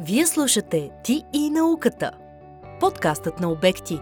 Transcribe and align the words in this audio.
Вие 0.00 0.26
слушате 0.26 0.90
Ти 1.04 1.24
и 1.32 1.50
науката. 1.50 2.10
Подкастът 2.80 3.40
на 3.40 3.52
обекти. 3.52 4.00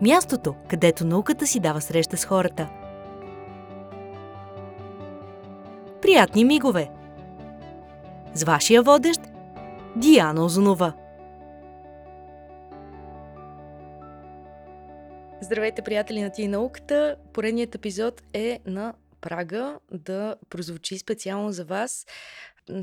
Мястото, 0.00 0.54
където 0.68 1.06
науката 1.06 1.46
си 1.46 1.60
дава 1.60 1.80
среща 1.80 2.16
с 2.16 2.24
хората. 2.24 2.68
Приятни 6.02 6.44
мигове! 6.44 6.90
С 8.34 8.44
вашия 8.44 8.82
водещ 8.82 9.20
Диана 9.96 10.44
Озунова. 10.44 10.92
Здравейте, 15.40 15.82
приятели 15.82 16.22
на 16.22 16.30
Ти 16.30 16.42
и 16.42 16.48
науката! 16.48 17.16
Поредният 17.32 17.74
епизод 17.74 18.22
е 18.34 18.60
на 18.66 18.94
прага 19.20 19.78
да 19.92 20.36
прозвучи 20.50 20.98
специално 20.98 21.52
за 21.52 21.64
вас 21.64 22.06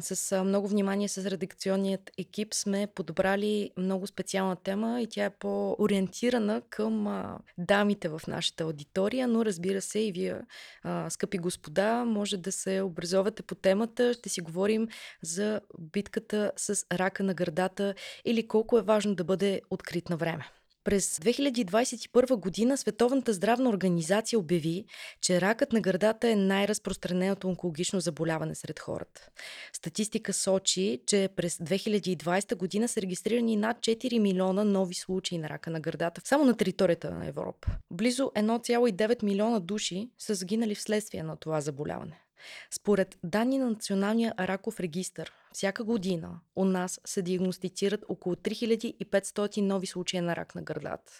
с 0.01 0.43
много 0.43 0.67
внимание 0.67 1.07
с 1.07 1.25
редакционният 1.25 2.11
екип 2.17 2.53
сме 2.53 2.87
подобрали 2.95 3.71
много 3.77 4.07
специална 4.07 4.55
тема 4.55 5.01
и 5.01 5.07
тя 5.07 5.25
е 5.25 5.29
по-ориентирана 5.29 6.61
към 6.69 7.07
а, 7.07 7.39
дамите 7.57 8.09
в 8.09 8.21
нашата 8.27 8.63
аудитория, 8.63 9.27
но 9.27 9.45
разбира 9.45 9.81
се 9.81 9.99
и 9.99 10.11
вие, 10.11 10.35
а, 10.83 11.09
скъпи 11.09 11.37
господа, 11.37 12.05
може 12.05 12.37
да 12.37 12.51
се 12.51 12.81
образовате 12.81 13.43
по 13.43 13.55
темата. 13.55 14.13
Ще 14.13 14.29
си 14.29 14.41
говорим 14.41 14.87
за 15.21 15.61
битката 15.79 16.51
с 16.57 16.85
рака 16.91 17.23
на 17.23 17.33
гърдата 17.33 17.93
или 18.25 18.47
колко 18.47 18.77
е 18.77 18.81
важно 18.81 19.15
да 19.15 19.23
бъде 19.23 19.61
открит 19.69 20.09
на 20.09 20.17
време. 20.17 20.45
През 20.87 21.17
2021 21.17 22.35
година 22.35 22.77
Световната 22.77 23.33
здравна 23.33 23.69
организация 23.69 24.39
обяви, 24.39 24.85
че 25.21 25.41
ракът 25.41 25.73
на 25.73 25.81
гърдата 25.81 26.29
е 26.29 26.35
най-разпространеното 26.35 27.47
онкологично 27.47 27.99
заболяване 27.99 28.55
сред 28.55 28.79
хората. 28.79 29.29
Статистика 29.73 30.33
сочи, 30.33 31.01
че 31.07 31.29
през 31.35 31.57
2020 31.57 32.55
година 32.55 32.87
са 32.87 33.01
регистрирани 33.01 33.55
над 33.55 33.77
4 33.77 34.19
милиона 34.19 34.63
нови 34.63 34.95
случаи 34.95 35.37
на 35.37 35.49
рака 35.49 35.69
на 35.69 35.79
гърдата 35.79 36.21
само 36.25 36.45
на 36.45 36.57
територията 36.57 37.11
на 37.11 37.27
Европа. 37.27 37.67
Близо 37.91 38.31
1,9 38.35 39.23
милиона 39.23 39.59
души 39.59 40.09
са 40.17 40.35
загинали 40.35 40.75
вследствие 40.75 41.23
на 41.23 41.35
това 41.35 41.61
заболяване. 41.61 42.26
Според 42.71 43.17
данни 43.23 43.57
на 43.57 43.69
Националния 43.69 44.33
раков 44.39 44.79
регистр, 44.79 45.31
всяка 45.53 45.83
година 45.83 46.39
у 46.55 46.65
нас 46.65 47.01
се 47.05 47.21
диагностицират 47.21 48.05
около 48.09 48.35
3500 48.35 49.61
нови 49.61 49.87
случая 49.87 50.23
на 50.23 50.35
рак 50.35 50.55
на 50.55 50.61
гърдата. 50.61 51.11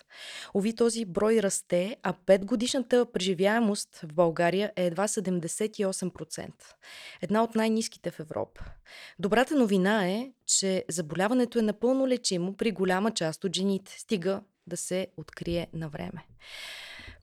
Ови 0.53 0.75
този 0.75 1.05
брой 1.05 1.39
расте, 1.41 1.97
а 2.03 2.13
5 2.13 2.45
годишната 2.45 3.11
преживяемост 3.11 3.99
в 4.03 4.13
България 4.13 4.71
е 4.75 4.85
едва 4.85 5.07
78%. 5.07 6.49
Една 7.21 7.43
от 7.43 7.55
най-низките 7.55 8.11
в 8.11 8.19
Европа. 8.19 8.65
Добрата 9.19 9.55
новина 9.55 10.07
е, 10.07 10.31
че 10.45 10.85
заболяването 10.89 11.59
е 11.59 11.61
напълно 11.61 12.07
лечимо 12.07 12.53
при 12.53 12.71
голяма 12.71 13.11
част 13.11 13.43
от 13.43 13.55
жените, 13.55 13.99
стига 13.99 14.41
да 14.67 14.77
се 14.77 15.07
открие 15.17 15.67
на 15.73 15.89
време. 15.89 16.25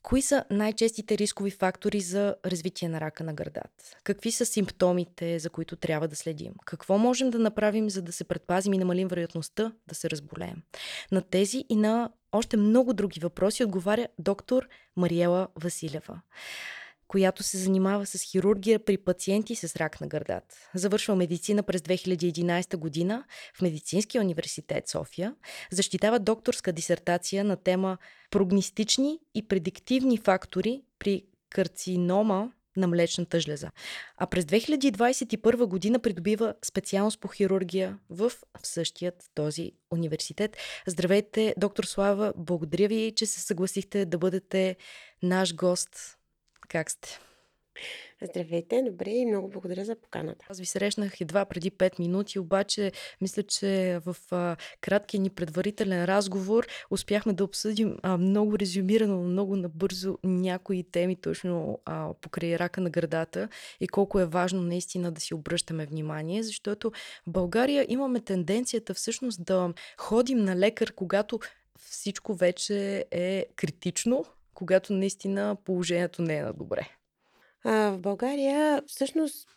Кои 0.05 0.22
са 0.22 0.44
най-честите 0.50 1.19
рискови 1.19 1.50
фактори 1.50 2.00
за 2.00 2.34
развитие 2.47 2.88
на 2.88 3.00
рака 3.00 3.24
на 3.24 3.34
гърдата? 3.34 3.70
Какви 4.05 4.33
са 4.33 4.47
симптомите, 4.47 5.38
за 5.38 5.50
които 5.50 5.77
трябва 5.77 6.08
да 6.08 6.16
следим? 6.16 6.52
Какво 6.64 6.98
можем 6.98 7.30
да 7.30 7.38
направим, 7.38 7.91
за 7.91 8.02
да 8.02 8.12
се 8.12 8.25
предпазим 8.25 8.72
и 8.72 8.78
намалим 8.78 9.08
вероятността 9.08 9.72
да 9.86 9.94
се 9.94 10.10
разболеем? 10.10 10.62
На 11.12 11.22
тези 11.22 11.64
и 11.69 11.77
на 11.77 12.10
още 12.32 12.56
много 12.56 12.94
други 12.94 13.20
въпроси 13.20 13.64
отговаря 13.64 14.08
доктор 14.19 14.69
Мариела 14.97 15.48
Василева 15.56 16.20
която 17.15 17.43
се 17.43 17.59
занимава 17.59 18.07
с 18.07 18.23
хирургия 18.23 18.79
при 18.84 18.98
пациенти 18.98 19.55
с 19.55 19.77
рак 19.77 20.01
на 20.01 20.07
гърдата. 20.07 20.55
Завършва 20.75 21.17
медицина 21.17 21.62
през 21.62 21.81
2011 21.81 22.77
година 22.77 23.25
в 23.55 23.62
Медицинския 23.62 24.23
университет 24.23 24.89
София. 24.89 25.34
Защитава 25.71 26.19
докторска 26.19 26.72
дисертация 26.72 27.44
на 27.44 27.56
тема 27.56 27.99
прогностични 28.31 29.19
и 29.34 29.49
предиктивни 29.49 30.19
фактори 30.19 30.83
при 30.99 31.22
карцинома 31.50 32.50
на 32.77 32.87
млечната 32.87 33.41
жлеза. 33.41 33.71
А 34.17 34.27
през 34.27 34.44
2021 34.44 35.67
година 35.67 35.99
придобива 35.99 36.55
специалност 36.65 37.21
по 37.21 37.28
хирургия 37.28 37.99
в 38.11 38.33
същият 38.62 39.25
този 39.34 39.72
университет. 39.91 40.56
Здравейте, 40.87 41.55
доктор 41.56 41.84
Слава, 41.84 42.33
благодаря 42.37 42.88
ви, 42.88 43.12
че 43.17 43.27
се 43.27 43.41
съгласихте 43.41 44.05
да 44.05 44.19
бъдете 44.19 44.77
наш 45.22 45.55
гост 45.55 46.19
как 46.69 46.91
сте? 46.91 47.19
Здравейте, 48.22 48.82
добре 48.82 49.10
и 49.10 49.26
много 49.26 49.48
благодаря 49.48 49.84
за 49.84 49.97
поканата. 49.97 50.47
Аз 50.48 50.58
ви 50.58 50.66
срещнах 50.66 51.20
едва 51.20 51.44
преди 51.44 51.70
5 51.70 51.98
минути, 51.98 52.38
обаче 52.38 52.92
мисля, 53.20 53.42
че 53.42 54.00
в 54.06 54.16
а, 54.30 54.56
краткия 54.80 55.20
ни 55.20 55.30
предварителен 55.30 56.04
разговор 56.04 56.66
успяхме 56.91 57.32
да 57.32 57.44
обсъдим 57.44 57.97
а, 58.02 58.19
много 58.19 58.58
резюмирано, 58.58 59.22
много 59.22 59.56
набързо 59.56 60.19
някои 60.25 60.84
теми 60.84 61.16
точно 61.16 61.78
а, 61.84 62.14
покрай 62.20 62.58
рака 62.58 62.81
на 62.81 62.91
градата 62.91 63.48
и 63.81 63.88
колко 63.88 64.20
е 64.20 64.26
важно 64.26 64.62
наистина 64.62 65.12
да 65.12 65.20
си 65.20 65.34
обръщаме 65.34 65.86
внимание, 65.86 66.42
защото 66.42 66.91
в 67.26 67.31
България 67.31 67.86
имаме 67.88 68.20
тенденцията 68.20 68.94
всъщност 68.94 69.44
да 69.44 69.75
ходим 69.98 70.38
на 70.38 70.56
лекар, 70.56 70.92
когато 70.92 71.41
всичко 71.78 72.34
вече 72.34 73.04
е 73.10 73.46
критично, 73.56 74.25
когато 74.54 74.92
наистина 74.92 75.56
положението 75.65 76.22
не 76.22 76.37
е 76.37 76.42
на 76.42 76.53
добре? 76.53 76.88
А, 77.65 77.91
в 77.91 77.98
България 77.98 78.82
всъщност 78.87 79.48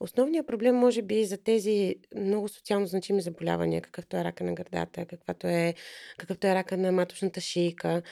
Основният 0.00 0.46
проблем 0.46 0.76
може 0.76 1.02
би 1.02 1.24
за 1.24 1.36
тези 1.36 1.96
много 2.16 2.48
социално 2.48 2.86
значими 2.86 3.20
заболявания, 3.20 3.82
какъвто 3.82 4.16
е 4.16 4.24
рака 4.24 4.44
на 4.44 4.54
гърдата, 4.54 5.06
каквато 5.06 5.46
е, 5.46 5.74
какъвто 6.18 6.46
е 6.46 6.54
рака 6.54 6.76
на 6.76 6.92
маточната 6.92 7.40
шийка, 7.40 8.02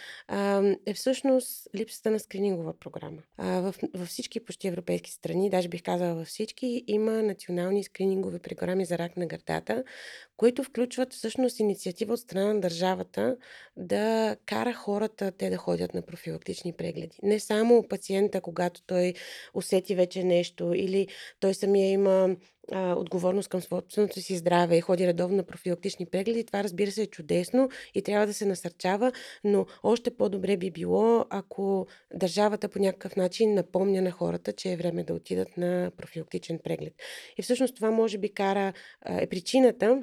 е 0.87 0.95
всъщност 0.95 1.69
липсата 1.75 2.11
на 2.11 2.21
скринингова 2.21 2.79
програма. 2.79 3.23
В, 3.39 3.75
във 3.95 4.09
всички 4.09 4.45
почти 4.45 4.69
европейски 4.69 5.11
страни, 5.11 5.51
даже 5.51 5.69
бих 5.69 5.83
казала 5.83 6.15
във 6.15 6.27
всички, 6.27 6.85
има 6.87 7.23
национални 7.23 7.85
скринингови 7.85 8.39
програми 8.39 8.85
за 8.85 8.99
рак 8.99 9.17
на 9.17 9.27
гърдата, 9.27 9.85
които 10.37 10.65
включват 10.65 11.13
всъщност 11.13 11.61
инициатива 11.61 12.15
от 12.15 12.21
страна 12.21 12.55
на 12.55 12.61
държавата 12.61 13.37
да 13.77 14.37
кара 14.47 14.75
хората 14.75 15.33
те 15.33 15.51
да 15.51 15.57
ходят 15.57 15.95
на 15.95 16.03
профилактични 16.03 16.73
прегледи. 16.73 17.19
Не 17.23 17.41
само 17.41 17.89
пациента, 17.89 18.41
когато 18.41 18.83
той 18.87 19.15
усети 19.55 19.95
вече 19.95 20.25
нещо 20.25 20.73
или 20.75 21.09
той 21.41 21.55
самия 21.55 21.91
има 21.91 22.37
а, 22.73 22.95
отговорност 22.95 23.49
към 23.49 23.63
собственото 23.63 24.21
си 24.21 24.37
здраве 24.37 24.77
и 24.77 24.81
ходи 24.81 25.07
редовно 25.07 25.37
на 25.37 25.43
профилактични 25.43 26.07
прегледи, 26.07 26.45
това 26.45 26.65
разбира 26.65 26.91
се 26.91 27.03
е 27.03 27.07
чудесно 27.07 27.69
и 27.95 28.03
трябва 28.03 28.27
да 28.27 28.35
се 28.35 28.47
насърчава, 28.47 29.13
но 29.45 29.67
още 29.83 30.17
по-добре 30.17 30.57
би 30.57 30.71
било, 30.71 31.25
ако 31.31 31.87
държавата 32.15 32.69
по 32.69 32.79
някакъв 32.79 33.17
начин 33.17 33.55
напомня 33.55 34.03
на 34.03 34.11
хората, 34.11 34.53
че 34.53 34.73
е 34.73 34.77
време 34.77 35.05
да 35.05 35.15
отидат 35.15 35.57
на 35.57 35.91
профилактичен 35.97 36.59
преглед. 36.65 36.95
И 37.39 37.43
всъщност 37.43 37.77
това 37.77 37.91
може 37.91 38.19
би 38.19 38.35
кара, 38.35 38.73
е 39.07 39.27
причината 39.27 40.03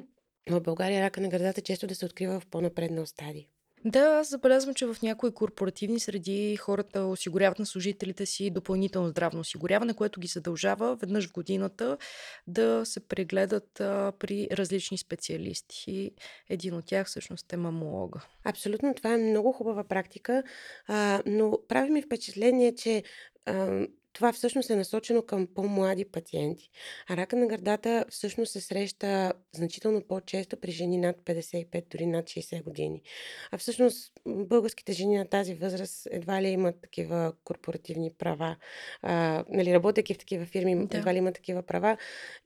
в 0.50 0.60
България 0.60 1.02
рака 1.02 1.20
на 1.20 1.28
гърдата 1.28 1.60
често 1.60 1.86
да 1.86 1.94
се 1.94 2.04
открива 2.04 2.40
в 2.40 2.46
по-напреднал 2.46 3.06
стадий. 3.06 3.46
Да, 3.86 4.00
аз 4.00 4.28
забелязвам, 4.28 4.74
че 4.74 4.86
в 4.86 4.96
някои 5.02 5.34
корпоративни 5.34 6.00
среди 6.00 6.56
хората 6.56 7.04
осигуряват 7.04 7.58
на 7.58 7.66
служителите 7.66 8.26
си 8.26 8.50
допълнително 8.50 9.08
здравно 9.08 9.40
осигуряване, 9.40 9.94
което 9.94 10.20
ги 10.20 10.26
задължава 10.26 10.96
веднъж 10.96 11.28
в 11.28 11.32
годината 11.32 11.98
да 12.46 12.84
се 12.84 13.00
прегледат 13.00 13.80
а, 13.80 14.12
при 14.18 14.48
различни 14.52 14.98
специалисти. 14.98 15.84
И 15.86 16.10
един 16.48 16.74
от 16.74 16.86
тях 16.86 17.06
всъщност 17.06 17.52
е 17.52 17.56
мамолога. 17.56 18.20
Абсолютно, 18.44 18.94
това 18.94 19.14
е 19.14 19.18
много 19.18 19.52
хубава 19.52 19.84
практика, 19.84 20.42
а, 20.86 21.22
но 21.26 21.58
прави 21.68 21.90
ми 21.90 22.02
впечатление, 22.02 22.74
че 22.74 23.02
а, 23.46 23.86
това 24.14 24.32
всъщност 24.32 24.70
е 24.70 24.76
насочено 24.76 25.22
към 25.22 25.46
по-млади 25.46 26.04
пациенти. 26.04 26.70
А 27.08 27.16
рака 27.16 27.36
на 27.36 27.46
гърдата 27.46 28.04
всъщност 28.10 28.52
се 28.52 28.60
среща 28.60 29.32
значително 29.52 30.02
по-често 30.02 30.56
при 30.56 30.70
жени 30.70 30.98
над 30.98 31.16
55, 31.16 31.84
дори 31.90 32.06
над 32.06 32.24
60 32.24 32.62
години. 32.62 33.02
А 33.50 33.58
всъщност 33.58 34.12
българските 34.26 34.92
жени 34.92 35.18
на 35.18 35.26
тази 35.26 35.54
възраст 35.54 36.08
едва 36.10 36.42
ли 36.42 36.48
имат 36.48 36.80
такива 36.82 37.32
корпоративни 37.44 38.10
права. 38.18 38.56
А, 39.02 39.44
нали, 39.48 39.74
работейки 39.74 40.14
в 40.14 40.18
такива 40.18 40.46
фирми, 40.46 40.86
да. 40.86 40.98
едва 40.98 41.14
ли 41.14 41.18
имат 41.18 41.34
такива 41.34 41.62
права. 41.62 41.96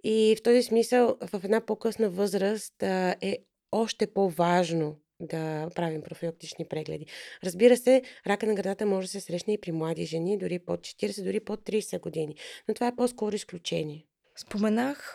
И 0.05 0.37
в 0.39 0.43
този 0.43 0.63
смисъл, 0.63 1.17
в 1.33 1.45
една 1.45 1.61
по-късна 1.61 2.11
възраст 2.11 2.83
а, 2.83 3.17
е 3.21 3.39
още 3.73 4.07
по-важно 4.07 4.97
да 5.21 5.71
правим 5.75 6.03
профилактични 6.03 6.65
прегледи. 6.65 7.07
Разбира 7.45 7.77
се, 7.77 8.03
рака 8.27 8.47
на 8.47 8.55
гърдата 8.55 8.87
може 8.87 9.07
да 9.07 9.11
се 9.11 9.21
срещне 9.21 9.53
и 9.53 9.61
при 9.61 9.73
млади 9.73 10.07
жени, 10.07 10.39
дори 10.39 10.59
под 10.59 10.81
40, 10.81 11.25
дори 11.25 11.41
под 11.41 11.61
30 11.61 12.01
години. 12.01 12.37
Но 12.69 12.75
това 12.75 12.87
е 12.87 12.97
по-скоро 12.97 13.37
изключение. 13.37 14.05
Споменах 14.37 15.15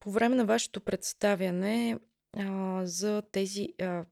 по 0.00 0.10
време 0.10 0.36
на 0.36 0.44
вашето 0.44 0.80
представяне 0.80 1.98
а, 2.36 2.80
за 2.84 3.22
тези, 3.32 3.68
а, 3.80 4.04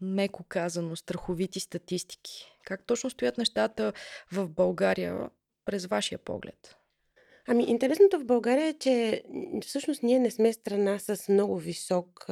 меко 0.00 0.44
казано, 0.44 0.96
страховити 0.96 1.60
статистики. 1.60 2.58
Как 2.64 2.86
точно 2.86 3.10
стоят 3.10 3.38
нещата 3.38 3.92
в 4.32 4.48
България 4.48 5.30
през 5.64 5.86
вашия 5.86 6.18
поглед? 6.18 6.76
Ами, 7.50 7.64
интересното 7.64 8.18
в 8.18 8.24
България 8.24 8.66
е, 8.66 8.78
че 8.78 9.22
всъщност 9.66 10.02
ние 10.02 10.18
не 10.18 10.30
сме 10.30 10.52
страна 10.52 10.98
с 10.98 11.28
много 11.28 11.56
висок, 11.56 12.26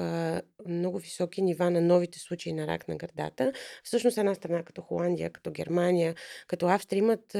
много 0.68 0.98
високи 0.98 1.42
нива 1.42 1.70
на 1.70 1.80
новите 1.80 2.18
случаи 2.18 2.52
на 2.52 2.66
рак 2.66 2.88
на 2.88 2.96
гърдата. 2.96 3.52
Всъщност 3.84 4.18
една 4.18 4.34
страна 4.34 4.62
като 4.62 4.82
Холандия, 4.82 5.30
като 5.30 5.50
Германия, 5.50 6.14
като 6.46 6.66
Австрия 6.66 6.98
имат 6.98 7.36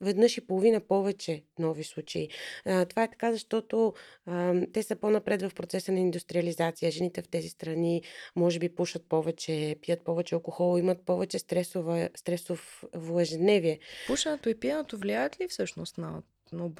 веднъж 0.00 0.38
и 0.38 0.46
половина 0.46 0.80
повече 0.80 1.42
нови 1.58 1.84
случаи. 1.84 2.28
Това 2.64 3.02
е 3.02 3.10
така, 3.10 3.32
защото 3.32 3.94
те 4.72 4.82
са 4.82 4.96
по-напред 4.96 5.42
в 5.42 5.54
процеса 5.54 5.92
на 5.92 6.00
индустриализация. 6.00 6.90
Жените 6.90 7.22
в 7.22 7.28
тези 7.28 7.48
страни 7.48 8.02
може 8.36 8.58
би 8.58 8.74
пушат 8.74 9.08
повече, 9.08 9.76
пият 9.82 10.04
повече 10.04 10.34
алкохол, 10.34 10.78
имат 10.78 11.04
повече 11.06 11.38
стресова, 11.38 12.08
стресов 12.16 12.84
ежедневие. 13.20 13.78
Пушенето 14.06 14.48
и 14.48 14.60
пиенето 14.60 14.98
влияят 14.98 15.40
ли 15.40 15.48
всъщност 15.48 15.98
на 15.98 16.22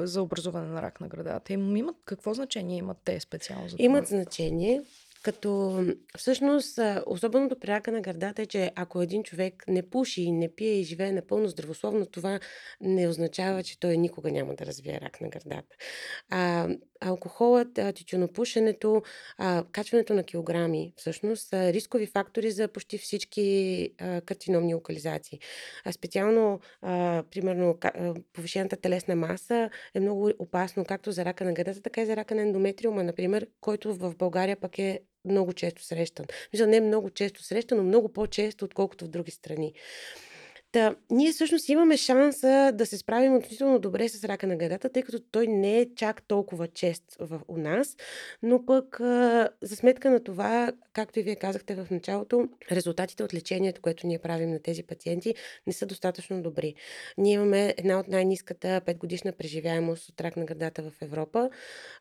за 0.01 0.23
образуване 0.23 0.67
на 0.67 0.83
рак 0.83 1.01
на 1.01 1.09
градата? 1.09 1.53
Им 1.53 1.77
имат 1.77 1.97
какво 2.05 2.35
значение 2.35 2.77
имат 2.79 2.99
те 3.05 3.21
специално 3.21 3.69
за 3.69 3.77
това? 3.77 3.85
Имат 3.85 4.07
значение. 4.07 4.83
Като 5.23 5.83
всъщност 6.19 6.79
особеното 7.07 7.61
при 7.61 7.69
рака 7.69 7.93
на 7.93 8.01
гърдата 8.01 8.43
е, 8.43 8.47
че 8.47 8.71
ако 8.75 9.03
един 9.03 9.23
човек 9.23 9.65
не 9.69 9.91
пуши, 9.91 10.33
не 10.33 10.55
пие 10.55 10.81
и 10.81 10.85
живее 10.85 11.13
напълно 11.13 11.49
здравословно, 11.49 12.07
това 12.07 12.41
не 12.81 13.09
означава, 13.09 13.63
че 13.63 13.81
той 13.81 13.97
никога 13.97 14.31
няма 14.31 14.55
да 14.55 14.67
развие 14.67 15.01
рак 15.01 15.21
на 15.21 15.29
гърдата. 15.29 15.77
А, 16.31 16.69
алкохолът, 17.01 17.81
тютюнопушенето, 17.95 19.03
качването 19.73 20.15
на 20.15 20.25
килограми 20.25 20.93
всъщност 20.97 21.49
са 21.49 21.73
рискови 21.73 22.07
фактори 22.07 22.51
за 22.51 22.69
почти 22.69 22.99
всички 22.99 23.91
карциномни 24.25 24.75
локализации. 24.75 25.41
А 25.85 25.93
специално, 25.93 26.61
примерно, 27.31 27.79
повишената 28.33 28.77
телесна 28.77 29.17
маса 29.17 29.71
е 29.95 30.01
много 30.01 30.31
опасно 30.39 30.85
както 30.85 31.13
за 31.13 31.25
рака 31.25 31.45
на 31.45 31.53
гърдата, 31.53 31.83
така 31.83 32.03
и 32.03 32.07
за 32.07 32.17
рака 32.17 32.35
на 32.35 32.43
ендометриума, 32.43 33.03
например, 33.03 33.47
който 33.61 33.95
в 33.95 34.17
България 34.17 34.57
пък 34.57 34.79
е 34.79 35.01
много 35.25 35.53
често 35.53 35.85
срещан. 35.85 36.27
Мисля, 36.53 36.67
не 36.67 36.77
е 36.77 36.81
много 36.81 37.11
често 37.11 37.43
срещан, 37.43 37.79
но 37.79 37.85
много 37.85 38.13
по-често, 38.13 38.65
отколкото 38.65 39.05
в 39.05 39.09
други 39.09 39.31
страни. 39.31 39.73
Та, 40.73 40.95
ние 41.11 41.33
всъщност 41.33 41.69
имаме 41.69 41.97
шанса 41.97 42.73
да 42.75 42.87
се 42.87 42.99
справим 42.99 43.37
относително 43.37 43.79
добре 43.79 44.09
с 44.09 44.25
рака 44.25 44.47
на 44.47 44.57
гърдата, 44.57 44.89
тъй 44.89 45.03
като 45.03 45.21
той 45.21 45.47
не 45.47 45.79
е 45.79 45.95
чак 45.95 46.23
толкова 46.23 46.69
чест 46.69 47.05
в, 47.21 47.41
у 47.49 47.57
нас, 47.57 47.97
но 48.43 48.67
пък 48.67 49.01
а, 49.01 49.49
за 49.63 49.77
сметка 49.77 50.11
на 50.11 50.25
това, 50.25 50.73
както 50.93 51.21
и 51.21 51.23
вие 51.23 51.37
казахте 51.37 51.75
в 51.75 51.87
началото, 51.91 52.49
резултатите 52.73 53.23
от 53.23 53.35
лечението, 53.35 53.81
което 53.81 54.07
ние 54.07 54.19
правим 54.19 54.51
на 54.51 54.63
тези 54.63 54.83
пациенти, 54.83 55.35
не 55.67 55.73
са 55.73 55.87
достатъчно 55.87 56.43
добри. 56.43 56.75
Ние 57.19 57.33
имаме 57.33 57.75
една 57.77 58.01
от 58.01 58.09
най-низката 58.09 58.81
5 58.87 58.99
годишна 58.99 59.33
преживяемост 59.33 60.09
от 60.09 60.21
рак 60.21 60.37
на 60.37 60.45
гърдата 60.45 60.83
в 60.83 60.93
Европа, 61.03 61.51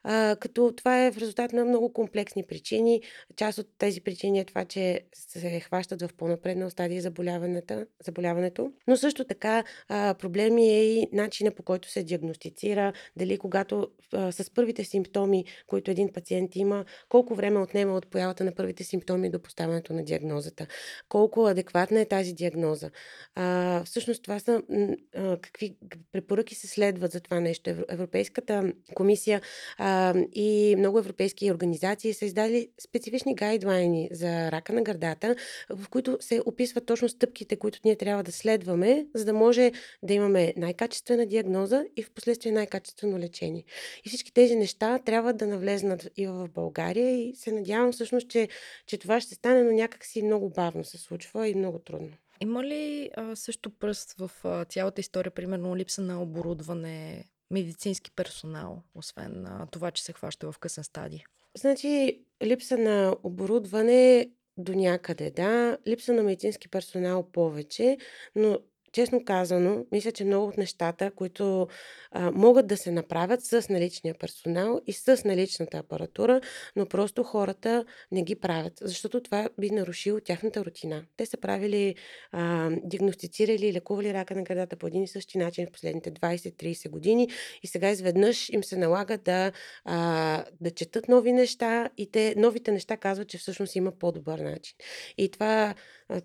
а, 0.04 0.36
като 0.40 0.74
това 0.78 1.06
е 1.06 1.12
в 1.12 1.18
резултат 1.18 1.54
на 1.54 1.66
много 1.66 1.94
комплексни 1.94 2.44
причини. 2.44 3.02
Част 3.36 3.58
от 3.58 3.68
тези 3.78 4.02
причини 4.02 4.40
е 4.40 4.46
това, 4.46 4.66
че 4.66 5.02
се 5.14 5.60
хващат 5.60 6.02
в 6.02 6.10
по-напреднал 6.18 6.70
стадия 6.70 7.02
заболяването 7.02 8.57
но 8.88 8.98
също 8.98 9.24
така 9.24 9.64
а, 9.88 10.14
проблеми 10.14 10.70
е 10.70 10.84
и 10.84 11.08
начина 11.14 11.52
по 11.52 11.64
който 11.64 11.90
се 11.90 12.04
диагностицира, 12.04 12.94
дали 13.16 13.38
когато 13.38 13.88
а, 14.14 14.32
с 14.32 14.54
първите 14.54 14.84
симптоми, 14.84 15.46
които 15.68 15.92
един 15.92 16.14
пациент 16.14 16.56
има, 16.56 16.86
колко 17.10 17.36
време 17.36 17.60
отнема 17.60 17.94
от 17.94 18.08
появата 18.08 18.44
на 18.44 18.52
първите 18.56 18.84
симптоми 18.84 19.30
до 19.30 19.40
поставянето 19.40 19.94
на 19.94 20.04
диагнозата, 20.04 20.68
колко 21.10 21.46
адекватна 21.46 22.00
е 22.00 22.06
тази 22.06 22.34
диагноза. 22.34 22.90
А, 23.36 23.84
всъщност 23.84 24.24
това 24.24 24.40
са 24.40 24.62
а, 25.16 25.38
какви 25.38 25.76
препоръки 26.12 26.56
се 26.56 26.68
следват 26.68 27.12
за 27.12 27.20
това 27.20 27.40
нещо. 27.40 27.70
Европейската 27.90 28.74
комисия 28.96 29.42
а, 29.78 30.14
и 30.34 30.76
много 30.78 31.00
европейски 31.00 31.52
организации 31.52 32.14
са 32.14 32.26
издали 32.26 32.70
специфични 32.88 33.36
гайдлайни 33.36 34.10
за 34.12 34.52
рака 34.52 34.74
на 34.74 34.82
гърдата, 34.82 35.36
в 35.70 35.90
които 35.90 36.18
се 36.20 36.42
описват 36.46 36.86
точно 36.86 37.10
стъпките, 37.10 37.56
които 37.56 37.80
ние 37.86 37.96
трябва 37.96 38.24
да 38.24 38.32
следваме 38.32 38.47
следваме, 38.48 39.08
за 39.16 39.26
да 39.26 39.34
може 39.34 39.72
да 40.04 40.14
имаме 40.14 40.54
най-качествена 40.58 41.26
диагноза 41.26 41.86
и 41.96 42.04
в 42.04 42.12
последствие 42.12 42.52
най-качествено 42.52 43.20
лечение. 43.20 43.64
И 44.06 44.10
всички 44.10 44.34
тези 44.34 44.56
неща 44.56 45.00
трябва 45.00 45.34
да 45.34 45.48
навлезнат 45.48 46.08
и 46.18 46.28
в 46.28 46.50
България 46.54 47.10
и 47.10 47.36
се 47.36 47.52
надявам 47.52 47.92
всъщност, 47.92 48.30
че, 48.30 48.48
че 48.86 48.98
това 48.98 49.22
ще 49.22 49.36
стане, 49.36 49.64
но 49.64 49.72
някакси 49.72 50.22
много 50.22 50.50
бавно 50.50 50.84
се 50.84 50.98
случва 50.98 51.48
и 51.48 51.56
много 51.56 51.80
трудно. 51.80 52.10
Има 52.42 52.64
ли 52.64 53.10
а, 53.16 53.36
също 53.36 53.70
пръст 53.70 54.14
в 54.18 54.32
а, 54.44 54.66
цялата 54.66 55.02
история, 55.02 55.32
примерно 55.32 55.76
липса 55.76 56.02
на 56.02 56.22
оборудване, 56.22 57.26
медицински 57.52 58.12
персонал, 58.12 58.84
освен 58.96 59.46
а, 59.46 59.68
това, 59.72 59.92
че 59.92 60.04
се 60.04 60.14
хваща 60.14 60.52
в 60.52 60.60
късен 60.60 60.84
стадий? 60.84 61.20
Значи, 61.58 62.22
липса 62.44 62.78
на 62.78 63.16
оборудване 63.24 64.30
до 64.58 64.74
някъде, 64.74 65.32
да. 65.32 65.78
Липса 65.88 66.14
на 66.14 66.24
медицински 66.24 66.70
персонал 66.70 67.32
повече, 67.32 67.98
но 68.36 68.60
честно 68.92 69.26
казано, 69.26 69.86
мисля, 69.92 70.12
че 70.12 70.26
много 70.26 70.48
от 70.48 70.58
нещата, 70.58 71.12
които 71.12 71.68
а, 72.12 72.32
могат 72.32 72.68
да 72.68 72.78
се 72.78 72.92
направят 72.92 73.46
с 73.46 73.70
наличния 73.70 74.16
персонал 74.20 74.82
и 74.88 74.94
с 74.94 75.22
наличната 75.26 75.78
апаратура, 75.78 76.42
но 76.76 76.86
просто 76.86 77.24
хората 77.24 77.86
не 78.12 78.24
ги 78.24 78.36
правят, 78.36 78.74
защото 78.82 79.24
това 79.24 79.50
би 79.60 79.70
нарушило 79.70 80.20
тяхната 80.20 80.66
рутина. 80.66 81.04
Те 81.18 81.26
са 81.26 81.38
правили, 81.38 81.96
а, 82.32 82.70
диагностицирали 82.84 83.68
и 83.68 83.74
лекували 83.74 84.14
рака 84.14 84.36
на 84.36 84.44
градата 84.44 84.76
по 84.76 84.88
един 84.88 85.04
и 85.04 85.08
същи 85.08 85.38
начин 85.38 85.68
в 85.68 85.72
последните 85.72 86.12
20-30 86.12 86.90
години 86.90 87.30
и 87.64 87.68
сега 87.68 87.90
изведнъж 87.90 88.50
им 88.50 88.64
се 88.64 88.78
налага 88.78 89.18
да, 89.18 89.52
а, 89.86 90.46
да 90.62 90.72
четат 90.72 91.08
нови 91.08 91.32
неща 91.32 91.90
и 91.98 92.12
те, 92.12 92.34
новите 92.38 92.72
неща 92.72 92.98
казват, 92.98 93.28
че 93.28 93.38
всъщност 93.38 93.76
има 93.76 93.92
по-добър 93.92 94.40
начин. 94.40 94.76
И 95.18 95.32
това, 95.32 95.76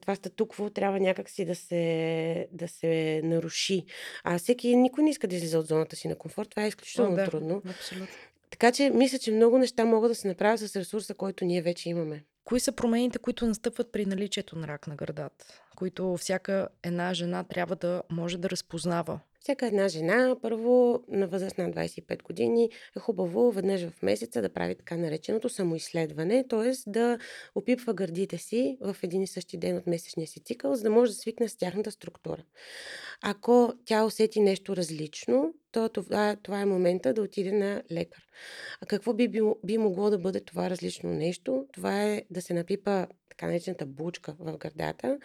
това 0.01 0.15
статукво 0.15 0.71
трябва 0.71 1.01
някакси 1.01 1.45
да 1.45 1.55
се, 1.55 2.49
да 2.53 2.69
се 2.69 3.21
наруши. 3.25 3.85
А 4.25 4.39
всеки, 4.39 4.77
никой 4.77 5.05
не 5.05 5.11
иска 5.11 5.29
да 5.29 5.37
излиза 5.37 5.59
от 5.59 5.67
зоната 5.67 5.97
си 5.97 6.09
на 6.09 6.17
комфорт. 6.17 6.51
Това 6.51 6.65
е 6.65 6.69
изключително 6.69 7.13
О, 7.13 7.17
да, 7.17 7.25
трудно. 7.25 7.63
Абсолютно. 7.71 8.17
Така 8.51 8.73
че 8.73 8.91
мисля, 8.91 9.19
че 9.19 9.33
много 9.33 9.59
неща 9.59 9.85
могат 9.85 10.11
да 10.11 10.15
се 10.15 10.29
направят 10.29 10.61
с 10.61 10.77
ресурса, 10.77 11.15
който 11.15 11.45
ние 11.45 11.63
вече 11.63 11.89
имаме. 11.89 12.25
Кои 12.45 12.61
са 12.61 12.73
промените, 12.73 13.19
които 13.19 13.47
настъпват 13.47 13.93
при 13.93 14.07
наличието 14.07 14.59
на 14.59 14.69
рак 14.69 14.87
на 14.87 14.97
гърдата, 14.97 15.45
които 15.77 16.17
всяка 16.17 16.69
една 16.83 17.15
жена 17.15 17.45
трябва 17.45 17.77
да 17.77 18.03
може 18.11 18.39
да 18.39 18.51
разпознава? 18.51 19.21
Всяка 19.43 19.67
една 19.67 19.89
жена, 19.89 20.37
първо 20.43 21.05
на 21.09 21.29
възраст 21.29 21.59
на 21.59 21.71
25 21.71 22.23
години, 22.23 22.71
е 22.97 23.01
хубаво 23.01 23.51
веднъж 23.51 23.87
в 23.89 24.03
месеца 24.03 24.43
да 24.43 24.53
прави 24.53 24.75
така 24.75 24.97
нареченото 24.97 25.49
самоизследване, 25.49 26.45
т.е. 26.49 26.91
да 26.91 27.19
опипва 27.55 27.95
гърдите 27.95 28.39
си 28.39 28.79
в 28.81 28.97
един 29.03 29.23
и 29.23 29.27
същи 29.27 29.57
ден 29.59 29.77
от 29.77 29.87
месечния 29.87 30.27
си 30.27 30.41
цикъл, 30.41 30.75
за 30.75 30.83
да 30.83 30.91
може 30.91 31.13
да 31.13 31.19
свикне 31.19 31.49
с 31.49 31.57
тяхната 31.57 31.91
структура. 31.91 32.45
Ако 33.23 33.73
тя 33.85 34.05
усети 34.05 34.41
нещо 34.41 34.77
различно, 34.77 35.55
то 35.73 35.89
това, 35.89 36.37
това 36.43 36.61
е 36.61 36.67
момента 36.67 37.15
да 37.15 37.23
отиде 37.23 37.53
на 37.53 37.83
лекар. 37.93 38.23
А 38.81 38.87
какво 38.87 39.15
би, 39.15 39.29
би, 39.29 39.41
би 39.65 39.79
могло 39.79 40.11
да 40.11 40.19
бъде 40.19 40.41
това 40.41 40.71
различно 40.71 41.11
нещо? 41.11 41.67
Това 41.73 42.03
е 42.03 42.23
да 42.31 42.43
се 42.43 42.55
напипа 42.55 43.07
така 43.29 43.47
наречената 43.47 43.87
булчка 43.87 44.35
в 44.39 44.59
гърдата, 44.59 45.19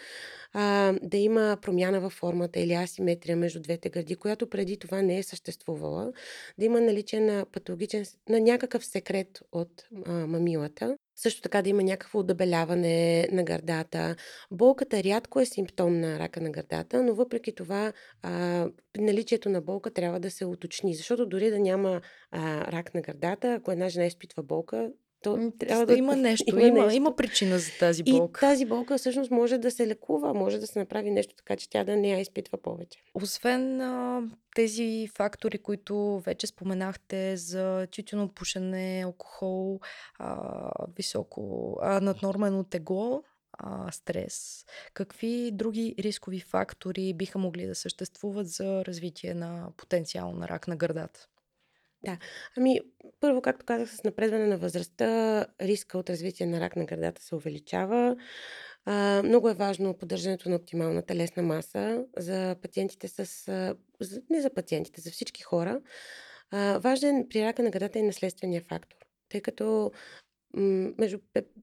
а, 0.53 0.93
да 1.01 1.17
има 1.17 1.57
промяна 1.61 1.99
във 1.99 2.13
формата 2.13 2.59
или 2.59 2.73
асиметрия 2.73 3.37
между 3.37 3.59
двете 3.61 3.89
гърди, 3.89 4.15
която 4.15 4.49
преди 4.49 4.77
това 4.77 5.01
не 5.01 5.17
е 5.17 5.23
съществувала, 5.23 6.11
да 6.57 6.65
има 6.65 6.81
наличие 6.81 7.19
на 7.19 7.45
патологичен, 7.45 8.05
на 8.29 8.39
някакъв 8.39 8.85
секрет 8.85 9.41
от 9.51 9.83
а, 10.05 10.11
мамилата, 10.11 10.97
също 11.17 11.41
така 11.41 11.61
да 11.61 11.69
има 11.69 11.83
някакво 11.83 12.19
отдебеляване 12.19 13.27
на 13.31 13.43
гърдата. 13.43 14.15
Болката 14.51 15.03
рядко 15.03 15.39
е 15.39 15.45
симптом 15.45 15.99
на 15.99 16.19
рака 16.19 16.41
на 16.41 16.51
гърдата, 16.51 17.03
но 17.03 17.15
въпреки 17.15 17.55
това 17.55 17.93
а, 18.21 18.65
наличието 18.97 19.49
на 19.49 19.61
болка 19.61 19.91
трябва 19.91 20.19
да 20.19 20.31
се 20.31 20.45
уточни, 20.45 20.95
защото 20.95 21.25
дори 21.25 21.49
да 21.49 21.59
няма 21.59 22.01
а, 22.31 22.71
рак 22.71 22.93
на 22.93 23.01
гърдата, 23.01 23.53
ако 23.53 23.71
една 23.71 23.89
жена 23.89 24.05
изпитва 24.05 24.43
болка, 24.43 24.89
то 25.21 25.51
трябва 25.59 25.85
да 25.85 25.95
има 25.95 26.15
нещо, 26.15 26.55
има, 26.55 26.67
има, 26.67 26.83
нещо. 26.83 26.97
има 26.97 27.15
причина 27.15 27.59
за 27.59 27.71
тази 27.79 28.03
болка. 28.03 28.39
И 28.39 28.49
тази 28.49 28.65
болка 28.65 28.97
всъщност 28.97 29.31
може 29.31 29.57
да 29.57 29.71
се 29.71 29.87
лекува, 29.87 30.33
може 30.33 30.57
да 30.57 30.67
се 30.67 30.79
направи 30.79 31.11
нещо 31.11 31.35
така, 31.35 31.55
че 31.55 31.69
тя 31.69 31.83
да 31.83 31.95
не 31.95 32.09
я 32.09 32.19
изпитва 32.19 32.57
повече. 32.57 32.99
Освен 33.13 33.81
а, 33.81 34.21
тези 34.55 35.07
фактори, 35.15 35.57
които 35.57 36.19
вече 36.25 36.47
споменахте 36.47 37.37
за 37.37 37.87
тютюно 37.91 38.29
пушене, 38.29 39.01
алкохол, 39.05 39.79
а, 40.19 40.71
високо, 40.95 41.75
а, 41.81 42.01
наднормено 42.01 42.63
тегло, 42.63 43.23
а, 43.53 43.91
стрес, 43.91 44.65
какви 44.93 45.51
други 45.53 45.95
рискови 45.99 46.39
фактори 46.39 47.13
биха 47.13 47.39
могли 47.39 47.65
да 47.65 47.75
съществуват 47.75 48.47
за 48.47 48.85
развитие 48.85 49.33
на 49.33 49.67
потенциал 49.77 50.31
на 50.31 50.47
рак 50.47 50.67
на 50.67 50.75
гърдата? 50.75 51.27
Да. 52.07 52.17
Ами, 52.57 52.79
първо, 53.19 53.41
както 53.41 53.65
казах, 53.65 53.95
с 53.95 54.03
напредване 54.03 54.47
на 54.47 54.57
възрастта, 54.57 55.45
риска 55.61 55.97
от 55.97 56.09
развитие 56.09 56.45
на 56.45 56.59
рак 56.59 56.75
на 56.75 56.85
гърдата 56.85 57.21
се 57.21 57.35
увеличава. 57.35 58.15
А, 58.85 59.21
много 59.23 59.49
е 59.49 59.53
важно 59.53 59.93
поддържането 59.93 60.49
на 60.49 60.55
оптимална 60.55 61.01
телесна 61.01 61.43
маса 61.43 62.05
за 62.17 62.55
пациентите 62.61 63.07
с 63.07 63.25
за, 63.99 64.21
не 64.29 64.41
за 64.41 64.53
пациентите, 64.53 65.01
за 65.01 65.11
всички 65.11 65.43
хора, 65.43 65.81
а, 66.51 66.79
важен 66.79 67.25
при 67.29 67.45
рака 67.45 67.63
на 67.63 67.69
гърдата 67.69 67.99
е 67.99 68.03
наследствения 68.03 68.61
фактор. 68.61 68.97
Тъй 69.29 69.41
като 69.41 69.91
между, 70.53 71.19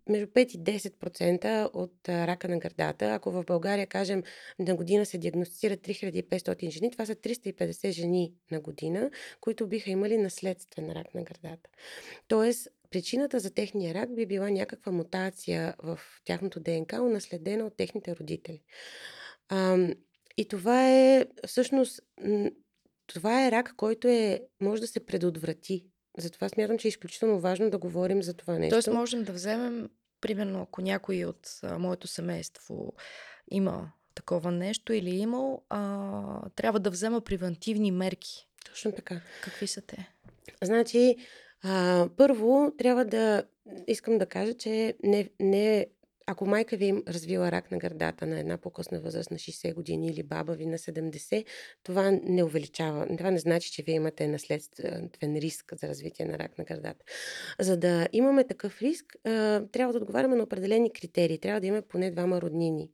между 0.09 0.26
5 0.26 0.55
и 0.55 0.59
10% 0.59 1.71
от 1.73 2.09
рака 2.09 2.49
на 2.49 2.59
гърдата. 2.59 3.07
Ако 3.07 3.31
в 3.31 3.45
България, 3.45 3.87
кажем, 3.87 4.23
на 4.59 4.76
година 4.76 5.07
се 5.07 5.19
диагностицират 5.19 5.81
3500 5.81 6.71
жени, 6.71 6.91
това 6.91 7.07
са 7.07 7.14
350 7.14 7.91
жени 7.91 8.35
на 8.50 8.61
година, 8.61 9.11
които 9.41 9.67
биха 9.67 9.91
имали 9.91 10.19
наследствен 10.19 10.93
рак 10.93 11.14
на 11.14 11.23
гърдата. 11.23 11.71
Тоест, 12.29 12.69
причината 12.91 13.41
за 13.41 13.55
техния 13.55 13.95
рак 13.95 14.14
би 14.14 14.26
била 14.26 14.50
някаква 14.50 14.93
мутация 14.93 15.75
в 15.83 16.00
тяхното 16.25 16.61
ДНК, 16.61 17.03
унаследена 17.03 17.67
от 17.67 17.76
техните 17.76 18.17
родители. 18.17 18.62
А, 19.49 19.88
и 20.37 20.49
това 20.49 20.91
е 20.91 21.26
всъщност 21.47 22.00
това 23.07 23.47
е 23.47 23.50
рак, 23.50 23.75
който 23.76 24.09
е, 24.09 24.41
може 24.61 24.81
да 24.81 24.87
се 24.87 25.07
предотврати. 25.07 25.87
Затова 26.18 26.49
смятам, 26.49 26.78
че 26.78 26.88
е 26.88 26.90
изключително 26.90 27.40
важно 27.40 27.71
да 27.71 27.78
говорим 27.78 28.23
за 28.23 28.35
това 28.35 28.59
нещо. 28.59 28.75
Тоест 28.75 28.88
можем 28.88 29.25
да 29.25 29.33
вземем, 29.33 29.90
примерно, 30.21 30.62
ако 30.62 30.83
някой 30.83 31.25
от 31.25 31.59
а, 31.62 31.78
моето 31.78 32.06
семейство 32.06 32.92
има 33.50 33.92
такова 34.14 34.52
нещо 34.52 34.92
или 34.92 35.11
е 35.11 35.18
имал, 35.18 35.62
а, 35.68 36.50
трябва 36.56 36.80
да 36.80 36.90
взема 36.90 37.21
превентивни 37.21 37.90
мерки. 37.90 38.49
Точно 38.66 38.92
така. 38.92 39.21
Какви 39.42 39.66
са 39.66 39.80
те? 39.80 40.11
Значи, 40.62 41.16
а, 41.62 42.09
първо 42.16 42.73
трябва 42.78 43.04
да 43.04 43.44
искам 43.87 44.18
да 44.18 44.26
кажа, 44.26 44.54
че 44.54 44.94
не, 45.02 45.30
не 45.40 45.87
ако 46.26 46.47
майка 46.47 46.76
ви 46.76 47.02
развила 47.09 47.52
рак 47.52 47.71
на 47.71 47.78
гърдата 47.78 48.26
на 48.26 48.40
една 48.40 48.59
по-късна 48.59 49.00
възраст 49.00 49.31
на 49.31 49.37
60 49.37 49.75
години 49.75 50.09
или 50.09 50.23
баба 50.23 50.54
ви 50.54 50.66
на 50.66 50.78
70, 50.78 51.45
това 51.83 52.11
не 52.11 52.45
увеличава. 52.45 53.07
Това 53.16 53.31
не 53.31 53.38
значи, 53.38 53.73
че 53.73 53.83
вие 53.83 53.95
имате 53.95 54.28
наследствен 54.28 55.37
риск 55.37 55.73
за 55.81 55.88
развитие 55.88 56.26
на 56.26 56.38
рак 56.38 56.59
на 56.59 56.64
гърдата. 56.64 57.04
За 57.61 57.76
да 57.76 58.09
имаме 58.12 58.45
такъв 58.45 58.83
риск, 58.83 59.16
трябва 59.73 59.93
да 59.93 59.99
отговаряме 59.99 60.37
на 60.37 60.43
определени 60.43 60.93
критерии. 60.93 61.38
Трябва 61.38 61.61
да 61.61 61.66
имаме 61.66 61.83
поне 61.83 62.11
двама 62.11 62.40
роднини, 62.40 62.90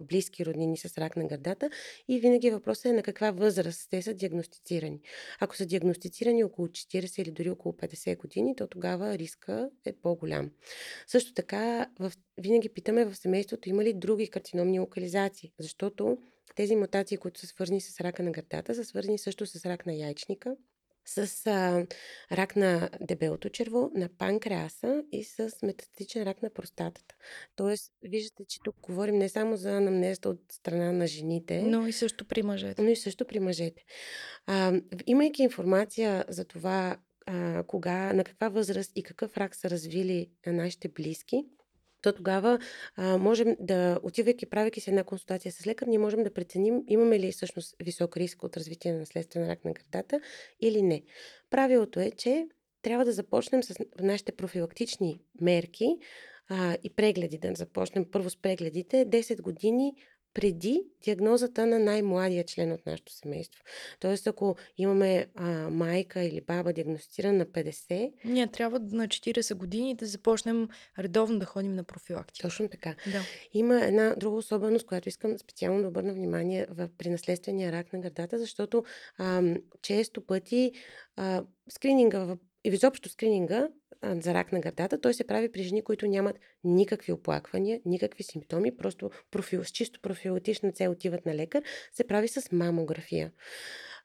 близки 0.00 0.46
роднини 0.46 0.76
с 0.76 0.98
рак 0.98 1.16
на 1.16 1.26
гърдата 1.26 1.70
и 2.08 2.20
винаги 2.20 2.50
въпросът 2.50 2.84
е 2.84 2.92
на 2.92 3.02
каква 3.02 3.30
възраст 3.30 3.90
те 3.90 4.02
са 4.02 4.14
диагностицирани. 4.14 5.00
Ако 5.40 5.56
са 5.56 5.66
диагностицирани 5.66 6.44
около 6.44 6.68
40 6.68 7.22
или 7.22 7.30
дори 7.30 7.50
около 7.50 7.74
50 7.74 8.16
години, 8.16 8.56
то 8.56 8.66
тогава 8.66 9.18
риска 9.18 9.70
е 9.84 9.92
по-голям. 9.92 10.50
Също 11.06 11.34
така, 11.34 11.86
в 12.00 12.12
винаги 12.38 12.68
питаме 12.68 13.04
в 13.04 13.14
семейството 13.14 13.68
има 13.68 13.84
ли 13.84 13.92
други 13.92 14.30
карциномни 14.30 14.80
локализации, 14.80 15.52
защото 15.58 16.18
тези 16.54 16.76
мутации, 16.76 17.16
които 17.16 17.40
са 17.40 17.46
свързани 17.46 17.80
с 17.80 18.00
рака 18.00 18.22
на 18.22 18.30
гърдата, 18.30 18.74
са 18.74 18.84
свързани 18.84 19.18
също 19.18 19.46
с 19.46 19.66
рак 19.66 19.86
на 19.86 19.94
яйчника, 19.94 20.56
с 21.04 21.46
а, 21.46 21.86
рак 22.32 22.56
на 22.56 22.90
дебелото 23.00 23.48
черво, 23.48 23.90
на 23.94 24.08
панкреаса 24.18 25.04
и 25.12 25.24
с 25.24 25.50
метастатичен 25.62 26.22
рак 26.22 26.42
на 26.42 26.50
простатата. 26.50 27.14
Тоест, 27.56 27.92
виждате, 28.02 28.44
че 28.48 28.58
тук 28.64 28.76
говорим 28.82 29.18
не 29.18 29.28
само 29.28 29.56
за 29.56 29.76
анамнезата 29.76 30.28
от 30.28 30.40
страна 30.52 30.92
на 30.92 31.06
жените, 31.06 31.62
но 31.62 31.86
и 31.86 31.92
също 31.92 32.24
при 32.24 32.42
мъжете. 32.42 32.82
Но 32.82 32.88
и 32.88 32.96
също 32.96 33.24
при 33.24 33.40
мъжете. 33.40 33.84
А, 34.46 34.80
имайки 35.06 35.42
информация 35.42 36.24
за 36.28 36.44
това 36.44 36.96
а, 37.26 37.64
кога, 37.66 38.12
на 38.12 38.24
каква 38.24 38.48
възраст 38.48 38.92
и 38.96 39.02
какъв 39.02 39.36
рак 39.36 39.56
са 39.56 39.70
развили 39.70 40.30
нашите 40.46 40.88
близки, 40.88 41.44
то 42.02 42.12
тогава 42.12 42.58
а, 42.96 43.18
можем 43.18 43.56
да, 43.60 43.98
отивайки, 44.02 44.46
правейки 44.46 44.80
се 44.80 44.90
една 44.90 45.04
консултация 45.04 45.52
с 45.52 45.66
лекар, 45.66 45.86
ние 45.86 45.98
можем 45.98 46.22
да 46.22 46.34
преценим 46.34 46.82
имаме 46.88 47.20
ли 47.20 47.32
всъщност 47.32 47.76
висок 47.82 48.16
риск 48.16 48.42
от 48.42 48.56
развитие 48.56 48.92
на 48.92 48.98
наследствен 48.98 49.48
рак 49.48 49.64
на 49.64 49.72
гърдата 49.72 50.20
или 50.60 50.82
не. 50.82 51.02
Правилото 51.50 52.00
е, 52.00 52.10
че 52.10 52.46
трябва 52.82 53.04
да 53.04 53.12
започнем 53.12 53.62
с 53.62 53.74
нашите 54.00 54.32
профилактични 54.32 55.20
мерки 55.40 55.86
а, 56.48 56.76
и 56.82 56.94
прегледи, 56.94 57.38
да 57.38 57.54
започнем 57.54 58.10
първо 58.10 58.30
с 58.30 58.36
прегледите 58.36 59.06
10 59.06 59.42
години 59.42 59.94
преди 60.34 60.82
диагнозата 61.04 61.66
на 61.66 61.78
най-младия 61.78 62.44
член 62.44 62.72
от 62.72 62.86
нашето 62.86 63.12
семейство. 63.12 63.62
Тоест, 64.00 64.26
ако 64.26 64.56
имаме 64.78 65.26
а, 65.34 65.70
майка 65.70 66.22
или 66.22 66.40
баба 66.40 66.72
диагностирана 66.72 67.38
на 67.38 67.46
50... 67.46 68.12
Ние 68.24 68.46
трябва 68.46 68.78
на 68.78 69.08
40 69.08 69.54
години 69.54 69.94
да 69.94 70.06
започнем 70.06 70.68
редовно 70.98 71.38
да 71.38 71.46
ходим 71.46 71.74
на 71.74 71.84
профилактика. 71.84 72.48
Точно 72.48 72.68
така. 72.68 72.94
Да. 73.12 73.20
Има 73.52 73.84
една 73.84 74.14
друга 74.16 74.36
особеност, 74.36 74.86
която 74.86 75.08
искам 75.08 75.38
специално 75.38 75.82
да 75.82 75.88
обърна 75.88 76.14
внимание 76.14 76.66
в, 76.70 76.88
при 76.98 77.10
наследствения 77.10 77.72
рак 77.72 77.92
на 77.92 78.00
гърдата, 78.00 78.38
защото 78.38 78.84
а, 79.18 79.42
често 79.82 80.26
пъти 80.26 80.72
а, 81.16 81.44
скрининга 81.68 82.36
и 82.64 82.68
изобщо 82.68 83.08
скрининга 83.08 83.68
за 84.04 84.34
рак 84.34 84.52
на 84.52 84.60
гърдата, 84.60 85.00
той 85.00 85.14
се 85.14 85.26
прави 85.26 85.52
при 85.52 85.62
жени, 85.62 85.84
които 85.84 86.06
нямат 86.06 86.38
никакви 86.64 87.12
оплаквания, 87.12 87.80
никакви 87.84 88.22
симптоми, 88.22 88.76
просто 88.76 89.10
профил, 89.30 89.64
с 89.64 89.70
чисто 89.70 90.00
профилатична 90.00 90.72
цел 90.72 90.90
отиват 90.90 91.26
на 91.26 91.34
лекар, 91.34 91.62
се 91.92 92.06
прави 92.06 92.28
с 92.28 92.52
мамография. 92.52 93.32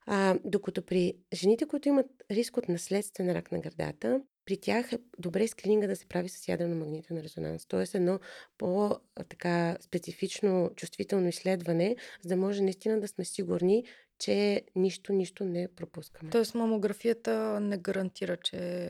А, 0.06 0.40
докато 0.46 0.86
при 0.86 1.14
жените, 1.34 1.66
които 1.66 1.90
имат 1.90 2.06
риск 2.32 2.58
от 2.58 2.70
наследствен 2.70 3.32
рак 3.32 3.52
на 3.52 3.60
гърдата, 3.60 4.22
при 4.46 4.58
тях 4.58 4.94
е 4.94 5.00
добре 5.20 5.48
скрининга 5.48 5.88
да 5.88 5.96
се 5.96 6.08
прави 6.08 6.30
с 6.30 6.48
ядрено-магнитен 6.48 7.22
резонанс. 7.24 7.66
Тоест 7.66 7.96
едно 7.96 8.20
по-така 8.58 9.78
специфично 9.82 10.72
чувствително 10.76 11.28
изследване, 11.28 11.96
за 12.22 12.30
да 12.30 12.36
може 12.36 12.62
наистина 12.62 13.00
да 13.00 13.08
сме 13.08 13.26
сигурни, 13.26 13.86
че 14.20 14.62
нищо, 14.76 15.14
нищо 15.14 15.46
не 15.46 15.68
пропускаме. 15.68 16.32
Тоест 16.32 16.56
мамографията 16.56 17.60
не 17.60 17.78
гарантира, 17.78 18.38
че 18.38 18.90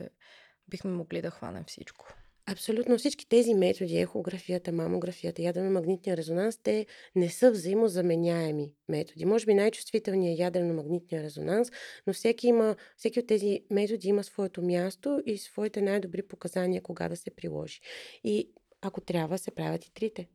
бихме 0.68 0.90
могли 0.90 1.22
да 1.22 1.30
хванем 1.30 1.64
всичко. 1.66 2.14
Абсолютно 2.50 2.98
всички 2.98 3.28
тези 3.28 3.54
методи, 3.54 3.98
ехографията, 3.98 4.72
мамографията, 4.72 5.42
ядрено-магнитния 5.42 6.16
резонанс, 6.16 6.58
те 6.62 6.86
не 7.16 7.30
са 7.30 7.50
взаимозаменяеми 7.50 8.72
методи. 8.88 9.24
Може 9.24 9.46
би 9.46 9.54
най-чувствителният 9.54 10.38
е 10.38 10.42
ядрено-магнитния 10.42 11.22
резонанс, 11.22 11.68
но 12.06 12.12
всеки, 12.12 12.46
има, 12.48 12.76
всеки 12.96 13.20
от 13.20 13.26
тези 13.26 13.60
методи 13.70 14.08
има 14.08 14.24
своето 14.24 14.62
място 14.62 15.22
и 15.26 15.38
своите 15.38 15.82
най-добри 15.82 16.22
показания 16.22 16.82
кога 16.82 17.08
да 17.08 17.16
се 17.16 17.30
приложи. 17.30 17.80
И 18.24 18.50
ако 18.80 19.00
трябва, 19.00 19.38
се 19.38 19.50
правят 19.50 19.84
и 19.84 19.92
трите. 19.92 20.28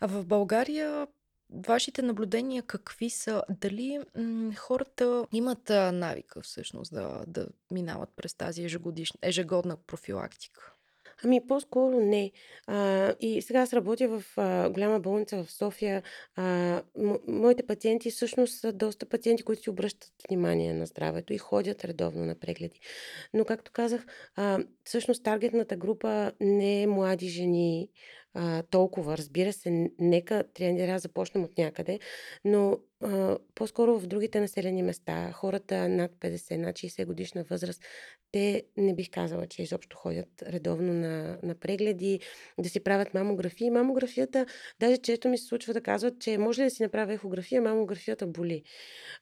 А 0.00 0.08
в 0.08 0.26
България 0.26 1.06
Вашите 1.50 2.02
наблюдения 2.02 2.62
какви 2.62 3.10
са? 3.10 3.42
Дали 3.48 4.00
м- 4.16 4.54
хората 4.56 5.26
имат 5.32 5.68
навика 5.92 6.40
всъщност 6.40 6.94
да, 6.94 7.24
да 7.26 7.48
минават 7.70 8.10
през 8.16 8.34
тази 8.34 8.68
ежегодна 9.22 9.76
профилактика? 9.76 10.74
Ами 11.24 11.46
по-скоро 11.46 12.00
не. 12.00 12.32
А, 12.66 13.14
и 13.20 13.42
сега 13.42 13.60
аз 13.60 13.72
работя 13.72 14.08
в 14.08 14.24
а, 14.36 14.70
голяма 14.70 15.00
болница 15.00 15.44
в 15.44 15.52
София. 15.52 16.02
А, 16.36 16.42
м- 16.96 17.18
моите 17.28 17.66
пациенти 17.66 18.10
всъщност 18.10 18.60
са 18.60 18.72
доста 18.72 19.06
пациенти, 19.06 19.42
които 19.42 19.62
си 19.62 19.70
обръщат 19.70 20.12
внимание 20.28 20.74
на 20.74 20.86
здравето 20.86 21.32
и 21.32 21.38
ходят 21.38 21.84
редовно 21.84 22.24
на 22.24 22.34
прегледи. 22.34 22.80
Но 23.34 23.44
както 23.44 23.72
казах, 23.72 24.06
а, 24.36 24.58
всъщност 24.84 25.24
таргетната 25.24 25.76
група 25.76 26.32
не 26.40 26.82
е 26.82 26.86
млади 26.86 27.28
жени, 27.28 27.90
а, 28.34 28.62
толкова. 28.62 29.18
Разбира 29.18 29.52
се, 29.52 29.90
нека 29.98 30.44
да 30.60 30.98
започнем 30.98 31.44
от 31.44 31.58
някъде, 31.58 31.98
но 32.44 32.78
а, 33.00 33.38
по-скоро 33.54 33.98
в 33.98 34.06
другите 34.06 34.40
населени 34.40 34.82
места, 34.82 35.32
хората 35.32 35.88
над 35.88 36.10
50, 36.20 36.56
над 36.56 36.76
60 36.76 37.06
годишна 37.06 37.44
възраст, 37.44 37.82
те 38.32 38.62
не 38.76 38.94
бих 38.94 39.10
казала, 39.10 39.46
че 39.46 39.62
изобщо 39.62 39.96
ходят 39.96 40.42
редовно 40.42 40.92
на, 40.92 41.38
на 41.42 41.54
прегледи, 41.54 42.20
да 42.58 42.68
си 42.68 42.80
правят 42.80 43.14
мамографии. 43.14 43.70
Мамографията, 43.70 44.46
даже 44.80 44.96
често 44.96 45.28
ми 45.28 45.38
се 45.38 45.44
случва 45.44 45.72
да 45.72 45.80
казват, 45.80 46.20
че 46.20 46.38
може 46.38 46.60
ли 46.60 46.64
да 46.64 46.70
си 46.70 46.82
направя 46.82 47.12
ехография, 47.12 47.62
мамографията 47.62 48.26
боли. 48.26 48.62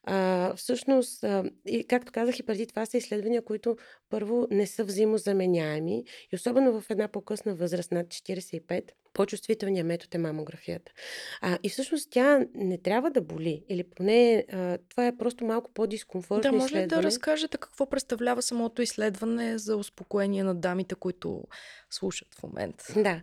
А, 0.02 0.54
всъщност, 0.56 1.24
а, 1.24 1.44
и 1.66 1.84
както 1.84 2.12
казах 2.12 2.38
и 2.38 2.42
преди 2.42 2.66
това, 2.66 2.86
са 2.86 2.96
изследвания, 2.96 3.44
които 3.44 3.76
първо 4.10 4.46
не 4.50 4.66
са 4.66 4.84
взаимозаменяеми 4.84 6.04
и 6.32 6.36
особено 6.36 6.80
в 6.80 6.90
една 6.90 7.08
по-късна 7.08 7.54
възраст, 7.54 7.92
над 7.92 8.06
45, 8.06 8.90
по-чувствителният 9.16 9.86
метод 9.86 10.08
е 10.14 10.18
мамографията. 10.18 10.92
А, 11.40 11.58
и 11.62 11.68
всъщност 11.68 12.08
тя 12.10 12.40
не 12.54 12.78
трябва 12.78 13.10
да 13.10 13.20
боли, 13.20 13.64
или 13.68 13.84
поне 13.84 14.44
а, 14.52 14.78
това 14.88 15.06
е 15.06 15.16
просто 15.16 15.44
малко 15.44 15.70
по-дискомфортно 15.74 16.50
Да, 16.50 16.56
може 16.56 16.76
ли 16.76 16.86
да 16.86 17.02
разкажете 17.02 17.58
какво 17.58 17.86
представлява 17.86 18.42
самото 18.42 18.82
изследване 18.82 19.58
за 19.58 19.76
успокоение 19.76 20.44
на 20.44 20.54
дамите, 20.54 20.94
които 20.94 21.44
слушат 21.90 22.28
в 22.34 22.42
момента? 22.42 22.84
Да. 22.96 23.22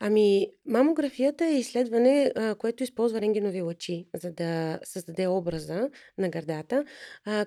Ами, 0.00 0.46
мамографията 0.66 1.44
е 1.44 1.58
изследване, 1.58 2.32
което 2.58 2.82
използва 2.82 3.20
рентгенови 3.20 3.62
лъчи, 3.62 4.06
за 4.14 4.32
да 4.32 4.78
създаде 4.84 5.26
образа 5.26 5.90
на 6.18 6.28
гърдата. 6.28 6.84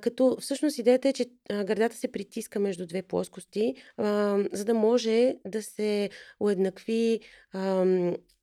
Като 0.02 0.38
всъщност 0.40 0.78
идеята 0.78 1.10
е, 1.10 1.14
че 1.14 1.26
гърдата 1.50 1.96
се 1.96 2.12
притиска 2.12 2.60
между 2.60 2.88
две 2.88 3.02
плоскости, 3.02 3.76
за 4.52 4.66
да 4.66 4.74
може 4.74 5.36
да 5.46 5.64
се 5.64 6.10
уеднакви 6.40 7.20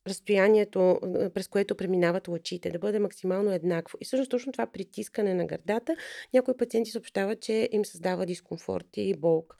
разстоянието, 0.07 0.99
през 1.33 1.47
което 1.47 1.75
преминават 1.75 2.27
лъчите, 2.27 2.69
да 2.69 2.79
бъде 2.79 2.99
максимално 2.99 3.51
еднакво. 3.51 3.97
И 4.01 4.05
всъщност 4.05 4.31
точно 4.31 4.51
това 4.51 4.65
притискане 4.65 5.33
на 5.33 5.45
гърдата, 5.45 5.95
някои 6.33 6.57
пациенти 6.57 6.91
съобщават, 6.91 7.41
че 7.41 7.69
им 7.71 7.85
създава 7.85 8.25
дискомфорт 8.25 8.87
и 8.97 9.13
болка. 9.13 9.57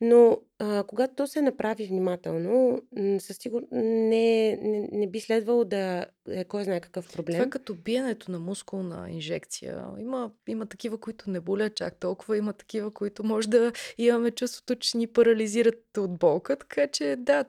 Но 0.00 0.38
а, 0.58 0.84
когато 0.84 1.14
то 1.14 1.26
се 1.26 1.42
направи 1.42 1.86
внимателно, 1.86 2.82
със 3.18 3.36
сигурност 3.36 3.72
не, 3.72 4.56
не, 4.56 4.88
не 4.92 5.06
би 5.06 5.20
следвало 5.20 5.64
да 5.64 6.06
е 6.28 6.44
кой 6.44 6.64
знае 6.64 6.80
какъв 6.80 7.12
проблем. 7.12 7.34
Това 7.36 7.46
е 7.46 7.50
като 7.50 7.74
биенето 7.74 8.30
на 8.30 8.38
мускулна 8.38 9.10
инжекция. 9.10 9.84
Има, 9.98 10.30
има 10.48 10.66
такива, 10.66 10.98
които 10.98 11.30
не 11.30 11.40
болят 11.40 11.74
чак 11.74 12.00
толкова, 12.00 12.36
има 12.36 12.52
такива, 12.52 12.90
които 12.90 13.24
може 13.24 13.48
да 13.48 13.72
имаме 13.98 14.30
чувството, 14.30 14.76
че 14.76 14.98
ни 14.98 15.06
парализират 15.06 15.98
от 15.98 16.18
болка. 16.18 16.56
Така 16.56 16.86
че 16.86 17.16
да, 17.18 17.44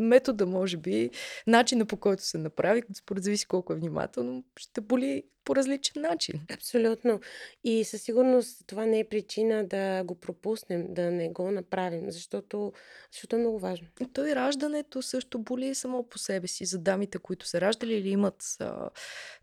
метода, 0.00 0.46
може 0.46 0.76
би, 0.76 1.10
начина 1.46 1.86
по 1.86 1.96
който 1.96 2.22
се 2.22 2.38
направи, 2.38 2.82
според 2.94 3.24
зависи 3.24 3.46
колко 3.46 3.72
е 3.72 3.76
внимателно, 3.76 4.44
ще 4.56 4.80
боли 4.80 5.22
по 5.44 5.56
различен 5.56 6.02
начин. 6.02 6.40
Абсолютно. 6.54 7.20
И 7.64 7.84
със 7.84 8.02
сигурност 8.02 8.66
това 8.66 8.86
не 8.86 8.98
е 8.98 9.08
причина 9.08 9.66
да 9.66 10.04
го 10.04 10.14
пропуснем, 10.14 10.94
да 10.94 11.10
не 11.10 11.28
го 11.28 11.50
направим, 11.50 12.10
защото, 12.10 12.72
защото 13.12 13.36
е 13.36 13.38
много 13.38 13.58
важно. 13.58 13.86
То 14.12 14.26
и 14.26 14.34
раждането 14.34 15.02
също 15.02 15.38
боли 15.38 15.74
само 15.74 16.08
по 16.08 16.18
себе 16.18 16.46
си 16.46 16.64
за 16.64 16.78
дамите, 16.78 17.18
които 17.18 17.46
са 17.46 17.60
раждали 17.60 17.94
или 17.94 18.08
имат 18.08 18.56
а, 18.60 18.90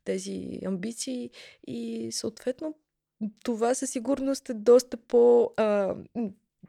тези 0.04 0.60
амбиции 0.66 1.30
и 1.68 2.12
съответно 2.12 2.76
това 3.44 3.76
със 3.76 3.90
сигурност 3.90 4.50
е 4.50 4.54
доста 4.54 4.98
по 4.98 5.52
а, 5.58 5.96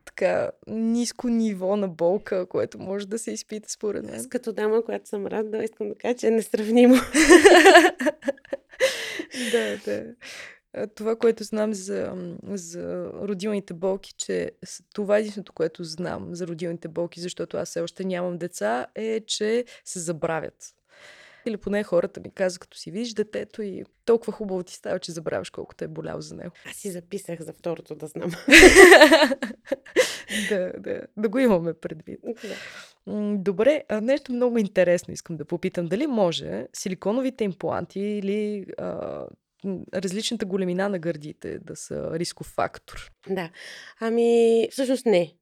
така 0.05 0.51
ниско 0.67 1.29
ниво 1.29 1.77
на 1.77 1.89
болка, 1.89 2.47
което 2.47 2.79
може 2.79 3.09
да 3.09 3.19
се 3.19 3.31
изпита 3.31 3.71
според 3.71 4.05
мен. 4.05 4.15
Аз 4.15 4.29
като 4.29 4.53
дама, 4.53 4.85
която 4.85 5.09
съм 5.09 5.27
рада, 5.27 5.65
искам 5.65 5.89
да 5.89 5.95
кажа, 5.95 6.15
че 6.15 6.27
е 6.27 6.31
несравнимо. 6.31 6.95
да, 9.53 9.77
да. 9.85 10.05
Това, 10.95 11.17
което 11.17 11.45
знам 11.45 11.75
за, 11.75 12.13
за 12.45 13.11
родилните 13.15 13.75
болки, 13.75 14.15
че 14.17 14.51
това 14.95 15.17
е 15.17 15.21
единственото, 15.21 15.53
което 15.53 15.85
знам 15.85 16.35
за 16.35 16.47
родилните 16.47 16.89
болки, 16.89 17.21
защото 17.21 17.57
аз 17.57 17.69
все 17.69 17.81
още 17.81 18.05
нямам 18.05 18.39
деца, 18.39 18.87
е, 18.95 19.21
че 19.21 19.65
се 19.85 19.99
забравят. 19.99 20.75
Или 21.49 21.57
поне 21.57 21.83
хората 21.83 22.21
ми 22.21 22.31
казват, 22.31 22.59
като 22.59 22.79
си 22.79 22.91
видиш 22.91 23.15
детето 23.15 23.63
и 23.63 23.85
толкова 24.05 24.33
хубаво 24.33 24.63
ти 24.63 24.75
става, 24.75 24.99
че 24.99 25.13
забравяш 25.13 25.51
колко 25.51 25.75
те 25.75 25.85
е 25.85 25.89
болял 25.89 26.21
за 26.21 26.35
него. 26.35 26.51
Аз 26.71 26.77
си 26.77 26.91
записах 26.91 27.41
за 27.41 27.53
второто 27.53 27.95
да 27.95 28.07
знам. 28.07 28.31
да, 30.49 30.73
да, 30.79 31.01
да 31.17 31.29
го 31.29 31.39
имаме 31.39 31.75
предвид. 31.75 32.21
Добре, 33.33 33.85
а 33.89 34.01
нещо 34.01 34.33
много 34.33 34.59
интересно 34.59 35.15
искам 35.15 35.37
да 35.37 35.45
попитам. 35.45 35.87
Дали 35.87 36.07
може 36.07 36.67
силиконовите 36.73 37.45
импланти 37.45 38.01
или 38.01 38.67
а, 38.79 39.25
различната 39.95 40.47
големина 40.47 40.89
на 40.89 40.99
гърдите 40.99 41.59
да 41.59 41.77
са 41.77 42.11
рисков 42.13 42.47
фактор? 42.47 43.13
Да. 43.29 43.51
Ами, 44.01 44.69
всъщност 44.71 45.07
не. 45.07 45.35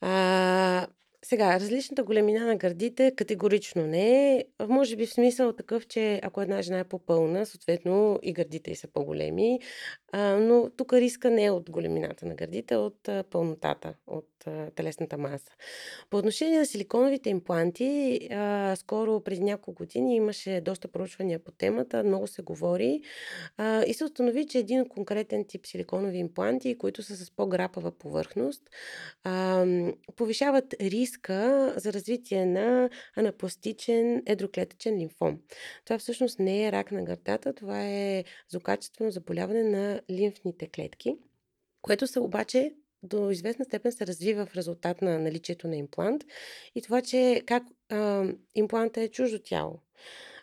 А, 0.00 0.86
сега, 1.24 1.60
различната 1.60 2.02
големина 2.04 2.46
на 2.46 2.56
гърдите 2.56 3.14
категорично 3.16 3.86
не 3.86 4.36
е. 4.36 4.44
Може 4.68 4.96
би 4.96 5.06
в 5.06 5.12
смисъл 5.12 5.52
такъв, 5.52 5.86
че 5.86 6.20
ако 6.22 6.42
една 6.42 6.62
жена 6.62 6.78
е 6.78 6.84
по-пълна, 6.84 7.46
съответно 7.46 8.18
и 8.22 8.32
гърдите 8.32 8.70
й 8.70 8.76
са 8.76 8.88
по-големи. 8.88 9.60
А, 10.12 10.36
но 10.36 10.70
тук 10.76 10.92
риска 10.92 11.30
не 11.30 11.44
е 11.44 11.50
от 11.50 11.70
големината 11.70 12.26
на 12.26 12.34
гърдите, 12.34 12.74
а 12.74 12.78
от 12.78 13.08
а, 13.08 13.24
пълнотата, 13.30 13.94
от 14.06 14.28
телесната 14.74 15.18
маса. 15.18 15.50
По 16.10 16.16
отношение 16.16 16.58
на 16.58 16.66
силиконовите 16.66 17.30
импланти, 17.30 18.20
скоро 18.76 19.20
преди 19.20 19.40
няколко 19.40 19.72
години 19.72 20.16
имаше 20.16 20.60
доста 20.60 20.88
проучвания 20.88 21.38
по 21.38 21.52
темата, 21.52 22.04
много 22.04 22.26
се 22.26 22.42
говори 22.42 23.00
и 23.86 23.94
се 23.94 24.04
установи, 24.04 24.46
че 24.46 24.58
един 24.58 24.88
конкретен 24.88 25.44
тип 25.48 25.66
силиконови 25.66 26.18
импланти, 26.18 26.78
които 26.78 27.02
са 27.02 27.16
с 27.16 27.30
по-грапава 27.30 27.92
повърхност, 27.92 28.70
повишават 30.16 30.74
риска 30.80 31.74
за 31.76 31.92
развитие 31.92 32.46
на 32.46 32.90
анапластичен 33.16 34.22
едроклетъчен 34.26 34.98
лимфом. 34.98 35.38
Това 35.84 35.98
всъщност 35.98 36.38
не 36.38 36.66
е 36.66 36.72
рак 36.72 36.92
на 36.92 37.04
гърдата, 37.04 37.52
това 37.52 37.86
е 37.86 38.24
злокачествено 38.48 39.10
заболяване 39.10 39.62
на 39.62 40.00
лимфните 40.10 40.66
клетки, 40.66 41.16
което 41.82 42.06
се 42.06 42.20
обаче 42.20 42.74
до 43.04 43.30
известна 43.30 43.64
степен 43.64 43.92
се 43.92 44.06
развива 44.06 44.46
в 44.46 44.56
резултат 44.56 45.02
на 45.02 45.18
наличието 45.18 45.68
на 45.68 45.76
имплант 45.76 46.24
и 46.74 46.82
това, 46.82 47.02
че 47.02 47.42
как 47.46 47.62
а, 47.90 48.28
импланта 48.54 49.00
е 49.00 49.08
чуждо 49.08 49.38
тяло. 49.38 49.78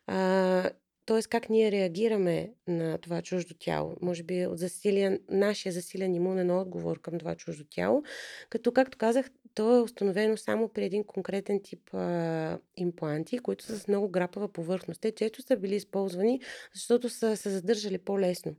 А, 0.08 0.72
Тоест 1.06 1.28
как 1.28 1.50
ние 1.50 1.72
реагираме 1.72 2.54
на 2.68 2.98
това 2.98 3.22
чуждо 3.22 3.54
тяло. 3.60 3.96
Може 4.02 4.24
би 4.24 4.46
от 4.46 4.58
засилен, 4.58 5.20
нашия 5.30 5.72
засилен 5.72 6.16
имунен 6.16 6.52
отговор 6.52 7.02
към 7.02 7.20
това 7.20 7.36
чуждо 7.36 7.64
тяло. 7.70 8.04
Като, 8.50 8.72
както 8.72 8.98
казах, 8.98 9.30
то 9.54 9.76
е 9.76 9.82
установено 9.82 10.38
само 10.38 10.70
при 10.70 10.86
един 10.86 11.04
конкретен 11.04 11.62
тип 11.64 11.94
а, 11.94 12.60
импланти, 12.78 13.40
които 13.40 13.64
са 13.64 13.80
с 13.80 13.88
много 13.88 14.10
грапава 14.10 14.48
повърхност. 14.48 15.02
Те 15.02 15.12
често 15.12 15.42
са 15.42 15.58
били 15.58 15.76
използвани, 15.76 16.42
защото 16.74 17.10
са 17.10 17.38
се 17.38 17.50
задържали 17.50 17.98
по-лесно. 17.98 18.56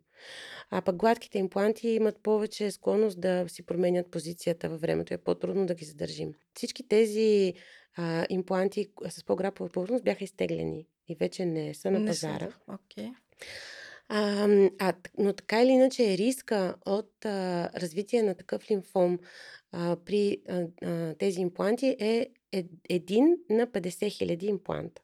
А 0.71 0.83
пък 0.83 0.97
гладките 0.97 1.39
импланти 1.39 1.89
имат 1.89 2.23
повече 2.23 2.71
склонност 2.71 3.21
да 3.21 3.45
си 3.49 3.67
променят 3.67 4.11
позицията 4.11 4.69
във 4.69 4.81
времето. 4.81 5.15
Е 5.15 5.19
по-трудно 5.19 5.67
да 5.67 5.75
ги 5.75 5.85
задържим. 5.85 6.35
Всички 6.55 6.89
тези 6.89 7.55
а, 7.97 8.27
импланти 8.29 8.91
с 9.09 9.25
по-грапова 9.25 9.71
повърхност 9.71 10.05
бяха 10.05 10.25
изтеглени 10.25 10.87
и 11.09 11.15
вече 11.15 11.47
не 11.47 11.75
са 11.75 11.91
на 11.91 11.99
не 11.99 12.07
пазара. 12.07 12.51
Са. 12.51 12.73
Okay. 12.73 13.15
А, 14.15 14.49
а, 14.79 14.95
но 15.19 15.33
така 15.33 15.63
или 15.63 15.71
иначе 15.71 16.19
риска 16.19 16.75
от 16.87 17.25
а, 17.25 17.71
развитие 17.81 18.23
на 18.23 18.35
такъв 18.35 18.71
лимфом 18.71 19.19
а, 19.73 19.97
при 20.05 20.43
а, 20.49 20.67
а, 20.83 21.15
тези 21.15 21.41
импланти 21.41 21.97
е, 22.01 22.29
е 22.53 22.65
един 22.89 23.37
на 23.51 23.67
50 23.67 24.11
хиляди 24.11 24.47
импланта. 24.47 25.03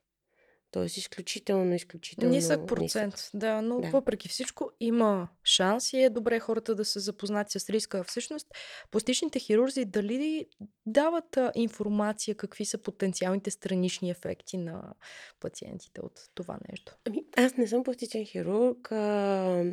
Тоест 0.70 0.96
изключително, 0.96 1.74
изключително 1.74 2.34
нисък 2.34 2.66
процент. 2.66 3.14
Нисък. 3.14 3.30
Да, 3.34 3.62
но 3.62 3.80
да. 3.80 3.88
въпреки 3.88 4.28
всичко 4.28 4.70
има 4.80 5.28
шанс 5.44 5.92
и 5.92 6.02
е 6.02 6.10
добре 6.10 6.40
хората 6.40 6.74
да 6.74 6.84
се 6.84 7.00
запознат 7.00 7.50
с 7.50 7.70
риска. 7.70 8.04
Всъщност, 8.04 8.46
пластичните 8.90 9.38
хирурзи 9.38 9.84
дали 9.84 10.46
дават 10.86 11.36
а, 11.36 11.52
информация 11.54 12.34
какви 12.34 12.64
са 12.64 12.78
потенциалните 12.78 13.50
странични 13.50 14.10
ефекти 14.10 14.56
на 14.56 14.94
пациентите 15.40 16.00
от 16.00 16.20
това 16.34 16.58
нещо? 16.70 16.96
Ами, 17.04 17.24
аз 17.36 17.56
не 17.56 17.66
съм 17.66 17.84
пластичен 17.84 18.24
хирург. 18.24 18.92
А, 18.92 19.64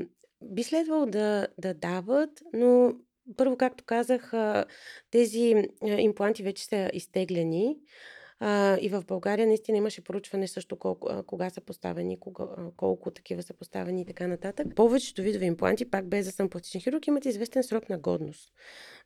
би 0.42 0.64
следвало 0.64 1.06
да, 1.06 1.48
да 1.58 1.74
дават, 1.74 2.30
но 2.54 2.94
първо, 3.38 3.58
както 3.58 3.84
казах, 3.84 4.34
тези 5.12 5.56
импланти 5.82 6.44
вече 6.44 6.66
са 6.66 6.90
изтеглени. 6.94 7.78
А, 8.40 8.78
и 8.82 8.90
в 8.90 9.04
България 9.08 9.48
наистина 9.48 9.78
имаше 9.78 10.04
поручване 10.04 10.48
също 10.48 10.76
колко, 10.76 11.08
а, 11.12 11.24
кога 11.24 11.50
са 11.50 11.62
поставени, 11.62 12.20
кога, 12.20 12.44
а, 12.44 12.72
колко 12.78 13.12
такива 13.12 13.44
са 13.44 13.54
поставени 13.54 14.02
и 14.02 14.06
така 14.06 14.28
нататък. 14.28 14.68
Повечето 14.76 15.22
видове 15.22 15.46
импланти, 15.46 15.90
пак 15.90 16.08
без 16.08 16.26
да 16.26 16.32
съм 16.32 16.50
пластичен 16.50 16.82
хирург, 16.82 17.08
имат 17.08 17.26
известен 17.26 17.64
срок 17.64 17.90
на 17.90 17.98
годност. 17.98 18.54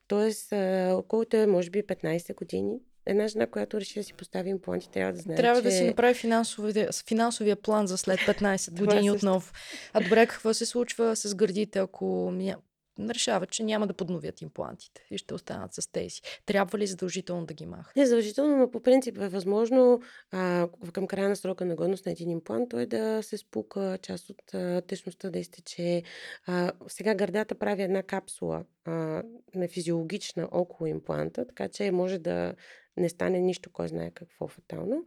Тоест, 0.07 0.53
а, 0.53 1.01
колкото 1.07 1.37
е, 1.37 1.47
може 1.47 1.69
би, 1.69 1.83
15 1.83 2.35
години, 2.35 2.79
една 3.05 3.27
жена, 3.27 3.47
която 3.47 3.79
реши 3.79 3.99
да 3.99 4.03
си 4.03 4.13
постави 4.13 4.49
импланти, 4.49 4.89
трябва 4.89 5.13
да 5.13 5.19
знае, 5.19 5.37
Трябва 5.37 5.61
че... 5.61 5.63
да 5.63 5.71
си 5.71 5.83
направи 5.83 6.13
финансовия, 6.13 6.89
финансовия 7.07 7.55
план 7.55 7.87
за 7.87 7.97
след 7.97 8.19
15 8.19 8.79
години 8.85 9.11
отново. 9.11 9.51
А 9.93 10.01
добре, 10.03 10.27
какво 10.27 10.53
се 10.53 10.65
случва 10.65 11.15
с 11.15 11.35
гърдите, 11.35 11.79
ако 11.79 12.31
решават, 12.99 13.51
че 13.51 13.63
няма 13.63 13.87
да 13.87 13.93
подновят 13.93 14.41
имплантите 14.41 15.01
и 15.11 15.17
ще 15.17 15.33
останат 15.33 15.73
с 15.73 15.91
тези. 15.91 16.21
Трябва 16.45 16.79
ли 16.79 16.87
задължително 16.87 17.45
да 17.45 17.53
ги 17.53 17.65
махат? 17.65 17.95
Не 17.95 18.05
задължително, 18.05 18.57
но 18.57 18.71
по 18.71 18.81
принцип 18.81 19.17
е 19.17 19.29
възможно 19.29 20.01
а, 20.31 20.67
към 20.93 21.07
края 21.07 21.29
на 21.29 21.35
срока 21.35 21.65
на 21.65 21.75
годност 21.75 22.05
на 22.05 22.11
един 22.11 22.29
имплант 22.29 22.69
той 22.69 22.85
да 22.85 23.23
се 23.23 23.37
спука, 23.37 23.97
част 24.01 24.29
от 24.29 24.53
а, 24.53 24.81
течността 24.81 25.29
да 25.29 25.39
изтече. 25.39 26.03
А, 26.47 26.71
сега 26.87 27.15
гърдата 27.15 27.55
прави 27.55 27.83
една 27.83 28.03
капсула 28.03 28.63
а, 28.85 29.23
на 29.55 29.67
физиологична 29.67 30.47
около 30.51 30.87
импланта, 30.87 31.47
така 31.47 31.67
че 31.67 31.91
може 31.91 32.17
да 32.17 32.53
не 32.99 33.09
стане 33.09 33.39
нищо, 33.39 33.69
кой 33.69 33.87
знае 33.87 34.11
какво 34.11 34.47
фатално, 34.47 35.05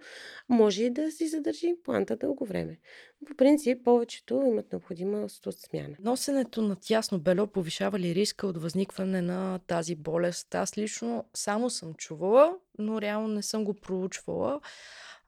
може 0.48 0.85
и 0.85 0.90
да 0.90 1.11
си 1.11 1.28
задържи 1.28 1.66
импланта 1.66 2.16
дълго 2.16 2.44
време. 2.44 2.78
По 3.26 3.35
принцип, 3.37 3.85
повечето 3.85 4.44
имат 4.46 4.72
необходимост 4.72 5.46
от 5.46 5.59
смяна. 5.59 5.96
Носенето 6.00 6.62
на 6.62 6.76
тясно 6.76 7.20
бело 7.20 7.46
повишава 7.46 7.98
ли 7.98 8.14
риска 8.14 8.46
от 8.46 8.62
възникване 8.62 9.22
на 9.22 9.59
тази 9.66 9.96
болест? 9.96 10.55
Аз 10.55 10.78
лично 10.78 11.24
само 11.35 11.70
съм 11.70 11.94
чувала, 11.94 12.57
но 12.78 13.00
реално 13.00 13.28
не 13.28 13.42
съм 13.42 13.64
го 13.64 13.74
проучвала. 13.74 14.61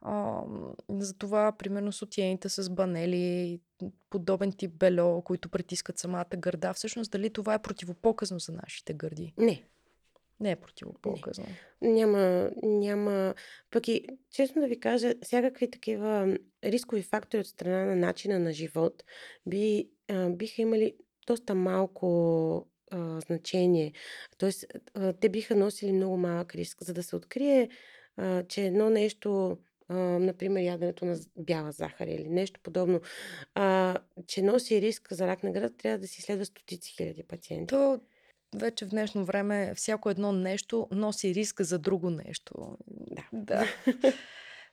А, 0.01 0.41
затова, 0.89 1.51
примерно, 1.51 1.91
сотиените 1.91 2.49
с 2.49 2.69
банели, 2.69 3.59
подобен 4.09 4.51
тип 4.51 4.71
бело, 4.71 5.21
които 5.21 5.49
притискат 5.49 5.99
самата 5.99 6.25
гърда, 6.37 6.73
всъщност 6.73 7.11
дали 7.11 7.29
това 7.29 7.53
е 7.53 7.61
противопоказно 7.61 8.39
за 8.39 8.51
нашите 8.51 8.93
гърди? 8.93 9.33
Не. 9.37 9.63
Не 10.39 10.51
е 10.51 10.55
противопоказано. 10.55 11.47
Няма, 11.81 12.51
няма. 12.63 13.33
Пък 13.71 13.87
и, 13.87 14.07
честно 14.31 14.61
да 14.61 14.67
ви 14.67 14.79
кажа, 14.79 15.13
всякакви 15.21 15.71
такива 15.71 16.37
рискови 16.63 17.01
фактори 17.01 17.41
от 17.41 17.47
страна 17.47 17.85
на 17.85 17.95
начина 17.95 18.39
на 18.39 18.53
живот 18.53 19.03
би, 19.45 19.89
а, 20.09 20.29
биха 20.29 20.61
имали 20.61 20.93
доста 21.27 21.55
малко 21.55 22.67
а, 22.91 23.19
значение. 23.19 23.93
Тоест, 24.37 24.65
а, 24.93 25.13
те 25.13 25.29
биха 25.29 25.55
носили 25.55 25.91
много 25.91 26.17
малък 26.17 26.55
риск. 26.55 26.83
За 26.83 26.93
да 26.93 27.03
се 27.03 27.15
открие, 27.15 27.69
а, 28.17 28.43
че 28.43 28.65
едно 28.65 28.89
нещо 28.89 29.57
а, 29.87 29.95
например, 29.97 30.61
яденето 30.61 31.05
на 31.05 31.17
бяла 31.37 31.71
захар 31.71 32.07
или 32.07 32.29
нещо 32.29 32.59
подобно, 32.63 33.01
а, 33.53 33.97
че 34.27 34.41
носи 34.41 34.81
риск 34.81 35.13
за 35.13 35.27
рак 35.27 35.43
на 35.43 35.51
гръда, 35.51 35.77
трябва 35.77 35.97
да 35.97 36.07
си 36.07 36.21
следва 36.21 36.45
стотици 36.45 36.91
хиляди 36.91 37.23
пациенти. 37.23 37.67
То 37.67 37.99
вече 38.55 38.85
в 38.85 38.89
днешно 38.89 39.25
време 39.25 39.73
всяко 39.75 40.09
едно 40.09 40.31
нещо 40.31 40.87
носи 40.91 41.33
риска 41.33 41.63
за 41.63 41.79
друго 41.79 42.09
нещо. 42.09 42.77
Да. 42.87 43.23
да. 43.33 43.65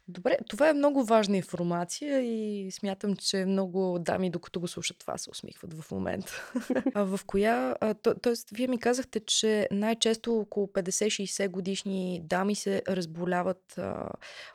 Добре, 0.09 0.37
това 0.49 0.69
е 0.69 0.73
много 0.73 1.05
важна 1.05 1.37
информация 1.37 2.21
и 2.21 2.71
смятам, 2.71 3.17
че 3.17 3.45
много 3.45 3.99
дами, 4.01 4.31
докато 4.31 4.61
го 4.61 4.69
слушат 4.69 4.99
това, 4.99 5.19
се 5.19 5.31
усмихват 5.31 5.75
в 5.75 5.91
момента. 5.91 6.53
а 6.95 7.03
в 7.03 7.21
коя... 7.27 7.75
То, 8.03 8.15
тоест, 8.15 8.51
вие 8.51 8.69
ми 8.69 8.79
казахте, 8.79 9.21
че 9.21 9.69
най-често 9.71 10.38
около 10.38 10.67
50-60 10.67 11.49
годишни 11.49 12.21
дами 12.25 12.55
се 12.55 12.83
разболяват 12.88 13.79
а, 13.79 14.09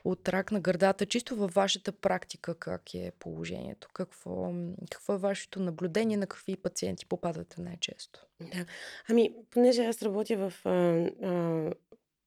от 0.04 0.30
рак 0.30 0.52
на 0.52 0.60
гърдата. 0.60 1.06
Чисто 1.06 1.36
във 1.36 1.54
вашата 1.54 1.92
практика 1.92 2.56
как 2.56 2.94
е 2.94 3.12
положението? 3.20 3.90
Какво, 3.94 4.54
какво 4.92 5.14
е 5.14 5.18
вашето 5.18 5.60
наблюдение? 5.60 6.18
На 6.18 6.28
какви 6.28 6.56
пациенти 6.56 7.06
попадате 7.06 7.62
най-често? 7.62 8.26
Да. 8.42 8.66
Ами, 9.10 9.34
понеже 9.52 9.86
аз 9.86 10.02
работя 10.02 10.50
в 10.50 10.66
а, 10.66 10.70
а, 11.28 11.72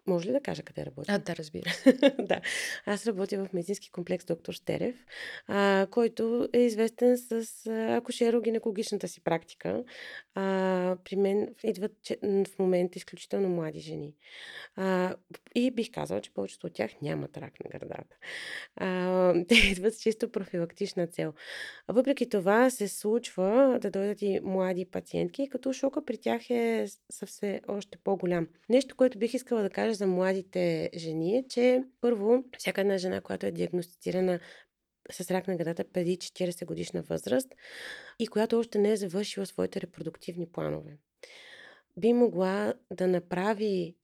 може 0.07 0.29
ли 0.29 0.33
да 0.33 0.41
кажа 0.41 0.63
къде 0.63 0.87
работя? 0.87 1.13
А, 1.13 1.19
да, 1.19 1.37
разбира 1.37 1.71
се. 1.71 1.93
да. 2.19 2.41
Аз 2.87 3.07
работя 3.07 3.45
в 3.45 3.53
медицински 3.53 3.91
комплекс 3.91 4.25
доктор 4.25 4.53
Штерев, 4.53 4.97
а, 5.47 5.87
който 5.91 6.49
е 6.53 6.59
известен 6.59 7.19
с 7.19 7.43
акушеро-гинекологичната 7.67 9.07
си 9.07 9.21
практика. 9.21 9.85
А, 10.35 10.97
при 11.05 11.17
мен 11.17 11.55
идват 11.65 11.93
в 12.23 12.59
момента 12.59 12.99
изключително 12.99 13.49
млади 13.49 13.81
жени. 13.81 14.15
А, 14.77 15.15
и 15.55 15.71
бих 15.71 15.91
казала, 15.91 16.21
че 16.21 16.35
повечето 16.35 16.67
от 16.67 16.73
тях 16.73 16.91
нямат 17.03 17.37
рак 17.37 17.53
на 17.65 17.71
гърдата. 17.71 18.17
А, 18.77 19.35
те 19.49 19.55
идват 19.55 19.95
с 19.95 20.01
чисто 20.01 20.33
профилактична 20.33 21.07
цел. 21.07 21.33
А 21.87 21.93
въпреки 21.93 22.29
това 22.29 22.71
се 22.71 22.89
случва 22.89 23.79
да 23.83 23.91
дойдат 23.91 24.23
и 24.23 24.41
млади 24.43 24.85
пациентки, 24.85 25.49
като 25.49 25.73
шока 25.73 26.05
при 26.05 26.19
тях 26.19 26.51
е 26.51 26.87
съвсем 27.11 27.61
още 27.69 27.99
по-голям. 28.05 28.49
Нещо, 28.69 28.97
което 28.97 29.19
бих 29.19 29.35
искала 29.35 29.63
да 29.63 29.71
кажа 29.71 29.90
за 29.95 30.07
младите 30.07 30.91
жени 30.97 31.37
е, 31.37 31.45
че 31.49 31.85
първо, 32.01 32.45
всяка 32.59 32.81
една 32.81 32.99
жена, 32.99 33.21
която 33.21 33.47
е 33.47 33.51
диагностицирана 33.51 34.41
с 35.11 35.31
рак 35.31 35.49
на 35.49 35.57
гърдата 35.57 35.85
преди 35.93 36.19
40 36.19 36.65
годишна 36.65 37.03
възраст 37.03 37.49
и 38.19 38.27
която 38.27 38.59
още 38.59 38.79
не 38.79 38.93
е 38.93 38.97
завършила 38.97 39.47
своите 39.47 39.81
репродуктивни 39.81 40.47
планове, 40.47 40.99
би 41.97 42.13
могла 42.13 42.75
да 42.93 43.07
направи, 43.07 43.97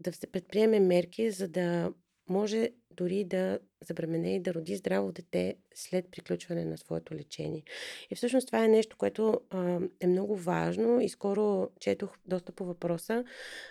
да 0.00 0.12
се 0.12 0.26
предприеме 0.26 0.80
мерки, 0.80 1.30
за 1.30 1.48
да 1.48 1.92
може 2.28 2.70
дори 2.90 3.24
да 3.24 3.58
забремене 3.80 4.34
и 4.34 4.40
да 4.40 4.54
роди 4.54 4.76
здраво 4.76 5.12
дете 5.12 5.56
след 5.74 6.10
приключване 6.10 6.64
на 6.64 6.78
своето 6.78 7.14
лечение. 7.14 7.62
И 8.10 8.14
всъщност 8.14 8.46
това 8.46 8.64
е 8.64 8.68
нещо, 8.68 8.96
което 8.96 9.40
а, 9.50 9.80
е 10.00 10.06
много 10.06 10.36
важно 10.36 11.00
и 11.00 11.08
скоро 11.08 11.68
четох 11.80 12.16
доста 12.26 12.52
по 12.52 12.64
въпроса. 12.64 13.24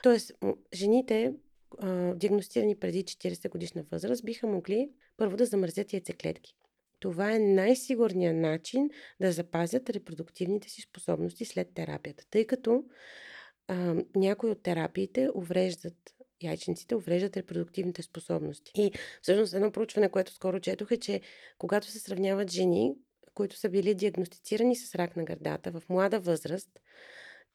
Тоест, 0.03 0.31
жените, 0.73 1.33
а, 1.79 2.15
диагностирани 2.15 2.75
преди 2.75 3.03
40 3.03 3.49
годишна 3.49 3.83
възраст, 3.91 4.25
биха 4.25 4.47
могли 4.47 4.89
първо 5.17 5.37
да 5.37 5.45
замързят 5.45 5.93
яйцеклетки. 5.93 6.55
Това 6.99 7.33
е 7.33 7.39
най-сигурният 7.39 8.37
начин 8.37 8.89
да 9.21 9.31
запазят 9.31 9.89
репродуктивните 9.89 10.69
си 10.69 10.81
способности 10.81 11.45
след 11.45 11.73
терапията, 11.73 12.25
тъй 12.29 12.47
като 12.47 12.83
а, 13.67 13.95
някои 14.15 14.49
от 14.49 14.63
терапиите 14.63 15.29
увреждат 15.35 16.13
яйчниците 16.43 16.95
увреждат 16.95 17.37
репродуктивните 17.37 18.01
способности. 18.01 18.71
И 18.75 18.91
всъщност 19.21 19.53
едно 19.53 19.71
проучване, 19.71 20.09
което 20.09 20.33
скоро 20.33 20.59
четох 20.59 20.91
е, 20.91 20.97
че 20.97 21.21
когато 21.57 21.87
се 21.87 21.99
сравняват 21.99 22.51
жени, 22.51 22.95
които 23.33 23.57
са 23.57 23.69
били 23.69 23.93
диагностицирани 23.93 24.75
с 24.75 24.95
рак 24.95 25.15
на 25.15 25.23
гърдата 25.23 25.71
в 25.71 25.83
млада 25.89 26.19
възраст, 26.19 26.79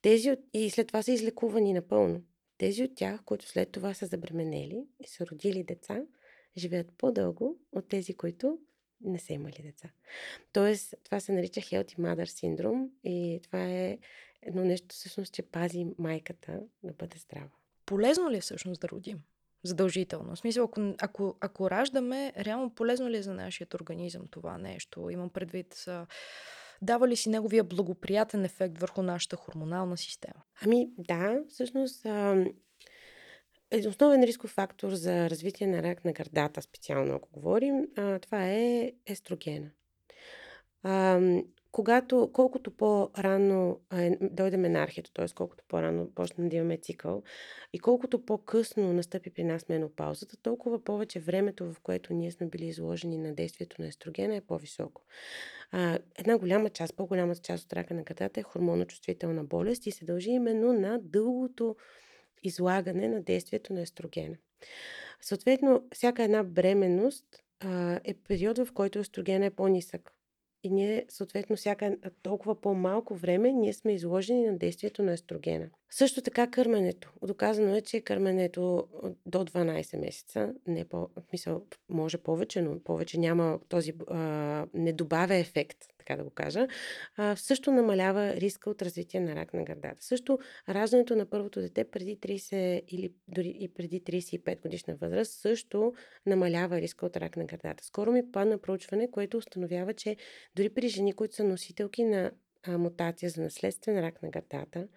тези 0.02 0.30
от... 0.30 0.38
и 0.54 0.70
след 0.70 0.86
това 0.86 1.02
са 1.02 1.12
излекувани 1.12 1.72
напълно. 1.72 2.22
Тези 2.58 2.82
от 2.82 2.94
тях, 2.94 3.24
които 3.24 3.48
след 3.48 3.70
това 3.72 3.94
са 3.94 4.06
забременели 4.06 4.84
и 5.00 5.08
са 5.08 5.26
родили 5.26 5.64
деца, 5.64 6.02
живеят 6.56 6.92
по-дълго 6.98 7.58
от 7.72 7.88
тези, 7.88 8.14
които 8.14 8.58
не 9.00 9.18
са 9.18 9.32
имали 9.32 9.62
деца. 9.62 9.90
Тоест, 10.52 10.94
това 11.04 11.20
се 11.20 11.32
нарича 11.32 11.60
Healthy 11.60 11.98
Mother 11.98 12.24
синдром 12.24 12.90
и 13.04 13.40
това 13.42 13.64
е 13.64 13.98
едно 14.42 14.64
нещо 14.64 14.94
всъщност, 14.94 15.32
че 15.32 15.42
пази 15.42 15.86
майката 15.98 16.60
да 16.82 16.92
бъде 16.92 17.18
здрава 17.18 17.50
полезно 17.88 18.30
ли 18.30 18.36
е 18.36 18.40
всъщност 18.40 18.80
да 18.80 18.88
родим? 18.88 19.18
Задължително. 19.64 20.34
В 20.34 20.38
смисъл, 20.38 20.64
ако, 20.64 20.94
ако, 20.98 21.36
ако 21.40 21.70
раждаме, 21.70 22.32
реално 22.38 22.74
полезно 22.74 23.10
ли 23.10 23.16
е 23.16 23.22
за 23.22 23.34
нашия 23.34 23.66
организъм 23.74 24.22
това 24.30 24.58
нещо? 24.58 25.10
Имам 25.10 25.30
предвид, 25.30 25.84
дава 26.82 27.08
ли 27.08 27.16
си 27.16 27.28
неговия 27.28 27.64
благоприятен 27.64 28.44
ефект 28.44 28.78
върху 28.78 29.02
нашата 29.02 29.36
хормонална 29.36 29.96
система? 29.96 30.42
Ами 30.62 30.88
да, 30.98 31.40
всъщност 31.48 32.06
е 33.70 33.88
основен 33.88 34.22
рисков 34.22 34.50
фактор 34.50 34.90
за 34.90 35.30
развитие 35.30 35.66
на 35.66 35.82
рак 35.82 36.04
на 36.04 36.12
гърдата, 36.12 36.62
специално 36.62 37.14
ако 37.14 37.28
говорим, 37.32 37.86
а, 37.96 38.18
това 38.18 38.48
е 38.48 38.92
естрогена. 39.06 39.70
А, 40.82 41.20
когато, 41.72 42.30
колкото 42.32 42.70
по-рано 42.70 43.80
е, 43.92 44.16
дойде 44.20 44.56
менархето, 44.56 45.12
т.е. 45.12 45.26
колкото 45.34 45.64
по-рано 45.68 46.10
почнем 46.14 46.48
да 46.48 46.56
имаме 46.56 46.76
цикъл 46.76 47.22
и 47.72 47.78
колкото 47.78 48.24
по-късно 48.24 48.92
настъпи 48.92 49.30
при 49.30 49.44
нас 49.44 49.68
менопаузата, 49.68 50.36
толкова 50.36 50.84
повече 50.84 51.20
времето, 51.20 51.72
в 51.72 51.80
което 51.80 52.14
ние 52.14 52.32
сме 52.32 52.46
били 52.46 52.66
изложени 52.66 53.18
на 53.18 53.34
действието 53.34 53.82
на 53.82 53.88
естрогена 53.88 54.36
е 54.36 54.40
по-високо. 54.40 55.02
А, 55.70 55.98
една 56.18 56.38
голяма 56.38 56.70
част, 56.70 56.96
по-голямата 56.96 57.40
част 57.40 57.64
от 57.64 57.72
рака 57.72 57.94
на 57.94 58.02
гърдата 58.02 58.40
е 58.40 58.42
хормоночувствителна 58.42 59.44
болест 59.44 59.86
и 59.86 59.90
се 59.90 60.04
дължи 60.04 60.30
именно 60.30 60.72
на 60.72 60.98
дългото 61.02 61.76
излагане 62.42 63.08
на 63.08 63.22
действието 63.22 63.72
на 63.72 63.80
естрогена. 63.80 64.36
Съответно, 65.20 65.88
всяка 65.94 66.22
една 66.22 66.42
бременност 66.42 67.24
а, 67.60 68.00
е 68.04 68.14
период, 68.14 68.58
в 68.58 68.68
който 68.74 68.98
естрогена 68.98 69.46
е 69.46 69.50
по-нисък 69.50 70.17
и 70.62 70.70
ние, 70.70 71.04
съответно, 71.08 71.56
всяка 71.56 71.96
толкова 72.22 72.60
по-малко 72.60 73.14
време, 73.14 73.52
ние 73.52 73.72
сме 73.72 73.92
изложени 73.92 74.46
на 74.46 74.58
действието 74.58 75.02
на 75.02 75.12
естрогена. 75.12 75.68
Също 75.90 76.22
така 76.22 76.50
кърменето. 76.50 77.12
Доказано 77.22 77.74
е, 77.76 77.80
че 77.80 78.00
кърменето 78.00 78.86
до 79.26 79.44
12 79.44 79.96
месеца, 79.96 80.54
не 80.66 80.84
по, 80.84 81.08
мисъл, 81.32 81.62
може 81.88 82.18
повече, 82.18 82.62
но 82.62 82.80
повече 82.80 83.18
няма 83.18 83.58
този, 83.68 83.92
а, 84.08 84.66
не 84.74 84.92
добавя 84.92 85.34
ефект, 85.34 85.78
така 86.08 86.16
да 86.16 86.24
го 86.24 86.30
кажа, 86.30 86.66
а, 87.16 87.36
също 87.36 87.72
намалява 87.72 88.34
риска 88.34 88.70
от 88.70 88.82
развитие 88.82 89.20
на 89.20 89.34
рак 89.34 89.54
на 89.54 89.64
гърдата. 89.64 89.96
Също 90.04 90.38
раждането 90.68 91.16
на 91.16 91.26
първото 91.26 91.60
дете 91.60 91.90
преди 91.90 92.18
30 92.18 92.82
или 92.88 93.12
дори 93.28 93.56
и 93.60 93.68
преди 93.68 94.02
35 94.02 94.60
годишна 94.62 94.96
възраст 94.96 95.32
също 95.32 95.92
намалява 96.26 96.80
риска 96.80 97.06
от 97.06 97.16
рак 97.16 97.36
на 97.36 97.44
гърдата. 97.44 97.84
Скоро 97.84 98.12
ми 98.12 98.32
падна 98.32 98.58
проучване, 98.58 99.10
което 99.10 99.36
установява, 99.36 99.94
че 99.94 100.16
дори 100.56 100.68
при 100.68 100.88
жени, 100.88 101.12
които 101.12 101.34
са 101.34 101.44
носителки 101.44 102.04
на 102.04 102.30
а, 102.66 102.78
мутация 102.78 103.30
за 103.30 103.42
наследствен 103.42 104.00
рак 104.00 104.22
на 104.22 104.30
гърдата, 104.30 104.88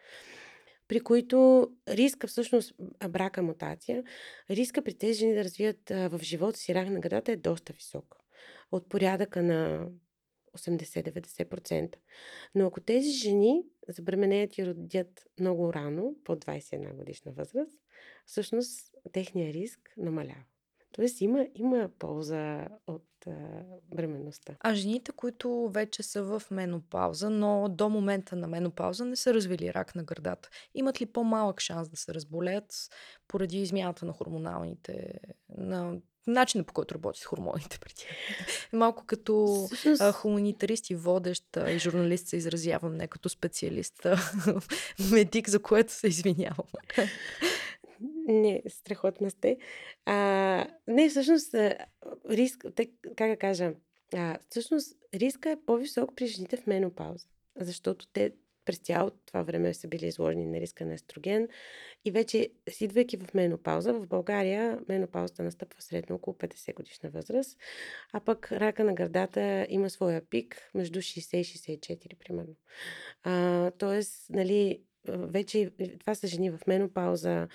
при 0.87 0.99
които 0.99 1.67
риска 1.87 2.27
всъщност 2.27 2.73
брака 3.09 3.41
мутация, 3.41 4.03
риска 4.49 4.81
при 4.81 4.93
тези 4.93 5.13
жени 5.13 5.33
да 5.33 5.43
развият 5.43 5.89
в 5.89 6.19
живота 6.23 6.57
си 6.57 6.75
рак 6.75 6.89
на 6.89 6.99
гърдата 6.99 7.31
е 7.31 7.35
доста 7.35 7.73
висок. 7.73 8.15
От 8.71 8.89
порядъка 8.89 9.43
на 9.43 9.87
80-90%. 10.57 11.95
Но 12.55 12.65
ако 12.65 12.81
тези 12.81 13.11
жени 13.11 13.63
забременеят 13.87 14.57
и 14.57 14.65
родят 14.65 15.27
много 15.39 15.73
рано, 15.73 16.15
под 16.23 16.45
21 16.45 16.95
годишна 16.95 17.31
възраст, 17.31 17.81
всъщност 18.25 18.95
техния 19.11 19.53
риск 19.53 19.93
намалява. 19.97 20.43
Тоест 20.91 21.21
има, 21.21 21.47
има 21.55 21.89
полза 21.99 22.67
от 22.87 23.07
а, 23.27 23.31
бременността. 23.95 24.55
А 24.59 24.73
жените, 24.73 25.11
които 25.11 25.69
вече 25.73 26.03
са 26.03 26.23
в 26.23 26.43
менопауза, 26.51 27.29
но 27.29 27.69
до 27.69 27.89
момента 27.89 28.35
на 28.35 28.47
менопауза 28.47 29.05
не 29.05 29.15
са 29.15 29.33
развили 29.33 29.73
рак 29.73 29.95
на 29.95 30.03
гърдата, 30.03 30.49
имат 30.73 31.01
ли 31.01 31.05
по-малък 31.05 31.61
шанс 31.61 31.89
да 31.89 31.97
се 31.97 32.13
разболеят 32.13 32.73
поради 33.27 33.61
измяната 33.61 34.05
на 34.05 34.13
хормоналните, 34.13 35.19
на 35.49 35.97
начина 36.27 36.63
по 36.63 36.73
който 36.73 36.95
работят 36.95 37.23
хормоните 37.23 37.79
при 37.79 37.93
тях. 37.93 38.09
Малко 38.73 39.05
като 39.05 39.67
а, 39.99 40.11
хуманитарист 40.11 40.89
и 40.89 40.95
водещ 40.95 41.57
а, 41.57 41.71
и 41.71 41.79
журналист 41.79 42.27
се 42.27 42.37
изразявам, 42.37 42.97
не 42.97 43.07
като 43.07 43.29
специалист, 43.29 44.07
медик, 45.11 45.49
за 45.49 45.61
което 45.61 45.93
се 45.93 46.07
извинявам. 46.07 46.67
Не, 48.27 48.63
страхотна 48.69 49.29
сте. 49.29 49.57
А, 50.05 50.67
не, 50.87 51.09
всъщност, 51.09 51.55
риск, 52.29 52.65
как 53.15 53.29
да 53.29 53.37
кажа, 53.37 53.73
а, 54.13 54.37
всъщност 54.49 54.97
риска 55.13 55.49
е 55.51 55.57
по-висок 55.65 56.15
при 56.15 56.27
жените 56.27 56.57
в 56.57 56.67
менопауза, 56.67 57.27
защото 57.59 58.07
те 58.07 58.31
през 58.65 58.77
цялото 58.77 59.17
това 59.25 59.41
време 59.41 59.73
са 59.73 59.87
били 59.87 60.05
изложени 60.05 60.45
на 60.45 60.59
риска 60.59 60.85
на 60.85 60.93
естроген 60.93 61.47
и 62.05 62.11
вече, 62.11 62.49
идвайки 62.81 63.17
в 63.17 63.33
менопауза, 63.33 63.93
в 63.93 64.07
България 64.07 64.79
менопаузата 64.89 65.43
настъпва 65.43 65.81
средно 65.81 66.15
около 66.15 66.35
50 66.35 66.73
годишна 66.73 67.09
възраст, 67.09 67.57
а 68.13 68.19
пък 68.19 68.51
рака 68.51 68.83
на 68.83 68.93
гърдата 68.93 69.65
има 69.69 69.89
своя 69.89 70.21
пик 70.29 70.69
между 70.73 70.99
60 70.99 71.37
и 71.37 71.43
64, 71.43 72.17
примерно. 72.17 72.55
А, 73.23 73.71
тоест, 73.71 74.29
нали, 74.29 74.83
вече 75.07 75.71
това 75.99 76.15
са 76.15 76.27
жени 76.27 76.51
в 76.51 76.59
менопауза, 76.67 77.47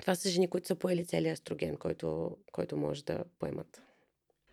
това 0.00 0.14
са 0.14 0.28
жени, 0.28 0.50
които 0.50 0.66
са 0.66 0.76
поели 0.76 1.06
целият 1.06 1.32
естроген, 1.32 1.76
който, 1.76 2.36
който 2.52 2.76
може 2.76 3.04
да 3.04 3.24
поемат. 3.38 3.82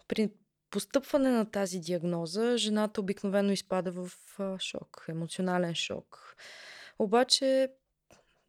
При 0.08 0.30
постъпване 0.72 1.30
на 1.30 1.46
тази 1.46 1.80
диагноза, 1.80 2.58
жената 2.58 3.02
обикновено 3.02 3.52
изпада 3.52 3.92
в 3.92 4.10
шок, 4.60 5.06
емоционален 5.10 5.76
шок. 5.76 6.36
Обаче, 7.00 7.70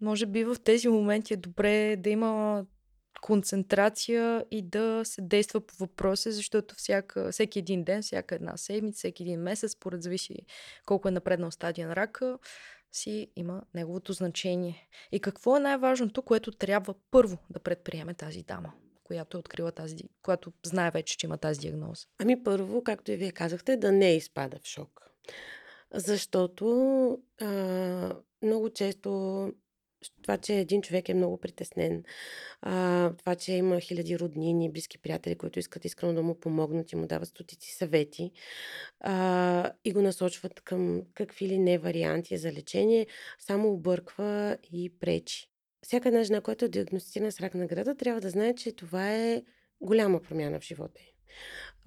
може 0.00 0.26
би 0.26 0.44
в 0.44 0.56
тези 0.64 0.88
моменти 0.88 1.34
е 1.34 1.36
добре 1.36 1.96
да 1.96 2.10
има 2.10 2.64
концентрация 3.20 4.44
и 4.50 4.62
да 4.62 5.00
се 5.04 5.22
действа 5.22 5.60
по 5.60 5.74
въпроса, 5.76 6.32
защото 6.32 6.74
всяка, 6.74 7.32
всеки 7.32 7.58
един 7.58 7.84
ден, 7.84 8.02
всяка 8.02 8.34
една 8.34 8.56
седмица, 8.56 8.98
всеки 8.98 9.22
един 9.22 9.40
месец, 9.40 9.72
според 9.72 10.02
зависи 10.02 10.36
колко 10.86 11.08
е 11.08 11.10
напреднал 11.10 11.50
стадия 11.50 11.88
на 11.88 11.96
рака, 11.96 12.38
си 12.92 13.30
има 13.36 13.62
неговото 13.74 14.12
значение. 14.12 14.88
И 15.12 15.20
какво 15.20 15.56
е 15.56 15.60
най-важното, 15.60 16.22
което 16.22 16.52
трябва 16.52 16.94
първо 17.10 17.38
да 17.50 17.60
предприеме 17.60 18.14
тази 18.14 18.42
дама? 18.42 18.72
Която 19.12 19.36
е 19.36 19.40
открила 19.40 19.72
тази, 19.72 19.96
която 20.22 20.52
знае 20.66 20.90
вече, 20.90 21.18
че 21.18 21.26
има 21.26 21.38
тази 21.38 21.60
диагноза? 21.60 22.06
Ами 22.18 22.42
първо, 22.42 22.84
както 22.84 23.12
и 23.12 23.16
вие 23.16 23.32
казахте, 23.32 23.76
да 23.76 23.92
не 23.92 24.16
изпада 24.16 24.58
в 24.62 24.66
шок. 24.66 25.10
Защото 25.94 27.18
а, 27.40 27.46
много 28.42 28.70
често 28.70 29.52
това, 30.22 30.38
че 30.38 30.54
един 30.54 30.82
човек 30.82 31.08
е 31.08 31.14
много 31.14 31.36
притеснен, 31.36 32.04
а, 32.60 33.10
това, 33.18 33.34
че 33.34 33.52
има 33.52 33.80
хиляди 33.80 34.18
роднини, 34.18 34.72
близки 34.72 34.98
приятели, 34.98 35.38
които 35.38 35.58
искат 35.58 35.84
искрено 35.84 36.14
да 36.14 36.22
му 36.22 36.40
помогнат 36.40 36.92
и 36.92 36.96
му 36.96 37.06
дават 37.06 37.28
стотици 37.28 37.74
съвети 37.74 38.32
а, 39.00 39.72
и 39.84 39.92
го 39.92 40.02
насочват 40.02 40.60
към 40.60 41.02
какви 41.14 41.48
ли 41.48 41.58
не 41.58 41.78
варианти 41.78 42.36
за 42.36 42.52
лечение, 42.52 43.06
само 43.38 43.72
обърква 43.72 44.58
и 44.72 44.98
пречи 44.98 45.51
всяка 45.82 46.08
една 46.08 46.22
жена, 46.22 46.40
която 46.40 46.64
е 46.64 46.68
диагностицирана 46.68 47.32
с 47.32 47.40
рак 47.40 47.54
на 47.54 47.66
града, 47.66 47.94
трябва 47.94 48.20
да 48.20 48.30
знае, 48.30 48.54
че 48.54 48.72
това 48.72 49.14
е 49.14 49.42
голяма 49.80 50.22
промяна 50.22 50.60
в 50.60 50.64
живота 50.64 51.00
й. 51.00 51.12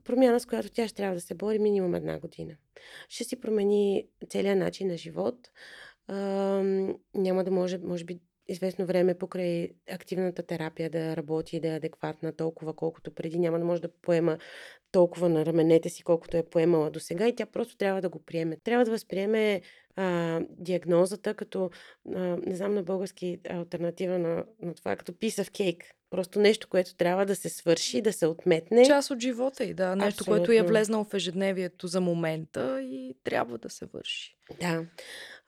Промяна, 0.03 0.39
с 0.39 0.45
която 0.45 0.69
тя 0.69 0.87
ще 0.87 0.97
трябва 0.97 1.15
да 1.15 1.21
се 1.21 1.33
бори 1.33 1.59
минимум 1.59 1.95
една 1.95 2.19
година. 2.19 2.55
Ще 3.09 3.23
си 3.23 3.39
промени 3.39 4.07
целият 4.29 4.59
начин 4.59 4.87
на 4.87 4.97
живот. 4.97 5.35
А, 6.07 6.17
няма 7.15 7.43
да 7.43 7.51
може, 7.51 7.77
може 7.77 8.03
би, 8.03 8.19
известно 8.47 8.85
време 8.85 9.17
покрай 9.17 9.69
активната 9.91 10.43
терапия 10.43 10.89
да 10.89 11.15
работи 11.15 11.57
и 11.57 11.59
да 11.59 11.67
е 11.67 11.75
адекватна 11.75 12.35
толкова, 12.35 12.73
колкото 12.73 13.11
преди. 13.11 13.39
Няма 13.39 13.59
да 13.59 13.65
може 13.65 13.81
да 13.81 13.91
поема 14.01 14.37
толкова 14.91 15.29
на 15.29 15.45
раменете 15.45 15.89
си, 15.89 16.03
колкото 16.03 16.37
е 16.37 16.43
поемала 16.43 16.91
до 16.91 16.99
сега 16.99 17.27
и 17.27 17.35
тя 17.35 17.45
просто 17.45 17.77
трябва 17.77 18.01
да 18.01 18.09
го 18.09 18.19
приеме. 18.19 18.57
Трябва 18.63 18.85
да 18.85 18.91
възприеме 18.91 19.61
а, 19.95 20.41
диагнозата 20.49 21.33
като, 21.33 21.69
а, 22.15 22.19
не 22.45 22.55
знам 22.55 22.73
на 22.73 22.83
български 22.83 23.39
альтернатива 23.49 24.19
на, 24.19 24.43
на 24.61 24.73
това, 24.73 24.95
като 24.95 25.19
писав 25.19 25.51
кейк. 25.51 25.85
Просто 26.09 26.39
нещо, 26.39 26.67
което 26.67 26.95
трябва 26.95 27.25
да 27.25 27.35
се 27.35 27.49
свърши, 27.49 28.01
да 28.01 28.13
се 28.13 28.27
отметне. 28.27 28.85
Част 28.85 29.11
от 29.11 29.19
живота 29.19 29.63
и 29.63 29.73
да. 29.73 29.95
Нещо, 29.95 30.07
Абсолютно. 30.21 30.45
което 30.45 30.51
е 30.51 30.67
влезнало 30.67 31.03
в 31.03 31.13
ежедневието 31.13 31.87
за 31.87 32.01
момента 32.01 32.81
и 32.81 33.15
трябва 33.23 33.57
да 33.57 33.69
се 33.69 33.85
върши. 33.85 34.35
Да. 34.59 34.85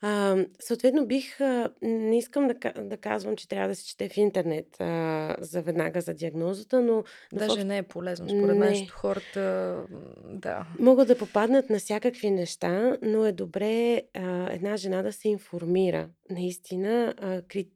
А, 0.02 0.38
съответно, 0.60 1.06
бих. 1.06 1.42
А, 1.42 1.70
не 1.82 2.18
искам 2.18 2.48
да, 2.48 2.74
да 2.82 2.98
казвам, 2.98 3.36
че 3.36 3.48
трябва 3.48 3.68
да 3.68 3.76
се 3.76 3.86
чете 3.86 4.10
в 4.10 4.18
интернет 4.18 4.82
а, 4.82 5.36
за 5.40 5.62
веднага 5.62 6.02
за 6.02 6.14
диагнозата, 6.14 6.82
но. 6.82 7.04
Даже 7.34 7.64
не 7.64 7.78
е 7.78 7.84
полезно, 7.84 8.30
според 8.30 8.58
мен, 8.58 8.70
защото 8.70 8.94
хората. 8.94 9.76
Да. 10.26 10.68
Могат 10.80 11.08
да 11.08 11.18
попаднат 11.18 11.70
на 11.70 11.80
всякакви 11.80 12.32
неща, 12.32 12.98
но 13.02 13.26
е 13.26 13.32
добре 13.32 14.02
а, 14.14 14.54
една 14.54 14.78
жена 14.78 15.02
да 15.02 15.14
се 15.14 15.28
информира. 15.30 16.10
Наистина, 16.30 17.14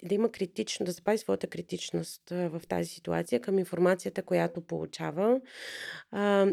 да 0.03 0.15
има 0.15 0.31
критично, 0.31 0.85
да 0.85 0.91
запази 0.91 1.17
своята 1.17 1.47
критичност 1.47 2.29
в 2.29 2.61
тази 2.69 2.89
ситуация 2.89 3.41
към 3.41 3.59
информацията, 3.59 4.23
която 4.23 4.61
получава. 4.61 5.41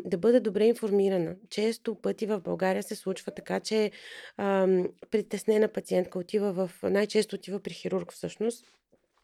Да 0.05 0.19
бъде 0.19 0.41
добре 0.41 0.67
информирана. 0.67 1.35
Често 1.51 1.95
пъти 1.95 2.27
в 2.27 2.41
България 2.41 2.83
се 2.83 2.95
случва 2.95 3.33
така, 3.33 3.61
че 3.61 3.91
притеснена 5.11 5.61
на 5.61 5.69
пациентка 5.69 6.19
отива 6.19 6.53
в, 6.53 6.71
най-често 6.83 7.37
отива 7.37 7.61
при 7.61 7.73
хирург 7.73 8.13
всъщност, 8.13 8.65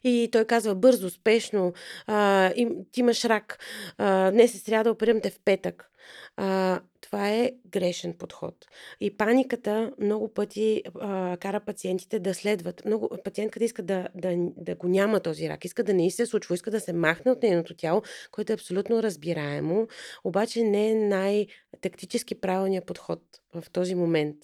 и 0.05 0.29
той 0.33 0.45
казва 0.45 0.75
бързо, 0.75 1.11
спешно, 1.11 1.73
а, 2.07 2.53
им, 2.57 2.77
ти 2.93 3.01
имаш 3.01 3.25
рак, 3.25 3.59
а, 3.99 4.31
днес 4.31 4.55
е 4.55 4.59
сряда, 4.59 4.91
оперирам 4.91 5.21
те 5.21 5.31
в 5.31 5.41
петък. 5.45 5.91
А, 6.37 6.81
това 7.01 7.31
е 7.31 7.53
грешен 7.71 8.15
подход. 8.15 8.55
И 9.01 9.17
паниката 9.17 9.93
много 10.01 10.35
пъти 10.35 10.83
а, 11.01 11.37
кара 11.37 11.61
пациентите 11.61 12.19
да 12.19 12.35
следват. 12.35 12.85
Много, 12.85 13.11
пациентката 13.25 13.65
иска 13.65 13.83
да, 13.83 14.09
да, 14.15 14.37
да 14.57 14.75
го 14.75 14.89
няма 14.89 15.21
този 15.21 15.49
рак, 15.49 15.65
иска 15.65 15.85
да 15.85 15.95
не 15.95 16.11
се 16.11 16.27
случва, 16.27 16.55
иска 16.55 16.71
да 16.71 16.81
се 16.81 16.93
махне 16.93 17.33
от 17.33 17.43
нейното 17.43 17.75
тяло, 17.75 18.03
което 18.31 18.53
е 18.53 18.55
абсолютно 18.55 19.03
разбираемо, 19.03 19.89
обаче 20.25 20.63
не 20.63 20.91
е 20.91 20.95
най-тактически 20.95 22.41
правилният 22.41 22.87
подход 22.87 23.23
в 23.55 23.71
този 23.73 23.95
момент. 23.95 24.37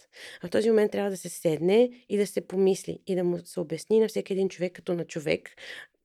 А 0.42 0.46
в 0.46 0.50
този 0.50 0.70
момент 0.70 0.92
трябва 0.92 1.10
да 1.10 1.16
се 1.16 1.28
седне 1.28 1.90
и 2.08 2.16
да 2.16 2.26
се 2.26 2.40
помисли 2.40 2.98
и 3.06 3.14
да 3.14 3.24
му 3.24 3.38
се 3.38 3.60
обясни 3.60 4.00
на 4.00 4.08
всеки 4.08 4.32
един 4.32 4.48
човек 4.48 4.72
като 4.72 4.94
на 4.94 5.04
човек 5.04 5.50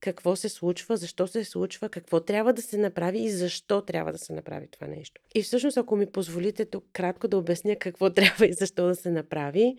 какво 0.05 0.35
се 0.35 0.49
случва, 0.49 0.97
защо 0.97 1.27
се 1.27 1.43
случва, 1.43 1.89
какво 1.89 2.19
трябва 2.19 2.53
да 2.53 2.61
се 2.61 2.77
направи 2.77 3.19
и 3.19 3.29
защо 3.29 3.81
трябва 3.81 4.11
да 4.11 4.17
се 4.17 4.33
направи 4.33 4.67
това 4.71 4.87
нещо. 4.87 5.21
И 5.35 5.43
всъщност, 5.43 5.77
ако 5.77 5.95
ми 5.95 6.11
позволите 6.11 6.65
тук 6.65 6.85
кратко 6.93 7.27
да 7.27 7.37
обясня 7.37 7.75
какво 7.75 8.09
трябва 8.13 8.45
и 8.45 8.53
защо 8.53 8.87
да 8.87 8.95
се 8.95 9.11
направи, 9.11 9.75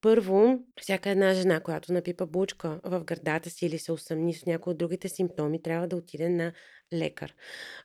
първо, 0.00 0.58
всяка 0.80 1.10
една 1.10 1.34
жена, 1.34 1.60
която 1.60 1.92
напипа 1.92 2.26
бучка 2.26 2.80
в 2.84 3.04
гърдата 3.04 3.50
си 3.50 3.66
или 3.66 3.78
се 3.78 3.92
усъмни 3.92 4.34
с 4.34 4.46
някои 4.46 4.70
от 4.70 4.78
другите 4.78 5.08
симптоми, 5.08 5.62
трябва 5.62 5.88
да 5.88 5.96
отиде 5.96 6.28
на 6.28 6.52
лекар. 6.92 7.34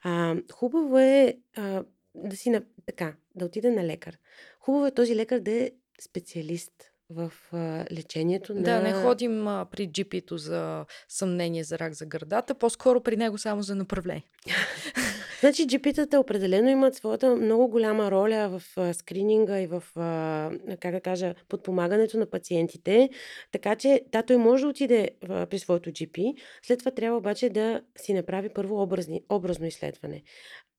А, 0.01 0.35
хубаво 0.53 0.99
е 0.99 1.37
а, 1.55 1.83
да 2.15 2.37
си 2.37 2.49
на... 2.49 2.63
така, 2.85 3.15
да 3.35 3.45
отиде 3.45 3.71
на 3.71 3.83
лекар. 3.83 4.17
Хубаво 4.59 4.85
е 4.85 4.91
този 4.91 5.15
лекар 5.15 5.39
да 5.39 5.51
е 5.51 5.71
специалист 6.01 6.94
в 7.09 7.31
а, 7.51 7.85
лечението 7.91 8.53
на... 8.53 8.61
Да, 8.61 8.81
не 8.81 8.93
ходим 8.93 9.47
а, 9.47 9.65
при 9.71 9.87
джипито 9.87 10.37
за 10.37 10.85
съмнение 11.09 11.63
за 11.63 11.79
рак 11.79 11.93
за 11.93 12.05
гърдата, 12.05 12.55
по-скоро 12.55 13.01
при 13.01 13.17
него 13.17 13.37
само 13.37 13.61
за 13.61 13.75
направление. 13.75 14.23
значи 15.39 15.67
джипитата 15.67 16.19
определено 16.19 16.69
имат 16.69 16.95
своята 16.95 17.35
много 17.35 17.67
голяма 17.67 18.11
роля 18.11 18.49
в 18.49 18.77
а, 18.77 18.93
скрининга 18.93 19.59
и 19.59 19.67
в, 19.67 19.83
а, 19.95 20.51
как 20.79 20.91
да 20.91 21.01
кажа, 21.01 21.35
подпомагането 21.49 22.17
на 22.17 22.25
пациентите. 22.25 23.09
Така 23.51 23.75
че, 23.75 24.01
да, 24.11 24.23
той 24.23 24.37
може 24.37 24.63
да 24.63 24.69
отиде 24.69 25.09
а, 25.29 25.45
при 25.45 25.59
своето 25.59 25.91
джипи, 25.91 26.33
след 26.63 26.79
това 26.79 26.91
трябва 26.91 27.17
обаче 27.17 27.49
да 27.49 27.81
си 27.97 28.13
направи 28.13 28.49
първо 28.49 28.81
образни, 28.81 29.23
образно 29.29 29.65
изследване. 29.65 30.23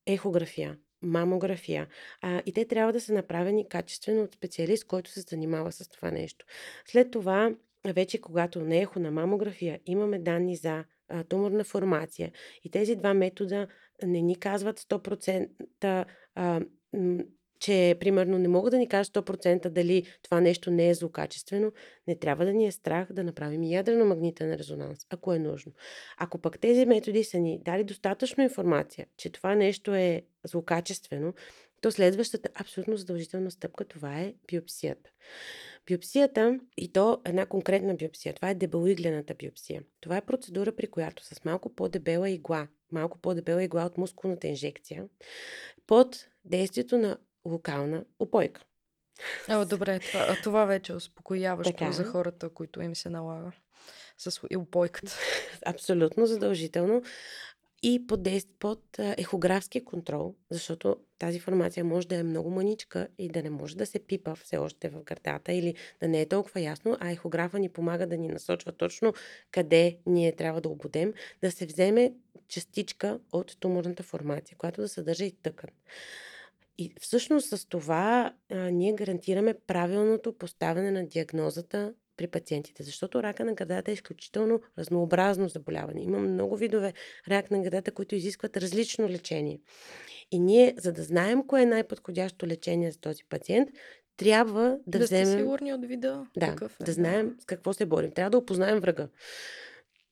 Ехография, 0.05 0.77
мамография. 1.01 1.87
А, 2.21 2.41
и 2.45 2.53
те 2.53 2.65
трябва 2.65 2.93
да 2.93 3.01
са 3.01 3.13
направени 3.13 3.69
качествено 3.69 4.23
от 4.23 4.35
специалист, 4.35 4.87
който 4.87 5.11
се 5.11 5.21
занимава 5.21 5.71
с 5.71 5.89
това 5.89 6.11
нещо. 6.11 6.45
След 6.85 7.11
това, 7.11 7.51
вече 7.85 8.21
когато 8.21 8.61
не 8.61 8.81
ехо 8.81 8.99
на 8.99 9.11
мамография, 9.11 9.79
имаме 9.85 10.19
данни 10.19 10.55
за 10.55 10.83
а, 11.09 11.23
туморна 11.23 11.63
формация. 11.63 12.31
И 12.63 12.71
тези 12.71 12.95
два 12.95 13.13
метода 13.13 13.67
не 14.03 14.21
ни 14.21 14.35
казват 14.35 14.79
100% 14.79 16.05
а, 16.35 16.61
че 17.59 17.97
примерно 17.99 18.37
не 18.37 18.47
мога 18.47 18.71
да 18.71 18.77
ни 18.77 18.87
кажа 18.87 19.09
100% 19.09 19.69
дали 19.69 20.03
това 20.23 20.41
нещо 20.41 20.71
не 20.71 20.89
е 20.89 20.93
злокачествено, 20.93 21.71
не 22.07 22.15
трябва 22.15 22.45
да 22.45 22.53
ни 22.53 22.67
е 22.67 22.71
страх 22.71 23.13
да 23.13 23.23
направим 23.23 23.61
ядрено-магнитен 23.61 24.57
резонанс, 24.57 24.99
ако 25.09 25.33
е 25.33 25.39
нужно. 25.39 25.71
Ако 26.17 26.37
пък 26.37 26.59
тези 26.59 26.85
методи 26.85 27.23
са 27.23 27.39
ни 27.39 27.59
дали 27.65 27.83
достатъчно 27.83 28.43
информация, 28.43 29.07
че 29.17 29.29
това 29.29 29.55
нещо 29.55 29.95
е 29.95 30.21
злокачествено, 30.43 31.33
то 31.81 31.91
следващата 31.91 32.49
абсолютно 32.55 32.97
задължителна 32.97 33.51
стъпка 33.51 33.85
това 33.85 34.19
е 34.19 34.33
биопсията. 34.47 35.09
Биопсията, 35.85 36.59
и 36.77 36.91
то 36.91 37.21
една 37.25 37.45
конкретна 37.45 37.95
биопсия, 37.95 38.33
това 38.33 38.49
е 38.49 38.55
дебелоиглената 38.55 39.33
биопсия. 39.33 39.83
Това 40.01 40.17
е 40.17 40.25
процедура, 40.25 40.75
при 40.75 40.87
която 40.87 41.23
с 41.23 41.45
малко 41.45 41.75
по-дебела 41.75 42.29
игла, 42.29 42.67
малко 42.91 43.17
по-дебела 43.17 43.63
игла 43.63 43.85
от 43.85 43.97
мускулната 43.97 44.47
инжекция, 44.47 45.05
под 45.87 46.27
действието 46.45 46.97
на 46.97 47.17
локална 47.47 48.05
опойка. 48.19 48.61
О, 49.49 49.65
добре, 49.65 49.99
това, 49.99 50.37
това 50.43 50.65
вече 50.65 50.91
е 50.91 50.95
успокояващо 50.95 51.73
така. 51.73 51.91
за 51.91 52.03
хората, 52.03 52.49
които 52.49 52.81
им 52.81 52.95
се 52.95 53.09
налага. 53.09 53.51
с 54.17 54.41
опойката. 54.55 55.15
Абсолютно 55.65 56.25
задължително. 56.25 57.03
И 57.83 58.07
под, 58.07 58.19
под 58.59 58.83
ехографски 58.99 59.85
контрол, 59.85 60.35
защото 60.49 60.97
тази 61.19 61.39
формация 61.39 61.83
може 61.83 62.07
да 62.07 62.15
е 62.15 62.23
много 62.23 62.49
маничка 62.49 63.07
и 63.17 63.29
да 63.29 63.43
не 63.43 63.49
може 63.49 63.77
да 63.77 63.85
се 63.85 63.99
пипа 63.99 64.35
все 64.35 64.57
още 64.57 64.89
в 64.89 65.03
гърдата 65.03 65.53
или 65.53 65.75
да 65.99 66.07
не 66.07 66.21
е 66.21 66.25
толкова 66.25 66.61
ясно, 66.61 66.97
а 66.99 67.11
ехографа 67.11 67.59
ни 67.59 67.69
помага 67.69 68.07
да 68.07 68.17
ни 68.17 68.27
насочва 68.27 68.71
точно 68.71 69.13
къде 69.51 69.97
ние 70.05 70.35
трябва 70.35 70.61
да 70.61 70.69
обудем, 70.69 71.13
да 71.41 71.51
се 71.51 71.65
вземе 71.65 72.13
частичка 72.47 73.19
от 73.31 73.57
туморната 73.59 74.03
формация, 74.03 74.57
която 74.57 74.81
да 74.81 74.87
съдържа 74.87 75.25
и 75.25 75.31
тъкан. 75.31 75.69
И 76.77 76.93
всъщност 76.99 77.47
с 77.47 77.65
това 77.69 78.33
а, 78.49 78.55
ние 78.55 78.93
гарантираме 78.93 79.53
правилното 79.67 80.37
поставяне 80.37 80.91
на 80.91 81.07
диагнозата 81.07 81.93
при 82.17 82.27
пациентите, 82.27 82.83
защото 82.83 83.23
рака 83.23 83.45
на 83.45 83.53
гърдата 83.53 83.91
е 83.91 83.93
изключително 83.93 84.61
разнообразно 84.77 85.49
заболяване. 85.49 86.01
Има 86.01 86.19
много 86.19 86.57
видове 86.57 86.93
рак 87.29 87.51
на 87.51 87.61
гърдата, 87.61 87.91
които 87.91 88.15
изискват 88.15 88.57
различно 88.57 89.09
лечение. 89.09 89.59
И 90.31 90.39
ние, 90.39 90.75
за 90.77 90.93
да 90.93 91.03
знаем 91.03 91.47
кое 91.47 91.61
е 91.61 91.65
най-подходящо 91.65 92.47
лечение 92.47 92.91
за 92.91 92.99
този 92.99 93.23
пациент, 93.29 93.69
трябва 94.17 94.77
да, 94.87 94.99
да 94.99 95.05
вземем... 95.05 95.25
Да 95.25 95.37
сигурни 95.37 95.73
от 95.73 95.85
вида 95.85 96.25
да, 96.37 96.47
какъв 96.47 96.79
е. 96.81 96.83
Да 96.83 96.91
знаем 96.91 97.35
с 97.39 97.45
какво 97.45 97.73
се 97.73 97.85
борим. 97.85 98.11
Трябва 98.11 98.29
да 98.29 98.37
опознаем 98.37 98.79
врага. 98.79 99.07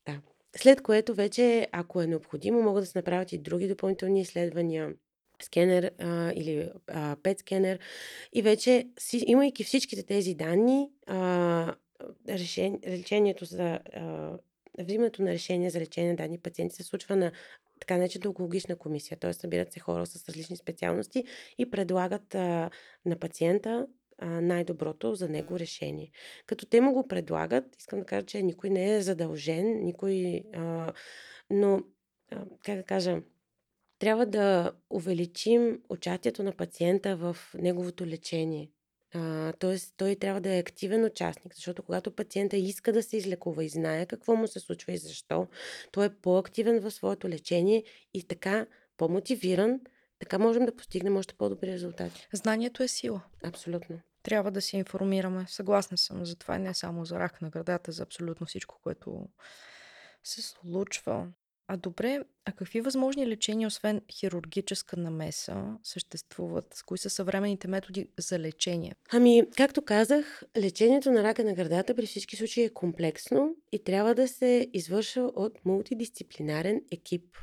Да. 0.05 0.21
След 0.57 0.81
което 0.81 1.13
вече, 1.13 1.67
ако 1.71 2.01
е 2.01 2.07
необходимо, 2.07 2.61
могат 2.61 2.83
да 2.83 2.85
се 2.85 2.97
направят 2.97 3.31
и 3.31 3.37
други 3.37 3.67
допълнителни 3.67 4.21
изследвания 4.21 4.93
скенер 5.45 5.91
а, 5.99 6.31
или 6.35 6.71
а, 6.87 7.15
пет 7.23 7.39
скенер. 7.39 7.79
И 8.33 8.41
вече, 8.41 8.87
имайки 9.25 9.63
всичките 9.63 10.03
тези 10.03 10.33
данни, 10.33 10.89
а, 11.07 11.75
решение, 12.29 12.79
лечението 12.87 13.45
за 13.45 13.79
а, 13.93 14.31
взимането 14.79 15.21
на 15.21 15.31
решение 15.31 15.69
за 15.69 15.79
лечение 15.79 16.09
на 16.09 16.15
дадени 16.15 16.37
пациенти 16.37 16.75
се 16.75 16.83
случва 16.83 17.15
на 17.15 17.31
така 17.79 17.97
наречена 17.97 18.27
онкологична 18.27 18.75
комисия, 18.75 19.17
т.е. 19.17 19.33
събират 19.33 19.73
се 19.73 19.79
хора 19.79 20.05
с 20.05 20.29
различни 20.29 20.57
специалности 20.57 21.23
и 21.57 21.71
предлагат 21.71 22.35
а, 22.35 22.69
на 23.05 23.15
пациента 23.19 23.87
най-доброто 24.21 25.15
за 25.15 25.29
него 25.29 25.59
решение. 25.59 26.11
Като 26.45 26.65
те 26.65 26.81
му 26.81 26.93
го 26.93 27.07
предлагат, 27.07 27.75
искам 27.79 27.99
да 27.99 28.05
кажа, 28.05 28.25
че 28.25 28.43
никой 28.43 28.69
не 28.69 28.95
е 28.95 29.01
задължен, 29.01 29.83
никой. 29.83 30.43
А, 30.53 30.93
но, 31.49 31.83
а, 32.31 32.45
как 32.65 32.77
да 32.77 32.83
кажа, 32.83 33.21
трябва 33.99 34.25
да 34.25 34.71
увеличим 34.89 35.79
участието 35.89 36.43
на 36.43 36.51
пациента 36.51 37.15
в 37.15 37.37
неговото 37.53 38.05
лечение. 38.05 38.69
А, 39.13 39.53
тоест, 39.53 39.93
той 39.97 40.15
трябва 40.15 40.41
да 40.41 40.55
е 40.55 40.59
активен 40.59 41.05
участник, 41.05 41.55
защото 41.55 41.83
когато 41.83 42.11
пациента 42.11 42.57
иска 42.57 42.93
да 42.93 43.03
се 43.03 43.17
излекува 43.17 43.63
и 43.63 43.69
знае 43.69 44.05
какво 44.05 44.35
му 44.35 44.47
се 44.47 44.59
случва 44.59 44.93
и 44.93 44.97
защо, 44.97 45.47
той 45.91 46.05
е 46.05 46.15
по-активен 46.15 46.79
в 46.79 46.91
своето 46.91 47.29
лечение 47.29 47.83
и 48.13 48.23
така 48.23 48.65
по-мотивиран, 48.97 49.79
така 50.19 50.39
можем 50.39 50.65
да 50.65 50.75
постигнем 50.75 51.17
още 51.17 51.33
по-добри 51.33 51.67
резултати. 51.67 52.27
Знанието 52.33 52.83
е 52.83 52.87
сила. 52.87 53.21
Абсолютно. 53.43 53.99
Трябва 54.23 54.51
да 54.51 54.61
се 54.61 54.77
информираме. 54.77 55.45
Съгласна 55.47 55.97
съм 55.97 56.25
за 56.25 56.35
това 56.35 56.55
и 56.55 56.59
не 56.59 56.73
само 56.73 57.05
за 57.05 57.19
рак 57.19 57.41
на 57.41 57.49
градата, 57.49 57.91
за 57.91 58.03
абсолютно 58.03 58.47
всичко, 58.47 58.79
което 58.83 59.27
се 60.23 60.41
случва. 60.41 61.27
А 61.67 61.77
добре, 61.77 62.23
а 62.45 62.51
какви 62.51 62.81
възможни 62.81 63.27
лечения, 63.27 63.67
освен 63.67 64.01
хирургическа 64.11 64.97
намеса, 64.97 65.77
съществуват? 65.83 66.83
Кои 66.85 66.97
са 66.97 67.09
съвременните 67.09 67.67
методи 67.67 68.07
за 68.17 68.39
лечение? 68.39 68.95
Ами, 69.11 69.43
както 69.57 69.81
казах, 69.81 70.43
лечението 70.57 71.11
на 71.11 71.23
рака 71.23 71.43
на 71.43 71.53
гърдата 71.53 71.95
при 71.95 72.05
всички 72.05 72.35
случаи 72.35 72.63
е 72.63 72.73
комплексно 72.73 73.55
и 73.71 73.83
трябва 73.83 74.15
да 74.15 74.27
се 74.27 74.67
извършва 74.73 75.31
от 75.35 75.65
мултидисциплинарен 75.65 76.81
екип. 76.91 77.37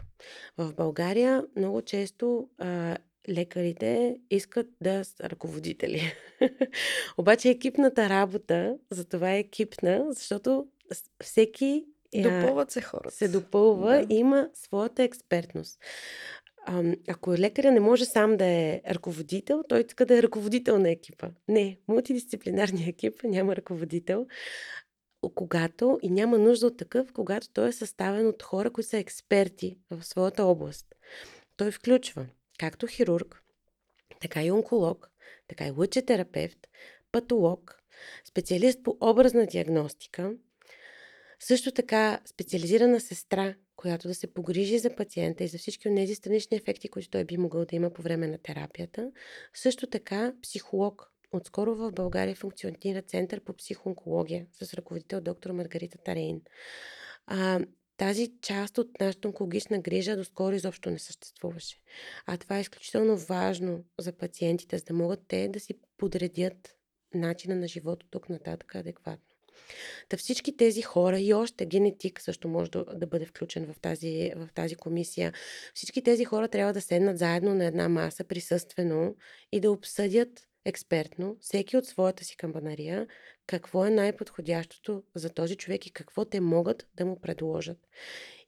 В 0.58 0.74
България 0.74 1.44
много 1.56 1.82
често 1.82 2.48
а, 2.58 2.96
лекарите 3.28 4.16
искат 4.30 4.66
да 4.80 5.04
са 5.04 5.30
ръководители. 5.30 6.12
Обаче 7.18 7.50
екипната 7.50 8.08
работа, 8.08 8.76
за 8.90 9.04
това 9.04 9.32
е 9.32 9.38
екипна, 9.38 10.06
защото 10.08 10.66
всеки 11.22 11.84
Допълват 12.16 12.70
се 12.70 12.80
хората. 12.80 13.14
Се 13.14 13.28
допълва 13.28 13.92
да. 13.92 14.14
и 14.14 14.18
има 14.18 14.48
своята 14.54 15.02
експертност. 15.02 15.78
А, 16.66 16.82
ако 17.08 17.32
лекаря 17.32 17.72
не 17.72 17.80
може 17.80 18.04
сам 18.04 18.36
да 18.36 18.44
е 18.44 18.82
ръководител, 18.90 19.62
той 19.68 19.80
иска 19.80 20.06
да 20.06 20.18
е 20.18 20.22
ръководител 20.22 20.78
на 20.78 20.90
екипа. 20.90 21.28
Не, 21.48 21.78
мултидисциплинарния 21.88 22.88
екип 22.88 23.22
няма 23.24 23.56
ръководител, 23.56 24.26
когато 25.34 25.98
и 26.02 26.10
няма 26.10 26.38
нужда 26.38 26.66
от 26.66 26.76
такъв, 26.76 27.12
когато 27.12 27.50
той 27.52 27.68
е 27.68 27.72
съставен 27.72 28.26
от 28.26 28.42
хора, 28.42 28.70
които 28.70 28.88
са 28.88 28.98
експерти 28.98 29.78
в 29.90 30.04
своята 30.04 30.44
област. 30.44 30.86
Той 31.56 31.70
включва 31.70 32.26
както 32.58 32.86
хирург, 32.86 33.42
така 34.20 34.44
и 34.44 34.50
онколог, 34.50 35.10
така 35.48 35.66
и 35.66 35.70
лъчетерапевт, 35.70 36.68
патолог, 37.12 37.82
специалист 38.24 38.82
по 38.82 38.96
образна 39.00 39.46
диагностика, 39.46 40.34
също 41.42 41.72
така 41.72 42.20
специализирана 42.24 43.00
сестра, 43.00 43.54
която 43.76 44.08
да 44.08 44.14
се 44.14 44.34
погрижи 44.34 44.78
за 44.78 44.96
пациента 44.96 45.44
и 45.44 45.48
за 45.48 45.58
всички 45.58 45.88
от 45.88 45.96
тези 45.96 46.14
странични 46.14 46.56
ефекти, 46.56 46.88
които 46.88 47.10
той 47.10 47.24
би 47.24 47.36
могъл 47.36 47.64
да 47.64 47.76
има 47.76 47.90
по 47.90 48.02
време 48.02 48.26
на 48.26 48.38
терапията. 48.38 49.12
Също 49.54 49.86
така 49.86 50.32
психолог. 50.42 51.08
Отскоро 51.32 51.74
в 51.74 51.92
България 51.92 52.36
функционира 52.36 53.02
Център 53.02 53.40
по 53.40 53.52
психоонкология 53.52 54.46
с 54.52 54.74
ръководител 54.74 55.20
доктор 55.20 55.50
Маргарита 55.50 55.98
Тарейн. 55.98 56.40
А, 57.26 57.60
тази 57.96 58.32
част 58.42 58.78
от 58.78 59.00
нашата 59.00 59.28
онкологична 59.28 59.78
грижа 59.78 60.16
доскоро 60.16 60.54
изобщо 60.54 60.90
не 60.90 60.98
съществуваше. 60.98 61.76
А 62.26 62.36
това 62.36 62.58
е 62.58 62.60
изключително 62.60 63.16
важно 63.16 63.84
за 63.98 64.12
пациентите, 64.12 64.78
за 64.78 64.84
да 64.84 64.94
могат 64.94 65.20
те 65.28 65.48
да 65.48 65.60
си 65.60 65.74
подредят 65.98 66.76
начина 67.14 67.56
на 67.56 67.68
живота 67.68 68.06
тук 68.10 68.28
нататък 68.28 68.74
адекватно. 68.74 69.31
Та 70.08 70.16
всички 70.16 70.56
тези 70.56 70.82
хора 70.82 71.20
и 71.20 71.34
още 71.34 71.66
генетик 71.66 72.20
също 72.20 72.48
може 72.48 72.70
да, 72.70 72.84
да 72.84 73.06
бъде 73.06 73.26
включен 73.26 73.72
в 73.72 73.80
тази, 73.80 74.32
в 74.36 74.48
тази 74.54 74.74
комисия. 74.74 75.32
Всички 75.74 76.02
тези 76.02 76.24
хора 76.24 76.48
трябва 76.48 76.72
да 76.72 76.80
седнат 76.80 77.18
заедно 77.18 77.54
на 77.54 77.64
една 77.64 77.88
маса 77.88 78.24
присъствено 78.24 79.16
и 79.52 79.60
да 79.60 79.70
обсъдят 79.70 80.48
експертно, 80.64 81.36
всеки 81.40 81.76
от 81.76 81.86
своята 81.86 82.24
си 82.24 82.36
камбанария, 82.36 83.06
какво 83.46 83.86
е 83.86 83.90
най-подходящото 83.90 85.02
за 85.14 85.30
този 85.30 85.56
човек 85.56 85.86
и 85.86 85.92
какво 85.92 86.24
те 86.24 86.40
могат 86.40 86.86
да 86.94 87.06
му 87.06 87.20
предложат. 87.20 87.78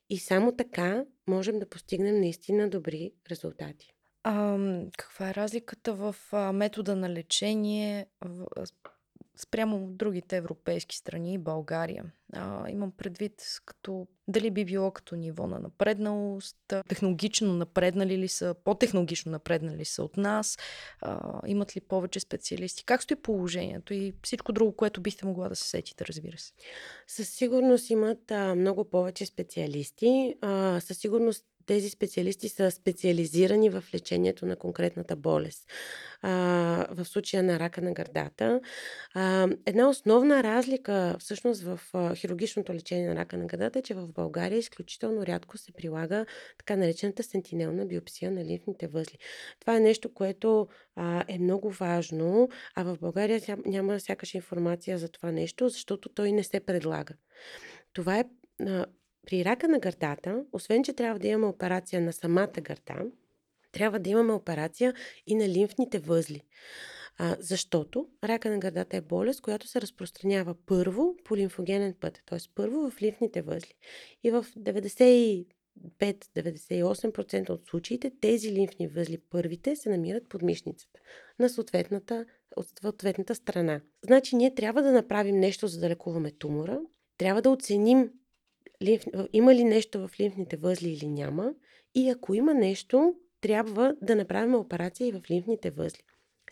И 0.09 0.17
само 0.17 0.55
така 0.55 1.05
можем 1.27 1.59
да 1.59 1.69
постигнем 1.69 2.19
наистина 2.19 2.69
добри 2.69 3.11
резултати. 3.31 3.93
А, 4.23 4.57
каква 4.97 5.29
е 5.29 5.33
разликата 5.33 5.93
в 5.93 6.15
метода 6.53 6.95
на 6.95 7.09
лечение 7.09 8.05
спрямо 9.39 9.87
другите 9.87 10.37
европейски 10.37 10.97
страни 10.97 11.33
и 11.33 11.37
България. 11.37 12.05
А, 12.33 12.69
имам 12.69 12.91
предвид 12.91 13.61
като 13.65 14.07
дали 14.27 14.51
би 14.51 14.65
било 14.65 14.91
като 14.91 15.15
ниво 15.15 15.47
на 15.47 15.59
напредналост, 15.59 16.73
технологично 16.87 17.53
напреднали 17.53 18.17
ли 18.17 18.27
са, 18.27 18.55
по-технологично 18.63 19.31
напреднали 19.31 19.85
са 19.85 20.03
от 20.03 20.17
нас, 20.17 20.57
а, 21.01 21.41
имат 21.47 21.75
ли 21.75 21.81
повече 21.81 22.19
специалисти, 22.19 22.85
как 22.85 23.03
стои 23.03 23.17
положението 23.17 23.93
и 23.93 24.13
всичко 24.23 24.53
друго, 24.53 24.75
което 24.75 25.01
бихте 25.01 25.25
могла 25.25 25.49
да 25.49 25.55
се 25.55 25.69
сетите, 25.69 26.05
разбира 26.05 26.37
се. 26.37 26.53
Със 27.07 27.29
сигурност 27.29 27.89
имат 27.89 28.31
а, 28.31 28.55
много 28.55 28.85
повече 28.85 29.25
специалисти. 29.25 30.35
А, 30.41 30.79
със 30.79 30.97
сигурност 30.97 31.45
тези 31.65 31.89
специалисти 31.89 32.49
са 32.49 32.71
специализирани 32.71 33.69
в 33.69 33.83
лечението 33.93 34.45
на 34.45 34.55
конкретната 34.55 35.15
болест. 35.15 35.71
А, 36.21 36.31
в 36.91 37.05
случая 37.05 37.43
на 37.43 37.59
рака 37.59 37.81
на 37.81 37.93
гърдата. 37.93 38.61
А, 39.13 39.47
една 39.65 39.89
основна 39.89 40.43
разлика 40.43 41.15
всъщност 41.19 41.63
в 41.63 41.79
хирургичното 42.15 42.73
лечение 42.73 43.07
на 43.07 43.15
рака 43.15 43.37
на 43.37 43.45
гърдата 43.45 43.79
е, 43.79 43.81
че 43.81 43.93
в 43.93 44.07
България 44.07 44.57
изключително 44.57 45.25
рядко 45.25 45.57
се 45.57 45.71
прилага 45.71 46.25
така 46.57 46.75
наречената 46.75 47.23
сентинелна 47.23 47.85
биопсия 47.85 48.31
на 48.31 48.45
лимфните 48.45 48.87
възли. 48.87 49.17
Това 49.59 49.75
е 49.75 49.79
нещо, 49.79 50.13
което 50.13 50.67
а, 50.95 51.23
е 51.27 51.39
много 51.39 51.69
важно, 51.69 52.49
а 52.75 52.83
в 52.83 52.97
България 52.99 53.41
няма 53.65 53.99
сякаш 53.99 54.33
информация 54.33 54.97
за 54.97 55.09
това 55.09 55.31
нещо, 55.31 55.69
защото 55.69 56.09
той 56.09 56.31
не 56.31 56.43
се 56.43 56.59
предлага. 56.59 57.13
Това 57.93 58.19
е 58.19 58.25
при 59.25 59.45
рака 59.45 59.67
на 59.67 59.79
гърдата, 59.79 60.43
освен 60.51 60.83
че 60.83 60.93
трябва 60.93 61.19
да 61.19 61.27
имаме 61.27 61.45
операция 61.45 62.01
на 62.01 62.13
самата 62.13 62.61
гърда, 62.61 62.95
трябва 63.71 63.99
да 63.99 64.09
имаме 64.09 64.33
операция 64.33 64.93
и 65.27 65.35
на 65.35 65.49
лимфните 65.49 65.99
възли. 65.99 66.41
А, 67.17 67.35
защото 67.39 68.07
рака 68.23 68.49
на 68.49 68.59
гърдата 68.59 68.97
е 68.97 69.01
болест, 69.01 69.41
която 69.41 69.67
се 69.67 69.81
разпространява 69.81 70.55
първо 70.65 71.15
по 71.23 71.37
лимфогенен 71.37 71.95
път, 71.99 72.21
т.е. 72.25 72.39
първо 72.55 72.89
в 72.89 73.01
лимфните 73.01 73.41
възли. 73.41 73.73
И 74.23 74.31
в 74.31 74.45
95-98% 74.57 77.49
от 77.49 77.69
случаите 77.69 78.11
тези 78.21 78.51
лимфни 78.51 78.87
възли 78.87 79.17
първите 79.17 79.75
се 79.75 79.89
намират 79.89 80.29
под 80.29 80.41
мишницата 80.41 80.99
на 81.39 81.49
съответната, 81.49 82.25
от 82.55 82.67
съответната 82.81 83.35
страна. 83.35 83.81
Значи 84.05 84.35
ние 84.35 84.55
трябва 84.55 84.81
да 84.81 84.91
направим 84.91 85.39
нещо 85.39 85.67
за 85.67 85.79
да 85.79 85.89
лекуваме 85.89 86.31
тумора, 86.31 86.79
трябва 87.17 87.41
да 87.41 87.49
оценим 87.49 88.11
лимф, 88.81 89.03
има 89.33 89.55
ли 89.55 89.63
нещо 89.63 90.07
в 90.07 90.19
лимфните 90.19 90.57
възли 90.57 90.89
или 90.89 91.07
няма. 91.07 91.53
И 91.95 92.09
ако 92.09 92.33
има 92.33 92.53
нещо, 92.53 93.15
трябва 93.41 93.95
да 94.01 94.15
направим 94.15 94.55
операция 94.55 95.07
и 95.07 95.11
в 95.11 95.21
лимфните 95.29 95.71
възли. 95.71 96.03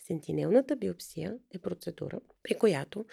Сентинелната 0.08 0.76
биопсия 0.76 1.38
е 1.54 1.60
процедура, 1.60 2.20
при 2.44 2.56
която 2.56 3.06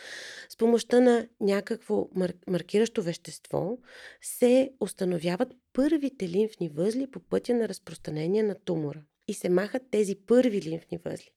с 0.49 0.57
помощта 0.57 1.01
на 1.01 1.29
някакво 1.41 1.95
мар- 1.95 2.51
маркиращо 2.51 3.03
вещество 3.03 3.79
се 4.23 4.73
установяват 4.81 5.55
първите 5.73 6.29
лимфни 6.29 6.69
възли 6.69 7.11
по 7.11 7.21
пътя 7.21 7.55
на 7.55 7.69
разпространение 7.69 8.43
на 8.43 8.55
тумора. 8.55 9.03
И 9.29 9.35
се 9.35 9.49
махат 9.49 9.83
тези 9.91 10.17
първи 10.27 10.63
лимфни 10.63 10.99
възли. 11.05 11.31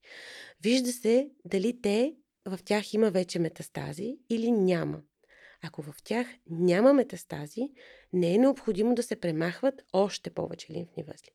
Вижда 0.63 0.91
се 0.91 1.29
дали 1.45 1.81
те 1.81 2.15
в 2.45 2.59
тях 2.65 2.93
има 2.93 3.11
вече 3.11 3.39
метастази 3.39 4.17
или 4.29 4.51
няма. 4.51 5.01
Ако 5.63 5.81
в 5.81 5.95
тях 6.03 6.27
няма 6.49 6.93
метастази, 6.93 7.71
не 8.13 8.35
е 8.35 8.37
необходимо 8.37 8.95
да 8.95 9.03
се 9.03 9.15
премахват 9.15 9.83
още 9.93 10.29
повече 10.29 10.73
лимфни 10.73 11.03
възли. 11.03 11.29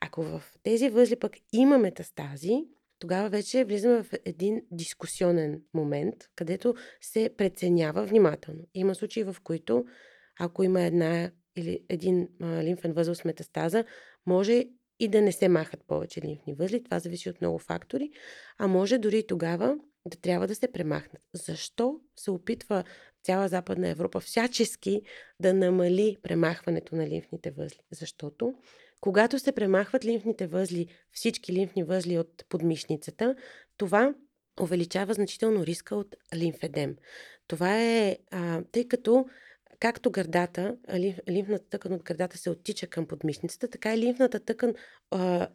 Ако 0.00 0.22
в 0.22 0.42
тези 0.62 0.88
възли 0.88 1.16
пък 1.16 1.32
има 1.52 1.78
метастази, 1.78 2.64
тогава 2.98 3.28
вече 3.28 3.64
влизаме 3.64 4.02
в 4.02 4.12
един 4.24 4.62
дискусионен 4.70 5.62
момент, 5.74 6.14
където 6.36 6.74
се 7.00 7.30
преценява 7.36 8.04
внимателно. 8.04 8.60
Има 8.74 8.94
случаи, 8.94 9.24
в 9.24 9.36
които 9.44 9.84
ако 10.40 10.62
има 10.62 10.82
една 10.82 11.30
или 11.56 11.84
един 11.88 12.28
а, 12.40 12.62
лимфен 12.62 12.92
възел 12.92 13.14
с 13.14 13.24
метастаза, 13.24 13.84
може 14.26 14.64
и 15.00 15.08
да 15.08 15.22
не 15.22 15.32
се 15.32 15.48
махат 15.48 15.84
повече 15.86 16.20
лимфни 16.20 16.54
възли. 16.54 16.84
Това 16.84 16.98
зависи 16.98 17.30
от 17.30 17.40
много 17.40 17.58
фактори. 17.58 18.10
А 18.58 18.66
може 18.66 18.98
дори 18.98 19.18
и 19.18 19.26
тогава 19.26 19.76
да 20.06 20.16
трябва 20.16 20.46
да 20.46 20.54
се 20.54 20.72
премахнат. 20.72 21.22
Защо 21.34 22.00
се 22.16 22.30
опитва 22.30 22.84
цяла 23.22 23.48
Западна 23.48 23.88
Европа 23.88 24.20
всячески 24.20 25.02
да 25.40 25.54
намали 25.54 26.16
премахването 26.22 26.96
на 26.96 27.08
лимфните 27.08 27.50
възли? 27.50 27.80
Защото 27.90 28.54
когато 29.00 29.38
се 29.38 29.52
премахват 29.52 30.04
лимфните 30.04 30.46
възли, 30.46 30.86
всички 31.12 31.52
лимфни 31.52 31.82
възли 31.82 32.18
от 32.18 32.44
подмишницата, 32.48 33.34
това 33.76 34.14
увеличава 34.60 35.14
значително 35.14 35.66
риска 35.66 35.96
от 35.96 36.16
лимфедем. 36.34 36.96
Това 37.46 37.82
е, 37.82 38.18
а, 38.30 38.62
тъй 38.72 38.88
като 38.88 39.26
както 39.80 40.10
гърдата, 40.10 40.76
лимфната 41.28 41.64
тъкан 41.70 41.92
от 41.92 42.02
гърдата 42.02 42.38
се 42.38 42.50
оттича 42.50 42.86
към 42.86 43.06
подмишницата, 43.06 43.68
така 43.68 43.94
и 43.94 43.98
лимфната 43.98 44.40
тъкан, 44.40 44.74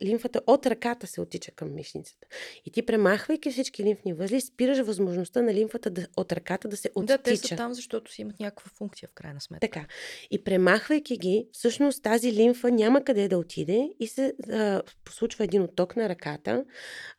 лимфата 0.04 0.42
от 0.48 0.66
ръката 0.66 1.08
се 1.08 1.22
оттича 1.22 1.52
към 1.52 1.76
мишницата. 1.76 2.28
И 2.66 2.72
ти 2.72 2.86
премахвайки 2.86 3.52
всички 3.52 3.84
лимфни 3.84 4.14
възли, 4.14 4.42
спираш 4.42 4.80
възможността 4.80 5.42
на 5.42 5.54
лимфата 5.54 5.90
да, 5.90 6.08
от 6.18 6.32
ръката 6.32 6.68
да 6.68 6.78
се 6.78 6.90
оттича. 6.96 7.18
Да, 7.18 7.24
те 7.24 7.38
са 7.38 7.56
там, 7.56 7.74
защото 7.74 8.12
си 8.12 8.22
имат 8.22 8.40
някаква 8.40 8.72
функция 8.78 9.10
в 9.10 9.14
крайна 9.14 9.42
сметка. 9.42 9.68
Така. 9.68 9.86
И 10.32 10.44
премахвайки 10.44 11.18
ги, 11.18 11.48
всъщност 11.52 12.04
тази 12.04 12.34
лимфа 12.34 12.72
няма 12.72 13.04
къде 13.04 13.28
да 13.28 13.38
отиде 13.38 13.90
и 14.00 14.08
се 14.08 14.34
а, 14.52 14.82
случва 15.10 15.44
един 15.44 15.62
отток 15.62 15.96
на 15.96 16.10
ръката, 16.10 16.66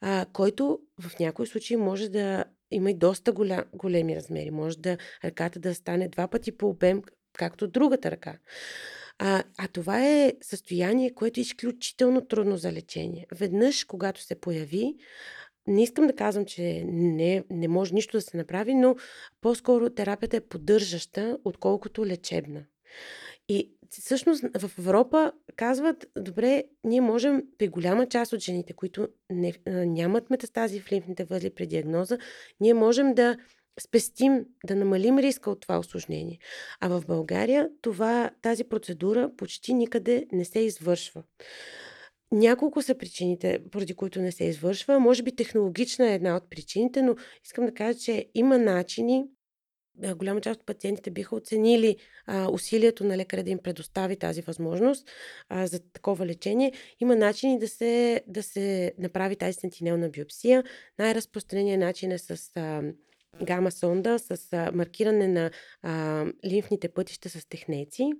а, 0.00 0.26
който 0.32 0.78
в 1.00 1.18
някои 1.18 1.46
случаи 1.46 1.76
може 1.76 2.08
да 2.08 2.44
има 2.70 2.90
и 2.90 2.94
доста 2.94 3.32
голям, 3.32 3.64
големи 3.72 4.16
размери. 4.16 4.50
Може 4.50 4.78
да 4.78 4.98
ръката 5.24 5.58
да 5.58 5.74
стане 5.74 6.08
два 6.08 6.28
пъти 6.28 6.56
по 6.56 6.68
обем, 6.68 7.02
както 7.32 7.68
другата 7.68 8.10
ръка. 8.10 8.38
А, 9.18 9.44
а 9.58 9.68
това 9.68 10.06
е 10.06 10.32
състояние, 10.42 11.14
което 11.14 11.40
е 11.40 11.42
изключително 11.42 12.26
трудно 12.26 12.56
за 12.56 12.72
лечение. 12.72 13.26
Веднъж, 13.34 13.84
когато 13.84 14.20
се 14.22 14.40
появи, 14.40 14.94
не 15.66 15.82
искам 15.82 16.06
да 16.06 16.16
казвам, 16.16 16.44
че 16.44 16.84
не, 16.86 17.44
не 17.50 17.68
може 17.68 17.94
нищо 17.94 18.16
да 18.16 18.20
се 18.20 18.36
направи, 18.36 18.74
но 18.74 18.96
по-скоро 19.40 19.90
терапията 19.90 20.36
е 20.36 20.40
поддържаща, 20.40 21.38
отколкото 21.44 22.06
лечебна. 22.06 22.64
И 23.48 23.75
всъщност 23.90 24.44
в 24.58 24.70
Европа 24.78 25.32
казват, 25.56 26.06
добре, 26.18 26.64
ние 26.84 27.00
можем 27.00 27.42
при 27.58 27.68
голяма 27.68 28.06
част 28.06 28.32
от 28.32 28.40
жените, 28.40 28.72
които 28.72 29.08
не, 29.30 29.54
нямат 29.66 30.30
метастази 30.30 30.80
в 30.80 30.92
лимфните 30.92 31.24
възли 31.24 31.50
при 31.50 31.66
диагноза, 31.66 32.18
ние 32.60 32.74
можем 32.74 33.14
да 33.14 33.36
спестим, 33.80 34.44
да 34.66 34.76
намалим 34.76 35.18
риска 35.18 35.50
от 35.50 35.60
това 35.60 35.78
осложнение. 35.78 36.38
А 36.80 36.88
в 36.88 37.02
България 37.06 37.68
това, 37.82 38.30
тази 38.42 38.64
процедура 38.64 39.30
почти 39.36 39.74
никъде 39.74 40.26
не 40.32 40.44
се 40.44 40.58
извършва. 40.58 41.22
Няколко 42.32 42.82
са 42.82 42.98
причините, 42.98 43.58
поради 43.70 43.94
които 43.94 44.20
не 44.20 44.32
се 44.32 44.44
извършва. 44.44 45.00
Може 45.00 45.22
би 45.22 45.36
технологична 45.36 46.10
е 46.10 46.14
една 46.14 46.36
от 46.36 46.50
причините, 46.50 47.02
но 47.02 47.14
искам 47.44 47.66
да 47.66 47.74
кажа, 47.74 47.98
че 47.98 48.26
има 48.34 48.58
начини 48.58 49.24
голяма 50.16 50.40
част 50.40 50.60
от 50.60 50.66
пациентите 50.66 51.10
биха 51.10 51.36
оценили 51.36 51.96
а, 52.26 52.48
усилието 52.50 53.04
на 53.04 53.16
лекаря 53.16 53.42
да 53.42 53.50
им 53.50 53.58
предостави 53.58 54.16
тази 54.16 54.42
възможност 54.42 55.10
а, 55.48 55.66
за 55.66 55.80
такова 55.92 56.26
лечение. 56.26 56.72
Има 57.00 57.16
начини 57.16 57.58
да 57.58 57.68
се, 57.68 58.22
да 58.26 58.42
се 58.42 58.92
направи 58.98 59.36
тази 59.36 59.52
сентинелна 59.52 60.08
биопсия. 60.08 60.64
Най-разпространеният 60.98 61.80
начин 61.80 62.12
е 62.12 62.18
с 62.18 62.50
а, 62.56 62.82
гама 63.42 63.70
сонда, 63.70 64.18
с 64.18 64.70
маркиране 64.74 65.28
на 65.28 65.50
а, 65.82 66.24
лимфните 66.46 66.88
пътища 66.88 67.28
с 67.28 67.48
технеци. 67.48 68.12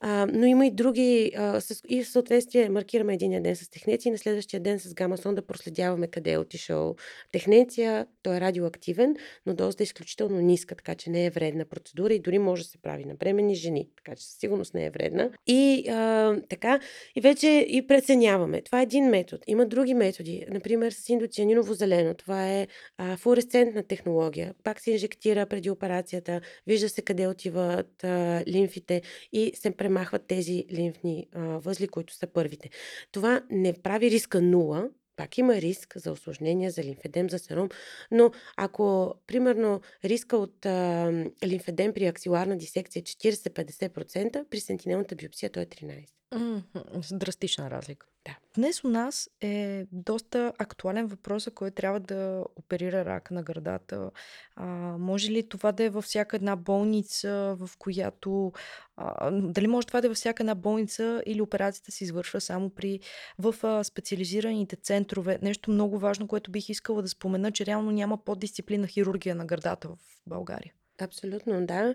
А, 0.00 0.26
но 0.32 0.46
има 0.46 0.66
и 0.66 0.70
други, 0.70 1.32
а, 1.36 1.60
с, 1.60 1.82
и 1.88 2.04
в 2.04 2.08
съответствие 2.08 2.68
маркираме 2.68 3.14
един 3.14 3.42
ден 3.42 3.56
с 3.56 3.68
технеция 3.68 4.10
и 4.10 4.12
на 4.12 4.18
следващия 4.18 4.60
ден 4.60 4.78
с 4.78 4.94
гама 4.94 5.18
сонда 5.18 5.42
проследяваме 5.42 6.06
къде 6.06 6.32
е 6.32 6.38
отишъл 6.38 6.96
технеция. 7.32 8.06
Той 8.22 8.36
е 8.36 8.40
радиоактивен, 8.40 9.16
но 9.46 9.54
дозата 9.54 9.82
е 9.82 9.84
изключително 9.84 10.40
ниска, 10.40 10.74
така 10.74 10.94
че 10.94 11.10
не 11.10 11.26
е 11.26 11.30
вредна 11.30 11.64
процедура 11.64 12.14
и 12.14 12.18
дори 12.18 12.38
може 12.38 12.62
да 12.62 12.68
се 12.68 12.78
прави 12.78 13.04
на 13.04 13.14
бремени 13.14 13.54
жени, 13.54 13.88
така 13.96 14.16
че 14.16 14.24
със 14.24 14.36
сигурност 14.36 14.74
не 14.74 14.84
е 14.86 14.90
вредна. 14.90 15.30
И 15.46 15.88
а, 15.88 16.36
така, 16.48 16.80
и 17.16 17.20
вече 17.20 17.66
и 17.68 17.86
преценяваме. 17.86 18.62
Това 18.62 18.80
е 18.80 18.82
един 18.82 19.04
метод. 19.04 19.42
Има 19.46 19.66
други 19.66 19.94
методи, 19.94 20.44
например 20.50 20.90
с 20.92 21.08
индоцианиново 21.08 21.74
зелено. 21.74 22.14
Това 22.14 22.52
е 22.52 22.66
а, 22.98 23.16
флуоресцентна 23.16 23.82
технология. 23.82 24.54
Пак 24.64 24.80
се 24.80 24.90
инжектира 24.90 25.46
преди 25.46 25.70
операцията, 25.70 26.40
вижда 26.66 26.88
се 26.88 27.02
къде 27.02 27.26
отиват 27.26 28.04
а, 28.04 28.44
лимфите 28.46 29.02
и 29.32 29.52
се 29.54 29.70
премахват 29.86 30.26
тези 30.26 30.64
лимфни 30.72 31.26
а, 31.32 31.40
възли, 31.40 31.88
които 31.88 32.14
са 32.14 32.26
първите. 32.26 32.70
Това 33.12 33.42
не 33.50 33.72
прави 33.72 34.10
риска 34.10 34.40
нула, 34.40 34.88
пак 35.16 35.38
има 35.38 35.54
риск 35.54 35.92
за 35.96 36.12
осложнения, 36.12 36.70
за 36.70 36.82
лимфедем, 36.82 37.30
за 37.30 37.38
серум, 37.38 37.68
но 38.10 38.30
ако, 38.56 39.14
примерно, 39.26 39.80
риска 40.04 40.36
от 40.36 40.66
а, 40.66 41.12
лимфедем 41.44 41.92
при 41.92 42.06
аксиларна 42.06 42.56
дисекция 42.56 43.00
е 43.00 43.02
40-50%, 43.02 44.44
при 44.50 44.60
сентинелната 44.60 45.14
биопсия 45.14 45.50
той 45.50 45.62
е 45.62 45.66
13%. 45.66 46.06
Mm-hmm. 46.34 47.18
Драстична 47.18 47.70
разлика. 47.70 48.06
Да. 48.26 48.36
Днес 48.54 48.84
у 48.84 48.88
нас 48.88 49.30
е 49.40 49.86
доста 49.92 50.52
актуален 50.58 51.06
въпрос, 51.06 51.48
който 51.54 51.74
трябва 51.74 52.00
да 52.00 52.44
оперира 52.56 53.04
рака 53.04 53.34
на 53.34 53.42
гърдата. 53.42 54.10
А, 54.56 54.66
може 54.98 55.30
ли 55.30 55.48
това 55.48 55.72
да 55.72 55.84
е 55.84 55.90
във 55.90 56.04
всяка 56.04 56.36
една 56.36 56.56
болница, 56.56 57.56
в 57.60 57.70
която... 57.78 58.52
А, 58.96 59.30
дали 59.30 59.66
може 59.66 59.86
това 59.86 60.00
да 60.00 60.06
е 60.06 60.08
във 60.08 60.16
всяка 60.16 60.42
една 60.42 60.54
болница 60.54 61.22
или 61.26 61.40
операцията 61.40 61.92
се 61.92 62.04
извършва 62.04 62.40
само 62.40 62.70
при 62.70 63.00
в 63.38 63.54
а, 63.62 63.84
специализираните 63.84 64.76
центрове? 64.76 65.38
Нещо 65.42 65.70
много 65.70 65.98
важно, 65.98 66.28
което 66.28 66.50
бих 66.50 66.68
искала 66.68 67.02
да 67.02 67.08
спомена, 67.08 67.52
че 67.52 67.66
реално 67.66 67.90
няма 67.90 68.24
поддисциплина 68.24 68.86
хирургия 68.86 69.34
на 69.34 69.46
гърдата 69.46 69.88
в 69.88 69.98
България. 70.26 70.72
Абсолютно, 71.00 71.66
да. 71.66 71.94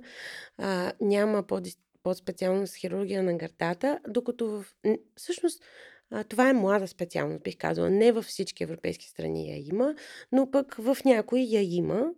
А, 0.57 0.91
няма 1.01 1.43
поддисциплина 1.43 1.90
по-специалност 2.03 2.75
хирургия 2.75 3.23
на 3.23 3.37
гърдата, 3.37 3.99
докато 4.07 4.47
в... 4.47 4.65
всъщност 5.15 5.63
това 6.29 6.49
е 6.49 6.53
млада 6.53 6.87
специалност, 6.87 7.43
бих 7.43 7.57
казала. 7.57 7.89
Не 7.89 8.11
във 8.11 8.25
всички 8.25 8.63
европейски 8.63 9.09
страни 9.09 9.49
я 9.51 9.57
има, 9.57 9.95
но 10.31 10.51
пък 10.51 10.75
в 10.75 10.97
някои 11.05 11.41
я 11.49 11.75
има. 11.75 12.11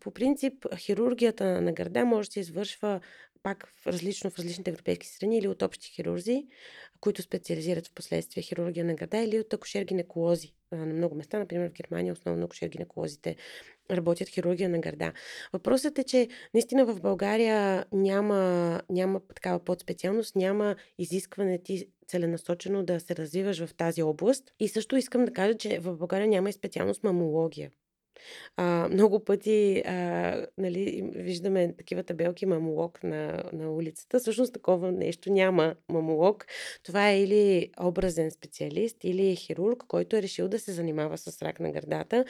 По 0.00 0.10
принцип, 0.10 0.66
хирургията 0.76 1.60
на 1.60 1.72
гърда 1.72 2.04
може 2.04 2.28
да 2.28 2.32
се 2.32 2.40
извършва 2.40 3.00
пак 3.42 3.72
в 3.76 3.86
различно 3.86 4.30
в 4.30 4.38
различните 4.38 4.70
европейски 4.70 5.06
страни 5.06 5.38
или 5.38 5.48
от 5.48 5.62
общи 5.62 5.92
хирурзи, 5.92 6.46
които 7.00 7.22
специализират 7.22 7.86
в 7.86 7.94
последствие 7.94 8.42
хирургия 8.42 8.84
на 8.84 8.94
гърда 8.94 9.18
или 9.18 9.40
от 9.40 9.54
акушер-гинеколози. 9.54 10.52
На 10.72 10.86
много 10.86 11.14
места, 11.14 11.38
например 11.38 11.68
в 11.68 11.72
Германия, 11.72 12.12
основно 12.12 12.48
акушер-гинеколозите 12.48 13.36
работят 13.90 14.28
хирургия 14.28 14.68
на 14.68 14.78
гърда. 14.78 15.12
Въпросът 15.52 15.98
е, 15.98 16.04
че 16.04 16.28
наистина 16.54 16.86
в 16.86 17.00
България 17.00 17.84
няма, 17.92 18.82
няма 18.90 19.20
такава 19.34 19.64
подспециалност, 19.64 20.36
няма 20.36 20.76
изискване 20.98 21.62
ти 21.62 21.88
целенасочено 22.06 22.82
да 22.82 23.00
се 23.00 23.16
развиваш 23.16 23.64
в 23.64 23.74
тази 23.74 24.02
област. 24.02 24.52
И 24.60 24.68
също 24.68 24.96
искам 24.96 25.24
да 25.24 25.32
кажа, 25.32 25.54
че 25.54 25.78
в 25.78 25.96
България 25.96 26.28
няма 26.28 26.50
и 26.50 26.52
специалност 26.52 27.02
мамология. 27.02 27.70
А, 28.56 28.88
много 28.88 29.24
пъти 29.24 29.82
а, 29.86 30.46
нали, 30.58 31.10
виждаме 31.14 31.74
такива 31.78 32.02
табелки 32.02 32.46
мамолог 32.46 33.02
на, 33.02 33.42
на 33.52 33.72
улицата. 33.72 34.18
Всъщност 34.18 34.52
такова 34.52 34.92
нещо 34.92 35.32
няма 35.32 35.74
мамолог. 35.88 36.46
Това 36.82 37.10
е 37.10 37.22
или 37.22 37.70
образен 37.80 38.30
специалист, 38.30 38.96
или 39.04 39.36
хирург, 39.36 39.84
който 39.88 40.16
е 40.16 40.22
решил 40.22 40.48
да 40.48 40.58
се 40.58 40.72
занимава 40.72 41.18
с 41.18 41.42
рак 41.42 41.60
на 41.60 41.72
гърдата. 41.72 42.24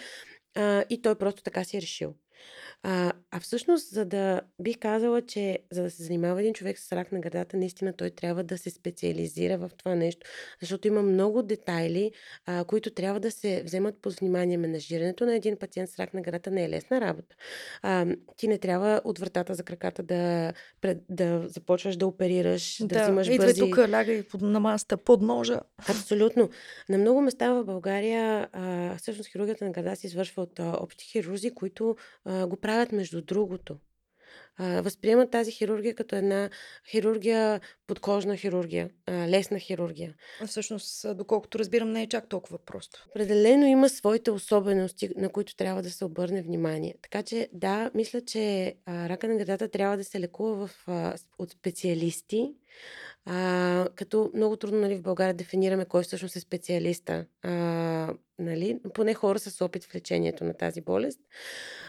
А, 0.55 0.85
и 0.91 1.03
той 1.03 1.15
просто 1.15 1.43
така 1.43 1.65
си 1.65 1.77
е 1.77 1.83
решил. 1.83 2.15
А, 2.83 3.13
а 3.31 3.41
всъщност, 3.41 3.91
за 3.91 4.05
да 4.05 4.41
бих 4.59 4.79
казала, 4.79 5.23
че 5.23 5.59
за 5.71 5.83
да 5.83 5.91
се 5.91 6.03
занимава 6.03 6.41
един 6.41 6.55
човек 6.55 6.79
с 6.79 6.93
рак 6.93 7.13
на 7.13 7.21
гърдата, 7.21 7.57
наистина 7.57 7.93
той 7.93 8.11
трябва 8.11 8.45
да 8.45 8.59
се 8.59 8.71
специализира 8.71 9.59
в 9.59 9.71
това 9.77 9.95
нещо, 9.95 10.27
защото 10.61 10.89
има 10.89 11.03
много 11.03 11.43
детайли, 11.43 12.13
а, 12.47 12.65
които 12.65 12.91
трябва 12.91 13.21
да 13.21 13.31
се 13.31 13.63
вземат 13.65 13.95
под 14.03 14.15
внимание. 14.15 14.57
Менажирането 14.57 15.27
на 15.27 15.35
един 15.35 15.57
пациент 15.57 15.91
с 15.91 15.99
рак 15.99 16.15
на 16.15 16.23
гърдата 16.23 16.51
не 16.51 16.65
е 16.65 16.69
лесна 16.69 17.01
работа. 17.01 17.37
А, 17.83 18.07
ти 18.37 18.49
не 18.49 18.59
трябва 18.59 19.01
от 19.05 19.19
вратата 19.19 19.55
за 19.55 19.63
краката 19.63 20.03
да, 20.03 20.53
пред, 20.81 20.99
да 21.09 21.49
започваш 21.49 21.97
да 21.97 22.07
оперираш, 22.07 22.79
да, 22.81 22.87
да 22.87 23.03
взимаш 23.03 23.29
идва 23.29 23.47
бързи... 23.47 23.61
тук, 23.61 23.79
лягай 23.79 24.23
под, 24.23 24.43
на 24.43 24.61
масата 24.61 24.97
под 24.97 25.23
ножа. 25.23 25.61
Абсолютно. 25.89 26.51
На 26.89 26.99
много 26.99 27.21
места 27.21 27.53
в 27.53 27.65
България 27.65 28.49
а, 28.53 28.97
всъщност 28.97 29.31
хирургията 29.31 29.65
на 29.65 29.71
гърда 29.71 29.95
се 29.95 30.07
извършва 30.07 30.43
от 30.43 30.61
а, 30.61 30.77
общи 30.81 31.05
хирурзи, 31.05 31.51
които 31.51 31.97
а, 32.31 32.47
го 32.47 32.57
правят 32.57 32.93
между 32.93 33.23
другото. 33.23 33.77
А, 34.57 34.83
възприемат 34.83 35.31
тази 35.31 35.53
хирургия 35.53 35.95
като 35.95 36.17
една 36.17 36.51
хирургия, 36.91 37.61
подкожна 37.87 38.37
хирургия, 38.37 38.91
а, 39.07 39.13
лесна 39.29 39.59
хирургия. 39.59 40.15
Всъщност, 40.47 41.17
доколкото 41.17 41.59
разбирам, 41.59 41.91
не 41.91 42.03
е 42.03 42.09
чак 42.09 42.29
толкова 42.29 42.59
просто. 42.59 43.07
Определено 43.11 43.67
има 43.67 43.89
своите 43.89 44.31
особености, 44.31 45.11
на 45.17 45.29
които 45.29 45.57
трябва 45.57 45.83
да 45.83 45.91
се 45.91 46.05
обърне 46.05 46.43
внимание. 46.43 46.95
Така 47.03 47.23
че, 47.23 47.49
да, 47.53 47.91
мисля, 47.95 48.21
че 48.21 48.75
а, 48.87 49.09
рака 49.09 49.29
на 49.29 49.37
гърдата 49.37 49.69
трябва 49.69 49.97
да 49.97 50.05
се 50.05 50.21
лекува 50.21 50.67
в, 50.67 50.85
а, 50.87 51.15
от 51.39 51.51
специалисти, 51.51 52.55
а, 53.27 53.89
като 53.95 54.31
много 54.35 54.57
трудно 54.57 54.81
нали, 54.81 54.97
в 54.97 55.03
България 55.03 55.35
дефинираме 55.35 55.85
кой 55.85 56.03
всъщност 56.03 56.37
е 56.37 56.41
специалиста. 56.41 57.27
А, 57.43 58.15
нали? 58.39 58.81
Поне 58.95 59.15
хора 59.15 59.39
с 59.39 59.65
опит 59.65 59.85
в 59.85 59.95
лечението 59.95 60.45
на 60.45 60.55
тази 60.55 60.81
болест. 60.81 61.21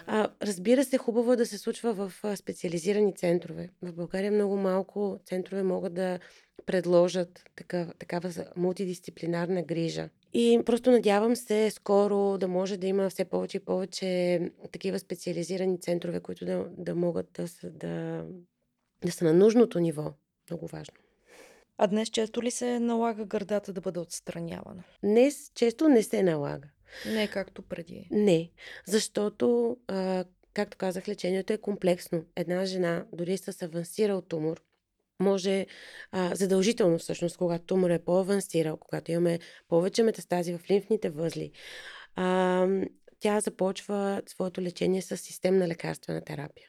А, 0.05 0.29
разбира 0.41 0.83
се, 0.83 0.97
хубаво 0.97 1.33
е 1.33 1.35
да 1.35 1.45
се 1.45 1.57
случва 1.57 1.93
в 1.93 2.13
специализирани 2.35 3.15
центрове. 3.15 3.69
В 3.81 3.93
България 3.93 4.31
много 4.31 4.57
малко 4.57 5.19
центрове 5.25 5.63
могат 5.63 5.93
да 5.93 6.19
предложат 6.65 7.43
такава, 7.55 7.93
такава 7.93 8.31
мултидисциплинарна 8.55 9.63
грижа. 9.63 10.09
И 10.33 10.61
просто 10.65 10.91
надявам 10.91 11.35
се 11.35 11.69
скоро 11.71 12.37
да 12.37 12.47
може 12.47 12.77
да 12.77 12.87
има 12.87 13.09
все 13.09 13.25
повече 13.25 13.57
и 13.57 13.65
повече 13.65 14.39
такива 14.71 14.99
специализирани 14.99 15.79
центрове, 15.79 16.19
които 16.19 16.45
да, 16.45 16.65
да 16.77 16.95
могат 16.95 17.27
да, 17.33 17.45
да, 17.69 18.23
да 19.05 19.11
са 19.11 19.25
на 19.25 19.33
нужното 19.33 19.79
ниво. 19.79 20.13
Много 20.49 20.67
важно. 20.67 21.00
А 21.83 21.87
днес 21.87 22.09
често 22.09 22.43
ли 22.43 22.51
се 22.51 22.79
налага 22.79 23.25
гърдата 23.25 23.73
да 23.73 23.81
бъде 23.81 23.99
отстранявана? 23.99 24.83
Днес 25.03 25.51
често 25.55 25.89
не 25.89 26.03
се 26.03 26.23
налага. 26.23 26.67
Не 27.05 27.27
както 27.27 27.61
преди. 27.61 28.07
Не, 28.11 28.51
защото, 28.87 29.77
а, 29.87 30.25
както 30.53 30.77
казах, 30.77 31.07
лечението 31.07 31.53
е 31.53 31.57
комплексно. 31.57 32.25
Една 32.35 32.65
жена, 32.65 33.05
дори 33.13 33.37
с 33.37 33.61
авансирал 33.61 34.21
тумор, 34.21 34.61
може 35.19 35.65
а, 36.11 36.35
задължително 36.35 36.97
всъщност, 36.97 37.37
когато 37.37 37.65
тумор 37.65 37.89
е 37.89 37.99
по-авансирал, 37.99 38.77
когато 38.77 39.11
имаме 39.11 39.39
повече 39.67 40.03
метастази 40.03 40.57
в 40.57 40.69
лимфните 40.69 41.09
възли, 41.09 41.51
а, 42.15 42.67
тя 43.21 43.39
започва 43.39 44.21
своето 44.27 44.61
лечение 44.61 45.01
с 45.01 45.17
системна 45.17 45.67
лекарствена 45.67 46.21
терапия. 46.21 46.67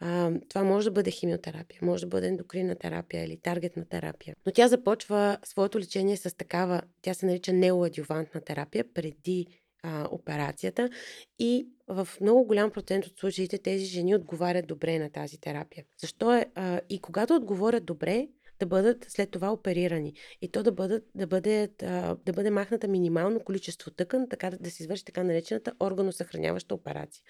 А, 0.00 0.30
това 0.48 0.64
може 0.64 0.84
да 0.84 0.90
бъде 0.90 1.10
химиотерапия, 1.10 1.78
може 1.82 2.00
да 2.00 2.08
бъде 2.08 2.26
ендокринна 2.26 2.76
терапия 2.76 3.24
или 3.24 3.40
таргетна 3.40 3.84
терапия. 3.88 4.36
Но 4.46 4.52
тя 4.52 4.68
започва 4.68 5.38
своето 5.44 5.78
лечение 5.78 6.16
с 6.16 6.36
такава, 6.36 6.82
тя 7.02 7.14
се 7.14 7.26
нарича 7.26 7.52
неоадювантна 7.52 8.40
терапия 8.40 8.84
преди 8.94 9.46
а, 9.82 10.08
операцията 10.10 10.90
и 11.38 11.66
в 11.88 12.08
много 12.20 12.44
голям 12.44 12.70
процент 12.70 13.06
от 13.06 13.18
случаите 13.18 13.58
тези 13.58 13.84
жени 13.84 14.14
отговарят 14.14 14.66
добре 14.66 14.98
на 14.98 15.10
тази 15.10 15.40
терапия. 15.40 15.84
Защо 16.00 16.34
е? 16.34 16.46
А, 16.54 16.80
и 16.88 16.98
когато 16.98 17.34
отговорят 17.34 17.84
добре, 17.84 18.28
да 18.62 18.66
бъдат 18.66 19.06
след 19.08 19.30
това 19.30 19.52
оперирани. 19.52 20.14
И 20.42 20.50
то 20.50 20.62
да, 20.62 20.72
бъдат, 20.72 21.04
да, 21.14 21.26
бъде, 21.26 21.68
да 22.24 22.32
бъде 22.32 22.50
махната 22.50 22.88
минимално 22.88 23.40
количество 23.40 23.90
тъкан, 23.90 24.28
така 24.28 24.50
да, 24.50 24.58
да 24.58 24.70
се 24.70 24.82
извърши 24.82 25.04
така 25.04 25.24
наречената 25.24 25.72
органосъхраняваща 25.80 26.74
операция. 26.74 27.24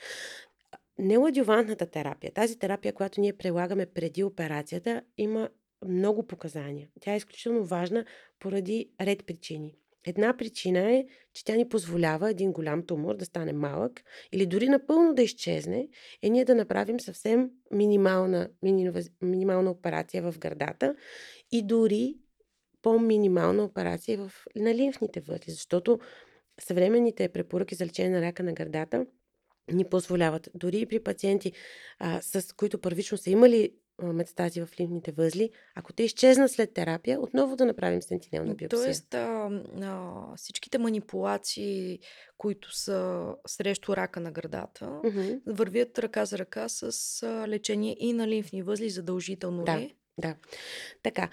Неоадювантната 0.99 1.87
терапия, 1.87 2.33
тази 2.33 2.59
терапия, 2.59 2.93
която 2.93 3.20
ние 3.20 3.33
прилагаме 3.33 3.87
преди 3.87 4.24
операцията, 4.24 5.03
има 5.16 5.49
много 5.87 6.26
показания. 6.26 6.89
Тя 7.01 7.12
е 7.12 7.16
изключително 7.16 7.64
важна 7.64 8.05
поради 8.39 8.91
ред 9.01 9.26
причини. 9.26 9.78
Една 10.07 10.36
причина 10.36 10.92
е, 10.92 11.05
че 11.34 11.44
тя 11.44 11.57
ни 11.57 11.68
позволява 11.68 12.30
един 12.30 12.53
голям 12.53 12.86
тумор 12.86 13.16
да 13.16 13.24
стане 13.24 13.53
малък 13.53 14.03
или 14.32 14.46
дори 14.46 14.68
напълно 14.68 15.14
да 15.14 15.22
изчезне 15.22 15.88
и 16.22 16.30
ние 16.30 16.44
да 16.44 16.55
направим 16.55 17.00
съвсем 17.00 17.50
минимална, 17.70 18.48
минимална 19.22 19.70
операция 19.70 20.22
в 20.22 20.38
гърдата 20.38 20.94
и 21.53 21.62
дори 21.62 22.14
по-минимална 22.82 23.64
операция 23.64 24.18
в, 24.18 24.32
на 24.57 24.74
лимфните 24.74 25.20
възли, 25.20 25.53
защото 25.53 25.98
съвременните 26.61 27.28
препоръки 27.28 27.74
за 27.74 27.86
лечение 27.86 28.11
на 28.11 28.22
рака 28.22 28.42
на 28.42 28.53
гърдата 28.53 29.07
ни 29.72 29.84
позволяват. 29.84 30.48
Дори 30.55 30.78
и 30.78 30.86
при 30.86 31.00
пациенти, 31.00 31.53
а, 31.98 32.20
с 32.22 32.53
които 32.57 32.80
първично 32.80 33.18
са 33.18 33.30
имали 33.30 33.70
метастази 34.03 34.61
в 34.61 34.68
лимфните 34.80 35.12
възли, 35.12 35.51
ако 35.74 35.93
те 35.93 36.03
изчезнат 36.03 36.51
след 36.51 36.74
терапия, 36.74 37.20
отново 37.20 37.57
да 37.57 37.64
направим 37.64 38.03
сентинелна 38.03 38.55
биопсия. 38.55 38.82
Тоест, 38.84 39.14
а, 39.14 39.51
а, 39.82 40.36
всичките 40.36 40.78
манипулации, 40.78 41.99
които 42.38 42.76
са 42.76 43.28
срещу 43.47 43.97
рака 43.97 44.20
на 44.20 44.32
градата, 44.32 44.84
mm-hmm. 44.84 45.40
вървят 45.47 45.99
ръка 45.99 46.24
за 46.24 46.38
ръка 46.38 46.68
с 46.68 47.22
а, 47.22 47.49
лечение 47.49 47.97
и 47.99 48.12
на 48.12 48.28
лимфни 48.28 48.62
възли 48.62 48.90
задължително 48.90 49.64
да, 49.64 49.78
ли? 49.78 49.95
Да, 50.18 50.36
така. 51.03 51.28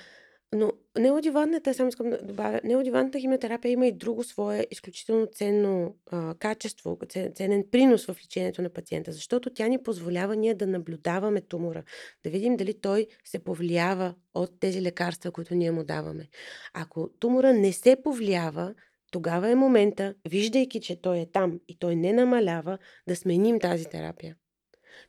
Но 0.55 0.71
неодивантната, 0.99 1.73
само 1.73 1.89
искам 1.89 2.09
да 2.09 2.21
добавя, 2.21 2.61
неодивантната 2.63 3.19
химиотерапия 3.19 3.71
има 3.71 3.87
и 3.87 3.91
друго 3.91 4.23
свое 4.23 4.67
изключително 4.71 5.27
ценно 5.27 5.95
а, 6.11 6.35
качество, 6.35 6.97
ценен 7.35 7.63
принос 7.71 8.05
в 8.05 8.17
лечението 8.23 8.61
на 8.61 8.69
пациента, 8.69 9.11
защото 9.11 9.49
тя 9.49 9.67
ни 9.67 9.83
позволява 9.83 10.35
ние 10.35 10.53
да 10.53 10.67
наблюдаваме 10.67 11.41
тумора, 11.41 11.83
да 12.23 12.29
видим 12.29 12.57
дали 12.57 12.81
той 12.81 13.07
се 13.23 13.39
повлиява 13.39 14.15
от 14.33 14.59
тези 14.59 14.81
лекарства, 14.81 15.31
които 15.31 15.55
ние 15.55 15.71
му 15.71 15.83
даваме. 15.83 16.27
Ако 16.73 17.09
тумора 17.19 17.53
не 17.53 17.73
се 17.73 17.95
повлиява, 18.03 18.73
тогава 19.11 19.49
е 19.49 19.55
момента, 19.55 20.13
виждайки, 20.29 20.81
че 20.81 21.01
той 21.01 21.19
е 21.19 21.31
там 21.31 21.59
и 21.67 21.79
той 21.79 21.95
не 21.95 22.13
намалява, 22.13 22.77
да 23.07 23.15
сменим 23.15 23.59
тази 23.59 23.85
терапия. 23.85 24.35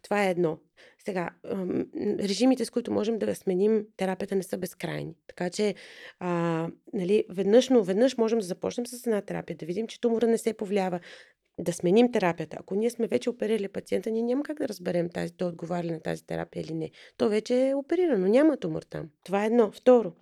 Това 0.02 0.24
е 0.24 0.30
едно. 0.30 0.58
Сега, 1.04 1.30
режимите, 2.18 2.64
с 2.64 2.70
които 2.70 2.92
можем 2.92 3.18
да 3.18 3.34
сменим 3.34 3.86
терапията, 3.96 4.36
не 4.36 4.42
са 4.42 4.58
безкрайни. 4.58 5.14
Така 5.26 5.50
че, 5.50 5.74
а, 6.18 6.68
нали, 6.92 7.24
веднъж, 7.28 7.68
но 7.68 7.82
веднъж 7.82 8.16
можем 8.16 8.38
да 8.38 8.44
започнем 8.44 8.86
с 8.86 9.06
една 9.06 9.20
терапия, 9.20 9.56
да 9.56 9.66
видим, 9.66 9.86
че 9.86 10.00
тумора 10.00 10.26
не 10.26 10.38
се 10.38 10.52
повлиява, 10.52 11.00
да 11.58 11.72
сменим 11.72 12.12
терапията. 12.12 12.56
Ако 12.60 12.74
ние 12.74 12.90
сме 12.90 13.06
вече 13.06 13.30
оперирали 13.30 13.68
пациента, 13.68 14.10
ние 14.10 14.22
няма 14.22 14.42
как 14.42 14.58
да 14.58 14.68
разберем 14.68 15.08
тази, 15.08 15.32
той 15.32 15.48
отговаря 15.48 15.86
ли 15.86 15.92
на 15.92 16.00
тази 16.00 16.26
терапия 16.26 16.60
или 16.60 16.74
не. 16.74 16.90
То 17.16 17.28
вече 17.28 17.68
е 17.68 17.74
оперирано, 17.74 18.26
няма 18.26 18.56
тумор 18.56 18.82
там. 18.82 19.10
Това 19.24 19.42
е 19.42 19.46
едно. 19.46 19.72
Второ, 19.72 20.12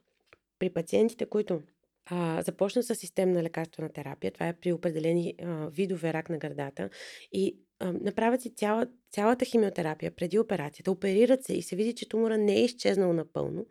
при 0.58 0.70
пациентите, 0.70 1.26
които 1.26 1.62
а, 2.06 2.42
започна 2.42 2.82
с 2.82 2.94
системна 2.94 3.42
лекарствена 3.42 3.92
терапия. 3.92 4.30
Това 4.30 4.48
е 4.48 4.52
при 4.52 4.72
определени 4.72 5.34
а, 5.42 5.68
видове 5.68 6.12
рак 6.12 6.30
на 6.30 6.38
гърдата. 6.38 6.90
И 7.32 7.58
направят 7.80 8.42
си 8.42 8.54
цяла, 8.54 8.86
цялата 9.12 9.44
химиотерапия 9.44 10.10
преди 10.10 10.38
операцията, 10.38 10.90
оперират 10.90 11.44
се 11.44 11.54
и 11.54 11.62
се 11.62 11.76
види, 11.76 11.94
че 11.94 12.08
тумора 12.08 12.38
не 12.38 12.54
е 12.54 12.64
изчезнал 12.64 13.12
напълно, 13.12 13.66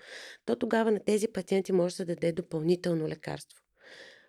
то 0.45 0.55
тогава 0.55 0.91
на 0.91 0.99
тези 0.99 1.27
пациенти 1.27 1.71
може 1.71 1.93
да 1.93 1.95
се 1.95 2.05
даде 2.05 2.31
допълнително 2.31 3.07
лекарство. 3.07 3.63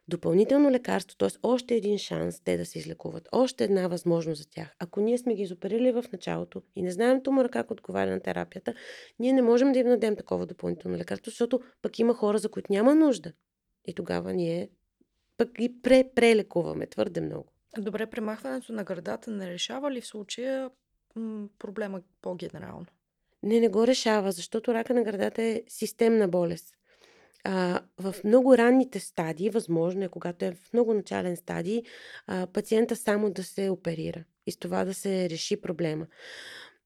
Допълнително 0.09 0.71
лекарство, 0.71 1.17
т.е. 1.17 1.29
още 1.43 1.75
един 1.75 1.99
шанс 1.99 2.41
те 2.41 2.57
да 2.57 2.67
се 2.67 2.79
излекуват, 2.79 3.29
още 3.33 3.65
една 3.65 3.89
възможност 3.89 4.43
за 4.43 4.49
тях. 4.51 4.75
Ако 4.79 5.01
ние 5.01 5.19
сме 5.19 5.35
ги 5.35 5.43
изоперили 5.43 5.93
в 5.93 6.05
началото 6.13 6.63
и 6.77 6.83
не 6.83 6.91
знаем 6.91 7.23
тумора 7.23 7.49
как 7.49 7.71
отговаря 7.71 8.11
на 8.11 8.21
терапията, 8.21 8.75
ние 9.19 9.33
не 9.33 9.43
можем 9.43 9.73
да 9.73 9.79
им 9.79 9.87
дадем 9.87 10.17
такова 10.17 10.47
допълнително 10.47 10.97
лекарство, 10.97 11.31
защото 11.31 11.61
пък 11.83 11.99
има 11.99 12.15
хора, 12.15 12.39
за 12.39 12.49
които 12.49 12.73
няма 12.73 12.95
нужда. 12.95 13.33
И 13.87 13.95
тогава 13.95 14.33
ние 14.33 14.69
пък 15.37 15.53
ги 15.53 15.83
пре-прелекуваме 15.83 16.91
твърде 16.91 17.21
много. 17.21 17.53
Добре, 17.77 18.07
премахването 18.07 18.73
на 18.73 18.85
гърдата 18.85 19.31
не 19.31 19.51
решава 19.51 19.91
ли 19.91 20.01
в 20.01 20.07
случая 20.07 20.71
м- 21.17 21.49
проблема 21.59 22.01
по-генерално? 22.23 22.87
Не, 23.43 23.61
не 23.61 23.69
го 23.69 23.87
решава, 23.87 24.33
защото 24.33 24.75
рака 24.75 24.95
на 24.95 25.03
гърдата 25.03 25.43
е 25.43 25.63
системна 25.69 26.29
болест. 26.29 26.75
А, 27.45 27.81
в 27.99 28.15
много 28.25 28.59
ранните 28.59 29.01
стадии, 29.01 29.51
възможно 29.51 30.05
е, 30.05 30.09
когато 30.09 30.45
е 30.45 30.53
в 30.53 30.73
много 30.73 30.95
начален 30.95 31.37
стадий, 31.37 31.83
а, 32.27 32.47
пациента 32.47 32.97
само 32.97 33.31
да 33.31 33.45
се 33.45 33.71
оперира 33.71 34.25
и 34.47 34.53
с 34.53 34.57
това 34.57 34.85
да 34.85 34.95
се 34.95 35.31
реши 35.31 35.61
проблема. 35.61 36.07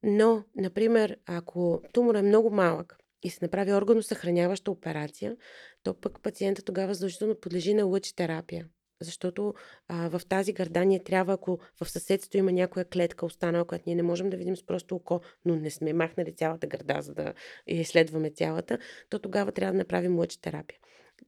Но, 0.02 0.44
например, 0.56 1.16
ако 1.26 1.82
тумор 1.92 2.14
е 2.14 2.22
много 2.22 2.50
малък 2.50 2.96
и 3.22 3.30
се 3.30 3.38
направи 3.42 3.72
органосъхраняваща 3.72 4.70
операция, 4.70 5.36
то 5.82 5.94
пък 5.94 6.20
пациента 6.22 6.62
тогава 6.62 6.94
задължително 6.94 7.40
подлежи 7.40 7.74
на 7.74 7.84
лъч 7.84 8.12
терапия 8.12 8.68
защото 9.02 9.54
а, 9.88 10.08
в 10.08 10.26
тази 10.28 10.52
гърда 10.52 10.84
ние 10.84 11.04
трябва, 11.04 11.32
ако 11.32 11.58
в 11.80 11.90
съседство 11.90 12.38
има 12.38 12.52
някоя 12.52 12.84
клетка 12.84 13.26
останала, 13.26 13.64
която 13.64 13.84
ние 13.86 13.96
не 13.96 14.02
можем 14.02 14.30
да 14.30 14.36
видим 14.36 14.56
с 14.56 14.66
просто 14.66 14.96
око, 14.96 15.20
но 15.44 15.56
не 15.56 15.70
сме 15.70 15.92
махнали 15.92 16.32
цялата 16.32 16.66
гърда, 16.66 17.00
за 17.00 17.14
да 17.14 17.34
изследваме 17.66 18.30
цялата, 18.30 18.78
то 19.10 19.18
тогава 19.18 19.52
трябва 19.52 19.72
да 19.72 19.78
направим 19.78 20.18
лъчетерапия. 20.18 20.78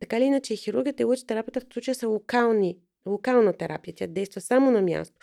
Така 0.00 0.18
или 0.18 0.24
иначе, 0.24 0.56
хирургията 0.56 1.02
и 1.02 1.06
лъчетерапията 1.06 1.60
в 1.60 1.72
случая 1.72 1.94
са 1.94 2.08
локални, 2.08 2.78
локална 3.06 3.52
терапия. 3.52 3.94
Тя 3.94 4.06
действа 4.06 4.40
само 4.40 4.70
на 4.70 4.82
място. 4.82 5.16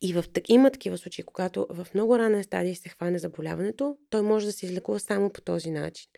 И 0.00 0.12
в, 0.12 0.24
има 0.48 0.70
такива 0.70 0.98
случаи, 0.98 1.24
когато 1.24 1.66
в 1.70 1.86
много 1.94 2.18
ранен 2.18 2.44
стадий 2.44 2.74
се 2.74 2.88
хване 2.88 3.18
заболяването, 3.18 3.96
той 4.10 4.22
може 4.22 4.46
да 4.46 4.52
се 4.52 4.66
излекува 4.66 5.00
само 5.00 5.30
по 5.30 5.40
този 5.40 5.70
начин. 5.70 6.10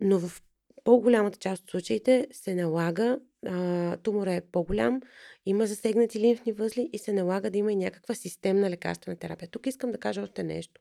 Но 0.00 0.18
в 0.18 0.42
по-голямата 0.84 1.38
част 1.38 1.62
от 1.62 1.70
случаите 1.70 2.28
се 2.32 2.54
налага, 2.54 3.18
а, 3.46 3.96
тумора 3.96 4.34
е 4.34 4.40
по-голям, 4.40 5.00
има 5.46 5.66
засегнати 5.66 6.20
лимфни 6.20 6.52
възли 6.52 6.90
и 6.92 6.98
се 6.98 7.12
налага 7.12 7.50
да 7.50 7.58
има 7.58 7.72
и 7.72 7.76
някаква 7.76 8.14
системна 8.14 8.70
лекарствена 8.70 9.16
терапия. 9.16 9.48
Тук 9.48 9.66
искам 9.66 9.92
да 9.92 9.98
кажа 9.98 10.22
още 10.22 10.42
нещо. 10.42 10.80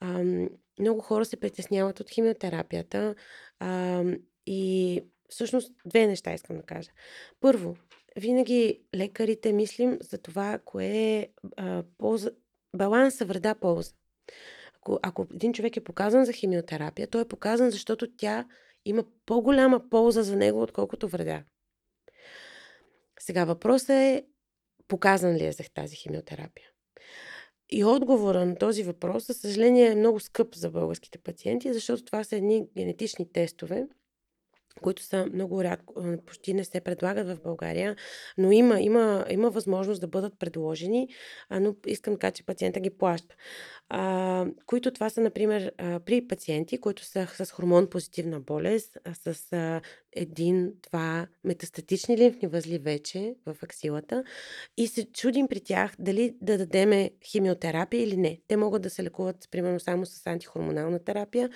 А, 0.00 0.24
много 0.80 1.00
хора 1.00 1.24
се 1.24 1.36
притесняват 1.36 2.00
от 2.00 2.10
химиотерапията 2.10 3.14
а, 3.58 4.02
и 4.46 5.00
всъщност 5.28 5.72
две 5.86 6.06
неща 6.06 6.34
искам 6.34 6.56
да 6.56 6.62
кажа. 6.62 6.90
Първо, 7.40 7.76
винаги 8.16 8.80
лекарите 8.94 9.52
мислим 9.52 9.98
за 10.00 10.18
това, 10.18 10.58
кое 10.64 10.86
е 10.86 11.28
а, 11.56 11.82
полза, 11.98 12.30
баланса 12.76 13.24
вреда-полза. 13.24 13.92
Ако, 14.76 14.98
ако 15.02 15.26
един 15.34 15.52
човек 15.52 15.76
е 15.76 15.84
показан 15.84 16.24
за 16.24 16.32
химиотерапия, 16.32 17.06
той 17.06 17.20
е 17.20 17.28
показан, 17.28 17.70
защото 17.70 18.16
тя 18.16 18.46
има 18.84 19.04
по-голяма 19.26 19.88
полза 19.90 20.22
за 20.22 20.36
него, 20.36 20.62
отколкото 20.62 21.08
вреда. 21.08 21.44
Сега 23.20 23.44
въпросът 23.44 23.90
е, 23.90 24.26
показан 24.88 25.36
ли 25.36 25.44
е 25.44 25.52
за 25.52 25.64
тази 25.74 25.96
химиотерапия? 25.96 26.68
И 27.70 27.84
отговора 27.84 28.46
на 28.46 28.56
този 28.56 28.82
въпрос, 28.82 29.26
за 29.26 29.34
съжаление, 29.34 29.86
е 29.86 29.94
много 29.94 30.20
скъп 30.20 30.54
за 30.54 30.70
българските 30.70 31.18
пациенти, 31.18 31.72
защото 31.72 32.04
това 32.04 32.24
са 32.24 32.36
едни 32.36 32.68
генетични 32.76 33.32
тестове, 33.32 33.86
които 34.82 35.02
са 35.02 35.26
много 35.32 35.64
рядко, 35.64 35.94
почти 36.26 36.54
не 36.54 36.64
се 36.64 36.80
предлагат 36.80 37.26
в 37.26 37.42
България, 37.42 37.96
но 38.38 38.52
има, 38.52 38.80
има, 38.80 39.26
има 39.30 39.50
възможност 39.50 40.00
да 40.00 40.06
бъдат 40.06 40.38
предложени, 40.38 41.08
но 41.50 41.74
искам 41.86 42.14
така, 42.14 42.30
че 42.30 42.46
пациента 42.46 42.80
ги 42.80 42.90
плаща. 42.90 43.34
А, 43.88 44.46
които 44.66 44.90
това 44.90 45.10
са, 45.10 45.20
например, 45.20 45.72
при 45.78 46.26
пациенти, 46.28 46.80
които 46.80 47.04
са 47.04 47.26
с 47.26 47.50
хормон 47.50 47.90
позитивна 47.90 48.40
болест, 48.40 48.98
с 49.12 49.80
а, 50.16 50.20
един-два 50.20 51.26
метастатични 51.44 52.18
лимфни 52.18 52.48
възли 52.48 52.78
вече 52.78 53.34
в 53.46 53.56
аксилата 53.62 54.24
и 54.76 54.86
се 54.86 55.12
чудим 55.12 55.48
при 55.48 55.60
тях 55.60 55.94
дали 55.98 56.36
да 56.42 56.58
дадеме 56.58 57.10
химиотерапия 57.24 58.02
или 58.02 58.16
не. 58.16 58.40
Те 58.48 58.56
могат 58.56 58.82
да 58.82 58.90
се 58.90 59.04
лекуват, 59.04 59.48
примерно, 59.50 59.80
само 59.80 60.06
с 60.06 60.26
антихормонална 60.26 60.98
терапия 60.98 61.50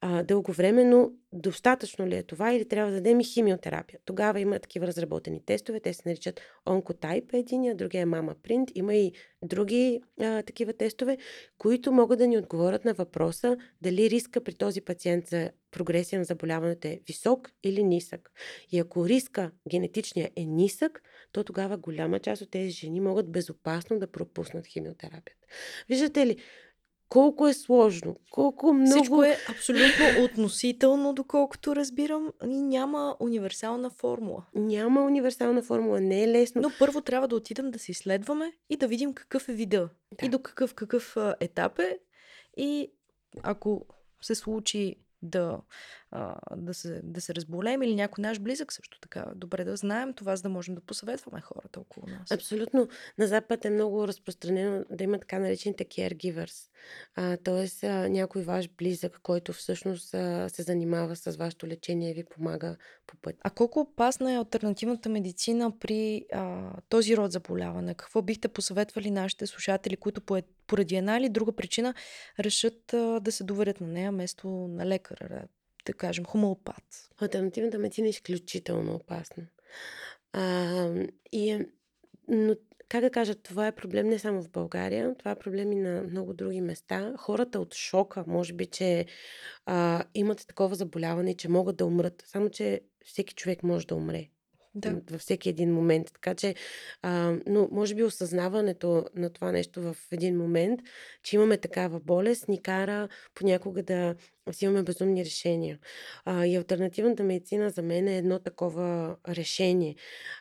а, 0.00 0.22
дълговременно. 0.22 1.12
Достатъчно 1.32 2.06
ли 2.06 2.16
е 2.16 2.22
това 2.22 2.52
или 2.52 2.68
трябва 2.68 2.90
да 2.90 2.96
дадем 2.96 3.20
и 3.20 3.24
химиотерапия? 3.24 4.00
Тогава 4.04 4.40
има 4.40 4.58
такива 4.58 4.86
разработени 4.86 5.44
тестове. 5.44 5.80
Те 5.80 5.94
се 5.94 6.02
наричат 6.06 6.40
един, 6.66 7.70
а 7.70 7.74
другия 7.74 8.02
е 8.02 8.06
Mama 8.06 8.34
Print. 8.34 8.72
Има 8.74 8.94
и 8.94 9.12
други 9.42 10.00
а, 10.20 10.42
такива 10.42 10.72
тестове, 10.72 11.18
които 11.58 11.92
могат 11.92 12.18
да 12.18 12.26
ни 12.26 12.38
отговорят 12.38 12.84
на 12.84 12.94
въпроса 12.94 13.56
дали 13.82 14.10
риска 14.10 14.44
при 14.44 14.54
този 14.54 14.80
пациент 14.80 15.26
за 15.26 15.50
прогресия 15.70 16.18
на 16.18 16.24
заболяването 16.24 16.88
е 16.88 17.00
висок 17.06 17.50
или 17.62 17.82
нисък. 17.82 18.32
И 18.70 18.78
ако 18.78 19.08
риска 19.08 19.50
генетичния 19.68 20.30
е 20.36 20.44
нисък, 20.44 21.02
то 21.32 21.44
тогава 21.44 21.76
голяма 21.76 22.18
част 22.18 22.42
от 22.42 22.50
тези 22.50 22.70
жени 22.70 23.00
могат 23.00 23.32
безопасно 23.32 23.98
да 23.98 24.06
пропуснат 24.06 24.66
химиотерапията. 24.66 25.46
Виждате 25.88 26.26
ли, 26.26 26.36
колко 27.08 27.48
е 27.48 27.54
сложно, 27.54 28.16
колко 28.30 28.72
много... 28.72 28.90
Всичко 28.90 29.24
е 29.24 29.36
абсолютно 29.48 30.24
относително, 30.24 31.14
доколкото 31.14 31.76
разбирам. 31.76 32.32
И 32.46 32.62
няма 32.62 33.16
универсална 33.20 33.90
формула. 33.90 34.46
Няма 34.54 35.04
универсална 35.04 35.62
формула, 35.62 36.00
не 36.00 36.22
е 36.22 36.28
лесно. 36.28 36.62
Но 36.62 36.70
първо 36.78 37.00
трябва 37.00 37.28
да 37.28 37.36
отидем 37.36 37.70
да 37.70 37.78
се 37.78 37.90
изследваме 37.90 38.52
и 38.70 38.76
да 38.76 38.88
видим 38.88 39.14
какъв 39.14 39.48
е 39.48 39.52
вида. 39.52 39.88
Да. 40.20 40.26
И 40.26 40.28
до 40.28 40.38
какъв, 40.38 40.74
какъв 40.74 41.16
етап 41.40 41.78
е. 41.78 41.98
И 42.56 42.92
ако 43.42 43.86
се 44.22 44.34
случи 44.34 44.96
да, 45.20 45.62
а, 46.12 46.36
да, 46.56 46.74
се, 46.74 47.00
да 47.04 47.20
се 47.20 47.34
разболеем 47.34 47.82
или 47.82 47.94
някой 47.94 48.22
наш 48.22 48.40
близък 48.40 48.72
също 48.72 49.00
така. 49.00 49.26
Добре 49.34 49.64
да 49.64 49.76
знаем 49.76 50.12
това, 50.12 50.36
за 50.36 50.42
да 50.42 50.48
можем 50.48 50.74
да 50.74 50.80
посъветваме 50.80 51.40
хората 51.40 51.80
около 51.80 52.06
нас. 52.06 52.30
Абсолютно. 52.30 52.88
На 53.18 53.26
Запад 53.26 53.64
е 53.64 53.70
много 53.70 54.08
разпространено 54.08 54.84
да 54.90 55.04
има 55.04 55.18
така 55.18 55.38
наречените 55.38 55.84
caregivers. 55.84 56.70
А, 57.14 57.36
тоест 57.36 57.84
а, 57.84 58.08
някой 58.08 58.42
ваш 58.42 58.68
близък, 58.68 59.20
който 59.22 59.52
всъщност 59.52 60.14
а, 60.14 60.48
се 60.48 60.62
занимава 60.62 61.16
с 61.16 61.36
вашето 61.36 61.66
лечение 61.66 62.10
и 62.10 62.14
ви 62.14 62.24
помага 62.24 62.76
по 63.06 63.16
път. 63.16 63.36
А 63.40 63.50
колко 63.50 63.80
опасна 63.80 64.32
е 64.32 64.38
альтернативната 64.38 65.08
медицина 65.08 65.78
при 65.78 66.26
а, 66.32 66.72
този 66.88 67.16
род 67.16 67.32
заболяване? 67.32 67.94
Какво 67.94 68.22
бихте 68.22 68.48
посъветвали 68.48 69.10
нашите 69.10 69.46
слушатели, 69.46 69.96
които 69.96 70.20
по 70.20 70.42
поради 70.66 70.96
една 70.96 71.18
или 71.18 71.28
друга 71.28 71.52
причина 71.52 71.94
решат 72.40 72.94
а, 72.94 73.20
да 73.20 73.32
се 73.32 73.44
доверят 73.44 73.80
на 73.80 73.86
нея, 73.86 74.10
вместо 74.10 74.48
на 74.48 74.86
лекара, 74.86 75.44
да 75.86 75.92
кажем, 75.92 76.24
хомеопат. 76.24 77.10
Альтернативната 77.18 77.78
медицина 77.78 78.06
е 78.06 78.10
изключително 78.10 78.94
опасна. 78.94 79.46
А, 80.32 80.88
и 81.32 81.50
е, 81.50 81.66
но, 82.28 82.54
как 82.88 83.00
да 83.00 83.10
кажа, 83.10 83.34
това 83.34 83.66
е 83.66 83.74
проблем 83.74 84.08
не 84.08 84.18
само 84.18 84.42
в 84.42 84.50
България, 84.50 85.14
това 85.18 85.30
е 85.30 85.38
проблем 85.38 85.72
и 85.72 85.76
на 85.76 86.02
много 86.02 86.34
други 86.34 86.60
места. 86.60 87.14
Хората 87.16 87.60
от 87.60 87.74
шока, 87.74 88.24
може 88.26 88.52
би, 88.52 88.66
че 88.66 89.06
а, 89.66 90.04
имат 90.14 90.46
такова 90.46 90.74
заболяване, 90.74 91.34
че 91.34 91.48
могат 91.48 91.76
да 91.76 91.86
умрат. 91.86 92.22
Само, 92.26 92.50
че 92.50 92.80
всеки 93.04 93.34
човек 93.34 93.62
може 93.62 93.86
да 93.86 93.94
умре 93.94 94.28
да. 94.74 95.00
във 95.10 95.20
всеки 95.20 95.48
един 95.48 95.74
момент. 95.74 96.12
Така 96.12 96.34
че, 96.34 96.54
а, 97.02 97.36
но 97.46 97.68
може 97.72 97.94
би 97.94 98.02
осъзнаването 98.02 99.06
на 99.14 99.30
това 99.30 99.52
нещо 99.52 99.82
в 99.82 99.96
един 100.12 100.36
момент, 100.36 100.80
че 101.22 101.36
имаме 101.36 101.56
такава 101.56 102.00
болест, 102.00 102.48
ни 102.48 102.62
кара 102.62 103.08
понякога 103.34 103.82
да 103.82 104.14
взимаме 104.46 104.82
безумни 104.82 105.24
решения. 105.24 105.78
А, 106.24 106.46
и 106.46 106.56
альтернативната 106.56 107.22
медицина 107.22 107.70
за 107.70 107.82
мен 107.82 108.08
е 108.08 108.16
едно 108.16 108.38
такова 108.38 109.16
решение. 109.28 109.96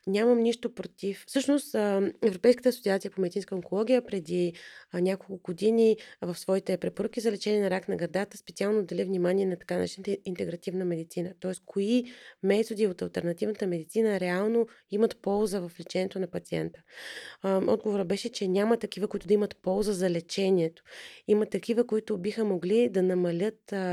Нямам 0.07 0.39
нищо 0.39 0.73
против. 0.73 1.23
Всъщност, 1.27 1.75
а, 1.75 2.11
Европейската 2.21 2.69
асоциация 2.69 3.11
по 3.11 3.21
медицинска 3.21 3.55
онкология 3.55 4.05
преди 4.05 4.53
а, 4.91 5.01
няколко 5.01 5.43
години 5.43 5.97
в 6.21 6.35
своите 6.35 6.77
препоръки 6.77 7.21
за 7.21 7.31
лечение 7.31 7.61
на 7.61 7.69
рак 7.69 7.87
на 7.87 7.95
гърдата 7.95 8.37
специално 8.37 8.83
дали 8.83 9.03
внимание 9.03 9.45
на 9.45 9.59
така 9.59 9.75
наречената 9.75 10.17
интегративна 10.25 10.85
медицина. 10.85 11.33
Тоест, 11.39 11.61
кои 11.65 12.03
методи 12.43 12.87
от 12.87 13.01
альтернативната 13.01 13.67
медицина 13.67 14.19
реално 14.19 14.67
имат 14.91 15.21
полза 15.21 15.59
в 15.59 15.71
лечението 15.79 16.19
на 16.19 16.27
пациента. 16.27 16.81
А, 17.41 17.57
отговора 17.67 18.05
беше, 18.05 18.29
че 18.29 18.47
няма 18.47 18.77
такива, 18.77 19.07
които 19.07 19.27
да 19.27 19.33
имат 19.33 19.55
полза 19.61 19.93
за 19.93 20.09
лечението. 20.09 20.83
Има 21.27 21.45
такива, 21.45 21.87
които 21.87 22.17
биха 22.17 22.45
могли 22.45 22.89
да 22.89 23.03
намалят 23.03 23.73
а, 23.73 23.88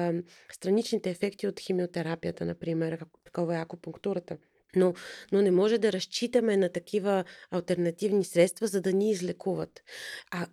страничните 0.53 1.11
ефекти 1.11 1.47
от 1.47 1.61
химиотерапията, 1.61 2.45
например, 2.45 3.07
такова 3.25 3.57
е 3.57 3.61
акупунктурата. 3.61 4.37
Но, 4.77 4.95
но 5.33 5.43
не 5.43 5.51
може 5.51 5.79
да 5.79 5.93
разчитаме 5.93 6.57
на 6.57 6.69
такива 6.69 7.25
альтернативни 7.51 8.25
средства, 8.25 8.67
за 8.67 8.81
да 8.81 8.93
ни 8.93 9.11
излекуват. 9.11 9.83
А 10.31 10.47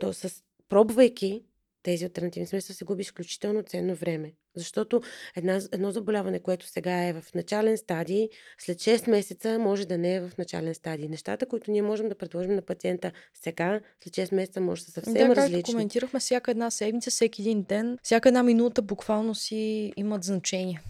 то, 0.00 0.12
с, 0.12 0.42
пробвайки 0.68 1.44
тези 1.84 2.04
альтернативни 2.04 2.46
средства 2.46 2.74
се 2.74 2.84
губи 2.84 3.00
изключително 3.00 3.62
ценно 3.62 3.94
време. 3.94 4.32
Защото 4.56 5.02
една, 5.36 5.60
едно 5.72 5.90
заболяване, 5.90 6.38
което 6.40 6.66
сега 6.66 7.04
е 7.04 7.12
в 7.12 7.24
начален 7.34 7.76
стадий, 7.76 8.28
след 8.58 8.78
6 8.78 9.10
месеца 9.10 9.58
може 9.58 9.86
да 9.86 9.98
не 9.98 10.14
е 10.14 10.20
в 10.20 10.30
начален 10.38 10.74
стадий. 10.74 11.08
Нещата, 11.08 11.46
които 11.46 11.70
ние 11.70 11.82
можем 11.82 12.08
да 12.08 12.14
предложим 12.14 12.54
на 12.54 12.62
пациента 12.62 13.12
сега, 13.34 13.80
след 14.04 14.28
6 14.28 14.34
месеца 14.34 14.60
може 14.60 14.82
да 14.82 14.84
са 14.84 14.92
съвсем 14.92 15.28
да, 15.28 15.36
различни. 15.36 15.62
Да, 15.62 15.72
коментирахме 15.72 16.20
всяка 16.20 16.50
една 16.50 16.70
седмица, 16.70 17.10
всеки 17.10 17.42
един 17.42 17.62
ден, 17.62 17.98
всяка 18.02 18.28
една 18.28 18.42
минута 18.42 18.82
буквално 18.82 19.34
си 19.34 19.92
имат 19.96 20.24
значение. 20.24 20.80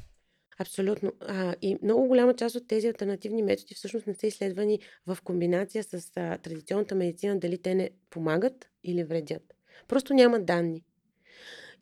Абсолютно. 0.58 1.12
А, 1.20 1.54
и 1.62 1.78
много 1.82 2.06
голяма 2.06 2.34
част 2.34 2.56
от 2.56 2.68
тези 2.68 2.86
альтернативни 2.86 3.42
методи 3.42 3.74
всъщност 3.74 4.06
не 4.06 4.14
са 4.14 4.26
изследвани 4.26 4.78
в 5.06 5.18
комбинация 5.24 5.84
с 5.84 6.10
а, 6.16 6.38
традиционната 6.38 6.94
медицина, 6.94 7.38
дали 7.38 7.62
те 7.62 7.74
не 7.74 7.90
помагат 8.10 8.68
или 8.84 9.04
вредят. 9.04 9.53
Просто 9.88 10.14
няма 10.14 10.40
данни. 10.40 10.84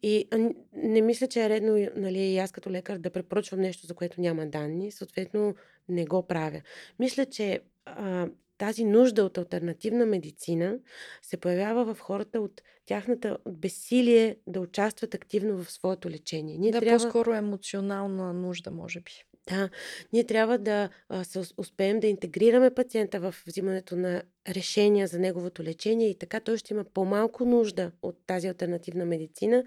И 0.03 0.29
не 0.73 1.03
мисля, 1.03 1.27
че 1.27 1.45
е 1.45 1.49
редно 1.49 1.89
нали, 1.97 2.19
и 2.19 2.39
аз 2.39 2.53
като 2.53 2.71
лекар 2.71 2.99
да 2.99 3.11
препоръчвам 3.11 3.61
нещо, 3.61 3.87
за 3.87 3.95
което 3.95 4.21
няма 4.21 4.47
данни. 4.47 4.93
Съответно, 4.93 5.55
не 5.89 6.05
го 6.05 6.27
правя. 6.27 6.63
Мисля, 6.99 7.27
че 7.27 7.61
а, 7.85 8.29
тази 8.63 8.85
нужда 8.85 9.25
от 9.25 9.39
альтернативна 9.39 10.07
медицина 10.07 10.79
се 11.23 11.37
появява 11.37 11.95
в 11.95 12.01
хората 12.01 12.41
от 12.41 12.63
тяхната 12.87 13.39
от 13.45 13.59
безсилие 13.59 14.37
да 14.47 14.61
участват 14.61 15.15
активно 15.15 15.65
в 15.65 15.73
своето 15.73 16.11
лечение. 16.11 16.59
Ние 16.59 16.71
да, 16.71 16.81
трябва... 16.81 17.05
по-скоро 17.05 17.33
емоционална 17.33 18.33
нужда, 18.33 18.71
може 18.71 19.01
би. 19.01 19.11
Да, 19.49 19.69
ние 20.13 20.25
трябва 20.25 20.59
да 20.59 20.89
а, 21.09 21.25
се 21.25 21.43
успеем 21.57 22.01
да 22.01 22.07
интегрираме 22.07 22.71
пациента 22.71 23.21
в 23.21 23.35
взимането 23.47 23.97
на 23.97 24.23
решения 24.49 25.07
за 25.07 25.19
неговото 25.19 25.63
лечение 25.63 26.11
и 26.11 26.19
така 26.19 26.41
той 26.41 26.59
ще 26.59 26.75
има 26.75 26.85
по-малко 26.85 27.45
нужда 27.45 27.93
от 28.03 28.27
тази 28.27 28.49
альтернативна 28.49 29.05
медицина 29.05 29.65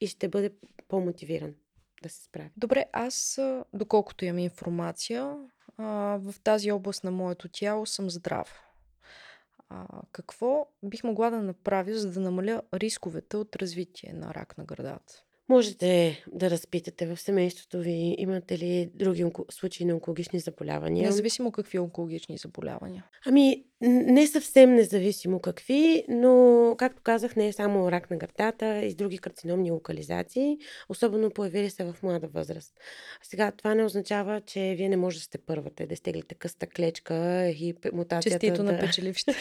и 0.00 0.06
ще 0.06 0.28
бъде 0.28 0.50
по-мотивиран 0.88 1.54
да 2.02 2.08
се 2.08 2.24
справи. 2.24 2.50
Добре, 2.56 2.84
аз, 2.92 3.40
доколкото 3.72 4.24
имам 4.24 4.38
информация, 4.38 5.36
в 5.78 6.34
тази 6.44 6.72
област 6.72 7.04
на 7.04 7.10
моето 7.10 7.48
тяло 7.48 7.86
съм 7.86 8.10
здрава. 8.10 8.50
А, 9.68 9.86
какво 10.12 10.66
бих 10.82 11.04
могла 11.04 11.30
да 11.30 11.42
направя, 11.42 11.98
за 11.98 12.10
да 12.12 12.20
намаля 12.20 12.62
рисковете 12.74 13.36
от 13.36 13.56
развитие 13.56 14.12
на 14.12 14.34
рак 14.34 14.58
на 14.58 14.64
гърдата? 14.64 15.24
Можете 15.48 16.22
да 16.32 16.50
разпитате 16.50 17.06
в 17.06 17.20
семейството 17.20 17.78
ви, 17.78 18.14
имате 18.18 18.58
ли 18.58 18.90
други 18.94 19.32
случаи 19.50 19.86
на 19.86 19.94
онкологични 19.94 20.40
заболявания. 20.40 21.06
Независимо 21.06 21.52
какви 21.52 21.78
онкологични 21.78 22.38
заболявания. 22.38 23.04
Ами, 23.26 23.64
не 23.88 24.26
съвсем 24.26 24.74
независимо 24.74 25.40
какви, 25.40 26.04
но, 26.08 26.74
както 26.78 27.02
казах, 27.02 27.36
не 27.36 27.48
е 27.48 27.52
само 27.52 27.92
рак 27.92 28.10
на 28.10 28.16
гърдата 28.16 28.84
и 28.84 28.90
с 28.90 28.94
други 28.94 29.18
карциномни 29.18 29.70
локализации, 29.70 30.58
особено 30.88 31.30
появили 31.30 31.70
се 31.70 31.84
в 31.84 31.96
млада 32.02 32.28
възраст. 32.28 32.74
Сега, 33.22 33.50
това 33.50 33.74
не 33.74 33.84
означава, 33.84 34.40
че 34.40 34.74
вие 34.76 34.88
не 34.88 34.96
можете 34.96 35.20
да 35.20 35.24
сте 35.24 35.38
първата, 35.38 35.86
да 35.86 35.96
стеглите 35.96 36.34
къста 36.34 36.66
клечка 36.66 37.48
и 37.48 37.74
мутацията 37.92 38.40
Честито 38.40 38.62
да, 38.64 38.72
на 38.72 38.80
печеливще. 38.80 39.34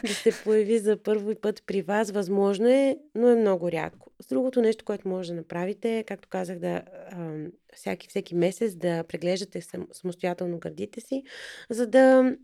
да 0.06 0.14
се 0.14 0.30
появи 0.44 0.78
за 0.78 0.96
първи 0.96 1.34
път 1.34 1.62
при 1.66 1.82
вас. 1.82 2.10
Възможно 2.10 2.68
е, 2.68 2.96
но 3.14 3.28
е 3.28 3.36
много 3.36 3.72
рядко. 3.72 4.10
С 4.22 4.26
другото 4.26 4.60
нещо, 4.60 4.84
което 4.84 5.08
може 5.08 5.30
да 5.30 5.36
направите, 5.36 5.98
е, 5.98 6.02
както 6.02 6.28
казах, 6.28 6.58
да 6.58 6.82
всяки, 7.74 8.08
всеки 8.08 8.34
месец 8.34 8.74
да 8.74 9.04
преглеждате 9.04 9.60
самостоятелно 9.92 10.58
гърдите 10.58 11.00
си, 11.00 11.22
за 11.70 11.86
да 11.86 12.36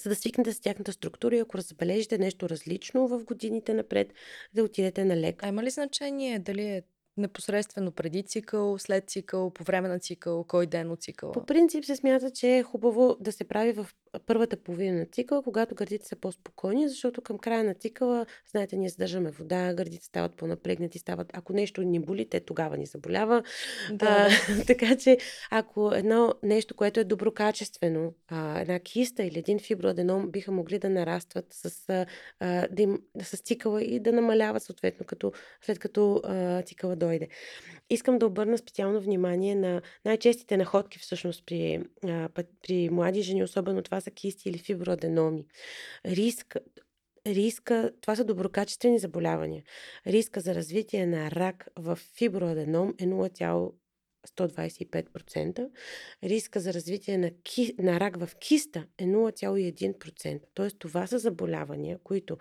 за 0.00 0.08
да 0.08 0.16
свикнете 0.16 0.52
с 0.52 0.60
тяхната 0.60 0.92
структура 0.92 1.36
и 1.36 1.38
ако 1.38 1.60
забележите 1.60 2.18
нещо 2.18 2.48
различно 2.48 3.08
в 3.08 3.24
годините 3.24 3.74
напред, 3.74 4.12
да 4.54 4.64
отидете 4.64 5.04
на 5.04 5.16
лекар. 5.16 5.46
А 5.46 5.48
има 5.48 5.62
ли 5.62 5.70
значение 5.70 6.38
дали 6.38 6.62
е 6.62 6.82
непосредствено 7.16 7.92
преди 7.92 8.22
цикъл, 8.22 8.78
след 8.78 9.10
цикъл, 9.10 9.50
по 9.50 9.64
време 9.64 9.88
на 9.88 9.98
цикъл, 9.98 10.44
кой 10.44 10.66
ден 10.66 10.90
от 10.90 11.02
цикъла? 11.02 11.32
По 11.32 11.46
принцип 11.46 11.84
се 11.84 11.96
смята, 11.96 12.30
че 12.30 12.58
е 12.58 12.62
хубаво 12.62 13.16
да 13.20 13.32
се 13.32 13.44
прави 13.44 13.72
в 13.72 13.86
първата 14.26 14.56
половина 14.56 14.98
на 14.98 15.06
цикъла, 15.06 15.42
когато 15.42 15.74
гърдите 15.74 16.06
са 16.06 16.16
по-спокойни, 16.16 16.88
защото 16.88 17.22
към 17.22 17.38
края 17.38 17.64
на 17.64 17.74
цикъла, 17.74 18.26
знаете, 18.50 18.76
ние 18.76 18.88
задържаме 18.88 19.30
вода, 19.30 19.74
гърдите 19.74 20.04
стават 20.04 20.36
по-напрегнати, 20.36 20.98
стават. 20.98 21.30
Ако 21.32 21.52
нещо 21.52 21.82
ни 21.82 22.00
боли, 22.00 22.28
те 22.28 22.40
тогава 22.40 22.76
ни 22.76 22.86
заболява. 22.86 23.42
Да, 23.92 24.06
а, 24.06 24.54
да. 24.54 24.64
така 24.66 24.96
че, 24.96 25.18
ако 25.50 25.92
едно 25.94 26.34
нещо, 26.42 26.74
което 26.74 27.00
е 27.00 27.04
доброкачествено, 27.04 28.14
а, 28.28 28.60
една 28.60 28.78
киста 28.78 29.24
или 29.24 29.38
един 29.38 29.58
фиброаденом 29.58 30.30
биха 30.30 30.52
могли 30.52 30.78
да 30.78 30.90
нарастват 30.90 31.46
с, 31.50 31.88
а, 32.38 32.68
да 32.68 32.82
им, 32.82 32.98
с 33.22 33.36
цикъла 33.36 33.82
и 33.82 34.00
да 34.00 34.12
намаляват 34.12 34.62
съответно, 34.62 35.06
като, 35.06 35.32
след 35.60 35.78
като 35.78 36.20
а, 36.24 36.62
цикъла 36.62 36.96
дойде. 37.02 37.28
Искам 37.90 38.18
да 38.18 38.26
обърна 38.26 38.58
специално 38.58 39.00
внимание 39.00 39.54
на 39.54 39.82
най-честите 40.04 40.56
находки 40.56 40.98
всъщност 40.98 41.46
при, 41.46 41.82
при 42.62 42.90
млади 42.90 43.22
жени, 43.22 43.44
особено 43.44 43.82
това 43.82 44.00
са 44.00 44.10
кисти 44.10 44.48
или 44.48 44.58
фиброаденоми. 44.58 45.46
Риск, 46.04 46.56
риска, 47.26 47.92
това 48.00 48.16
са 48.16 48.24
доброкачествени 48.24 48.98
заболявания. 48.98 49.62
Риска 50.06 50.40
за 50.40 50.54
развитие 50.54 51.06
на 51.06 51.30
рак 51.30 51.68
в 51.76 51.96
фиброаденом 51.96 52.94
е 52.98 53.06
0,125%. 53.06 55.70
Риска 56.24 56.60
за 56.60 56.74
развитие 56.74 57.18
на, 57.18 57.30
ки, 57.42 57.74
на 57.78 58.00
рак 58.00 58.16
в 58.16 58.30
киста 58.38 58.86
е 58.98 59.04
0,1%. 59.04 60.40
Тоест 60.54 60.78
това 60.78 61.06
са 61.06 61.18
заболявания, 61.18 61.98
които 62.04 62.38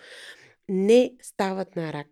не 0.69 1.13
стават 1.21 1.75
на 1.75 1.93
рак. 1.93 2.07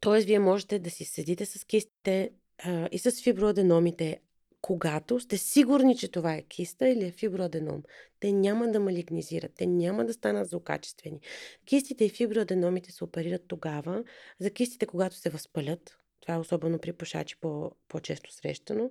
Тоест, 0.00 0.26
вие 0.26 0.38
можете 0.38 0.78
да 0.78 0.90
си 0.90 1.04
седите 1.04 1.46
с 1.46 1.64
кистите 1.64 2.30
а, 2.64 2.88
и 2.92 2.98
с 2.98 3.22
фиброаденомите, 3.22 4.20
когато 4.60 5.20
сте 5.20 5.38
сигурни, 5.38 5.96
че 5.96 6.08
това 6.08 6.34
е 6.34 6.42
киста 6.42 6.88
или 6.88 7.04
е 7.04 7.12
фиброаденом. 7.12 7.82
Те 8.20 8.32
няма 8.32 8.68
да 8.68 8.80
малигнизират, 8.80 9.52
те 9.56 9.66
няма 9.66 10.04
да 10.04 10.12
станат 10.12 10.48
злокачествени. 10.48 11.20
Кистите 11.64 12.04
и 12.04 12.08
фиброаденомите 12.08 12.92
се 12.92 13.04
оперират 13.04 13.42
тогава, 13.48 14.04
за 14.40 14.50
кистите, 14.50 14.86
когато 14.86 15.16
се 15.16 15.30
възпалят, 15.30 15.98
това 16.20 16.34
е 16.34 16.38
особено 16.38 16.78
при 16.78 16.92
пушачи 16.92 17.36
по, 17.40 17.72
по-често 17.88 18.32
срещано. 18.32 18.90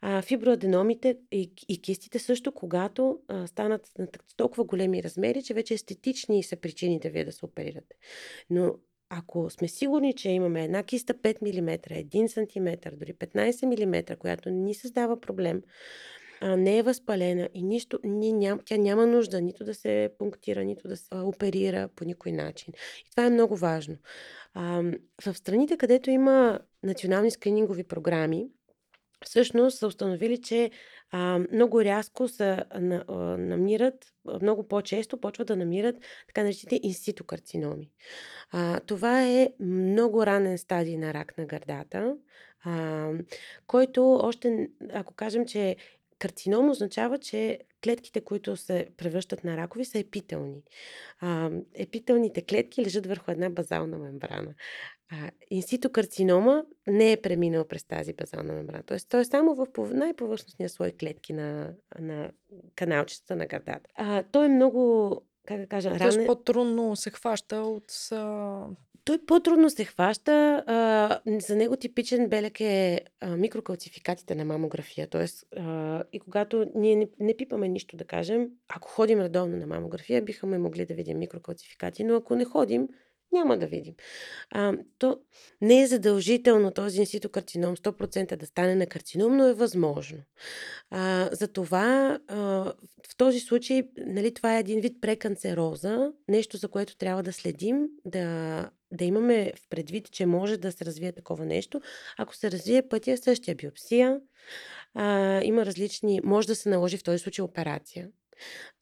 А, 0.00 0.22
фиброаденомите 0.22 1.18
и, 1.32 1.52
и 1.68 1.82
кистите 1.82 2.18
също, 2.18 2.52
когато 2.52 3.18
а, 3.28 3.46
станат 3.46 3.90
на 3.98 4.08
толкова 4.36 4.64
големи 4.64 5.02
размери, 5.02 5.42
че 5.42 5.54
вече 5.54 5.74
естетични 5.74 6.42
са 6.42 6.56
причините 6.56 7.10
вие 7.10 7.24
да 7.24 7.32
се 7.32 7.44
оперирате. 7.44 7.96
Но 8.50 8.74
ако 9.08 9.50
сме 9.50 9.68
сигурни, 9.68 10.14
че 10.14 10.28
имаме 10.28 10.64
една 10.64 10.82
киста 10.82 11.14
5 11.14 11.42
мм, 11.42 11.78
1 11.78 12.26
см, 12.26 12.96
дори 12.96 13.14
15 13.14 13.86
мм, 13.86 14.16
която 14.16 14.50
ни 14.50 14.74
създава 14.74 15.20
проблем, 15.20 15.62
а, 16.40 16.56
не 16.56 16.78
е 16.78 16.82
възпалена 16.82 17.48
и 17.54 17.62
нищо, 17.62 17.98
ни 18.04 18.32
ням, 18.32 18.60
тя 18.64 18.76
няма 18.76 19.06
нужда 19.06 19.40
нито 19.40 19.64
да 19.64 19.74
се 19.74 20.10
пунктира, 20.18 20.64
нито 20.64 20.88
да 20.88 20.96
се 20.96 21.08
оперира 21.14 21.88
по 21.96 22.04
никой 22.04 22.32
начин. 22.32 22.74
И 23.06 23.10
това 23.10 23.26
е 23.26 23.30
много 23.30 23.56
важно. 23.56 23.96
А, 24.54 24.82
в 25.26 25.34
страните, 25.34 25.76
където 25.76 26.10
има 26.10 26.58
национални 26.82 27.30
скринингови 27.30 27.84
програми, 27.84 28.48
всъщност 29.24 29.78
са 29.78 29.86
установили, 29.86 30.42
че 30.42 30.70
а, 31.10 31.38
много 31.52 31.84
рязко 31.84 32.28
се 32.28 32.64
на, 32.74 33.04
а, 33.08 33.14
намират, 33.36 34.12
много 34.42 34.68
по-често 34.68 35.20
почват 35.20 35.48
да 35.48 35.56
намират 35.56 35.96
така 36.26 36.42
наречените 36.42 36.80
инситокарциноми. 36.82 37.90
А, 38.50 38.80
това 38.80 39.22
е 39.22 39.50
много 39.60 40.26
ранен 40.26 40.58
стадий 40.58 40.96
на 40.96 41.14
рак 41.14 41.38
на 41.38 41.46
гърдата, 41.46 42.16
а, 42.64 43.10
който 43.66 44.12
още, 44.12 44.68
ако 44.92 45.14
кажем, 45.14 45.46
че 45.46 45.76
карцином 46.18 46.70
означава, 46.70 47.18
че 47.18 47.58
клетките, 47.84 48.20
които 48.20 48.56
се 48.56 48.88
превръщат 48.96 49.44
на 49.44 49.56
ракови, 49.56 49.84
са 49.84 49.98
епителни. 49.98 50.62
А, 51.20 51.50
епителните 51.74 52.44
клетки 52.44 52.82
лежат 52.84 53.06
върху 53.06 53.30
една 53.30 53.50
базална 53.50 53.98
мембрана. 53.98 54.54
А, 55.10 55.30
инситокарцинома 55.50 56.64
не 56.86 57.12
е 57.12 57.20
преминал 57.20 57.64
през 57.64 57.84
тази 57.84 58.12
базална 58.12 58.52
мембрана. 58.52 58.82
Тоест, 58.82 59.08
той 59.08 59.20
е 59.20 59.24
само 59.24 59.54
в 59.54 59.66
най-повърхностния 59.94 60.68
слой 60.68 60.92
клетки 61.00 61.32
на, 61.32 61.74
на 61.98 62.30
каналчетата 62.74 63.36
на 63.36 63.46
гърдата. 63.46 63.90
А, 63.94 64.22
той 64.32 64.46
е 64.46 64.48
много 64.48 65.22
как 65.46 65.60
да 65.60 65.66
кажа, 65.66 65.98
Тоест 65.98 66.26
по-трудно 66.26 66.96
се 66.96 67.10
хваща 67.10 67.56
от 67.56 67.92
той 69.06 69.18
по-трудно 69.26 69.70
се 69.70 69.84
хваща. 69.84 70.64
А, 70.66 71.20
за 71.40 71.56
него 71.56 71.76
типичен 71.76 72.28
белек 72.28 72.60
е 72.60 73.00
а, 73.20 73.36
микрокалцификатите 73.36 74.34
на 74.34 74.44
мамография. 74.44 75.06
Тоест, 75.06 75.46
а, 75.56 76.02
и 76.12 76.20
когато 76.20 76.66
ние 76.74 76.96
не, 76.96 77.08
не 77.20 77.36
пипаме 77.36 77.68
нищо, 77.68 77.96
да 77.96 78.04
кажем, 78.04 78.48
ако 78.68 78.88
ходим 78.88 79.20
редовно 79.20 79.56
на 79.56 79.66
мамография, 79.66 80.22
бихме 80.22 80.58
могли 80.58 80.86
да 80.86 80.94
видим 80.94 81.18
микрокалцификати, 81.18 82.04
но 82.04 82.14
ако 82.14 82.34
не 82.36 82.44
ходим, 82.44 82.88
няма 83.32 83.58
да 83.58 83.66
видим. 83.66 83.94
А, 84.50 84.72
то 84.98 85.18
не 85.60 85.82
е 85.82 85.86
задължително 85.86 86.70
този 86.70 87.00
инситокарцином 87.00 87.76
100% 87.76 88.36
да 88.36 88.46
стане 88.46 88.74
на 88.74 88.86
карцином, 88.86 89.36
но 89.36 89.46
е 89.48 89.54
възможно. 89.54 90.18
А, 90.90 91.28
затова 91.32 92.18
а, 92.28 92.36
в 93.10 93.16
този 93.16 93.40
случай 93.40 93.82
нали, 93.96 94.34
това 94.34 94.56
е 94.56 94.60
един 94.60 94.80
вид 94.80 95.00
преканцероза, 95.00 96.12
нещо 96.28 96.56
за 96.56 96.68
което 96.68 96.96
трябва 96.96 97.22
да 97.22 97.32
следим, 97.32 97.88
да, 98.04 98.70
да 98.92 99.04
имаме 99.04 99.52
в 99.56 99.68
предвид, 99.68 100.10
че 100.10 100.26
може 100.26 100.56
да 100.56 100.72
се 100.72 100.84
развие 100.84 101.12
такова 101.12 101.44
нещо. 101.44 101.80
Ако 102.18 102.36
се 102.36 102.50
развие 102.50 102.88
пътя 102.88 103.12
е 103.12 103.16
същия 103.16 103.54
биопсия, 103.54 104.20
а, 104.94 105.40
има 105.42 105.66
различни, 105.66 106.20
може 106.24 106.46
да 106.46 106.54
се 106.54 106.68
наложи 106.68 106.96
в 106.96 107.02
този 107.02 107.18
случай 107.18 107.42
операция. 107.42 108.08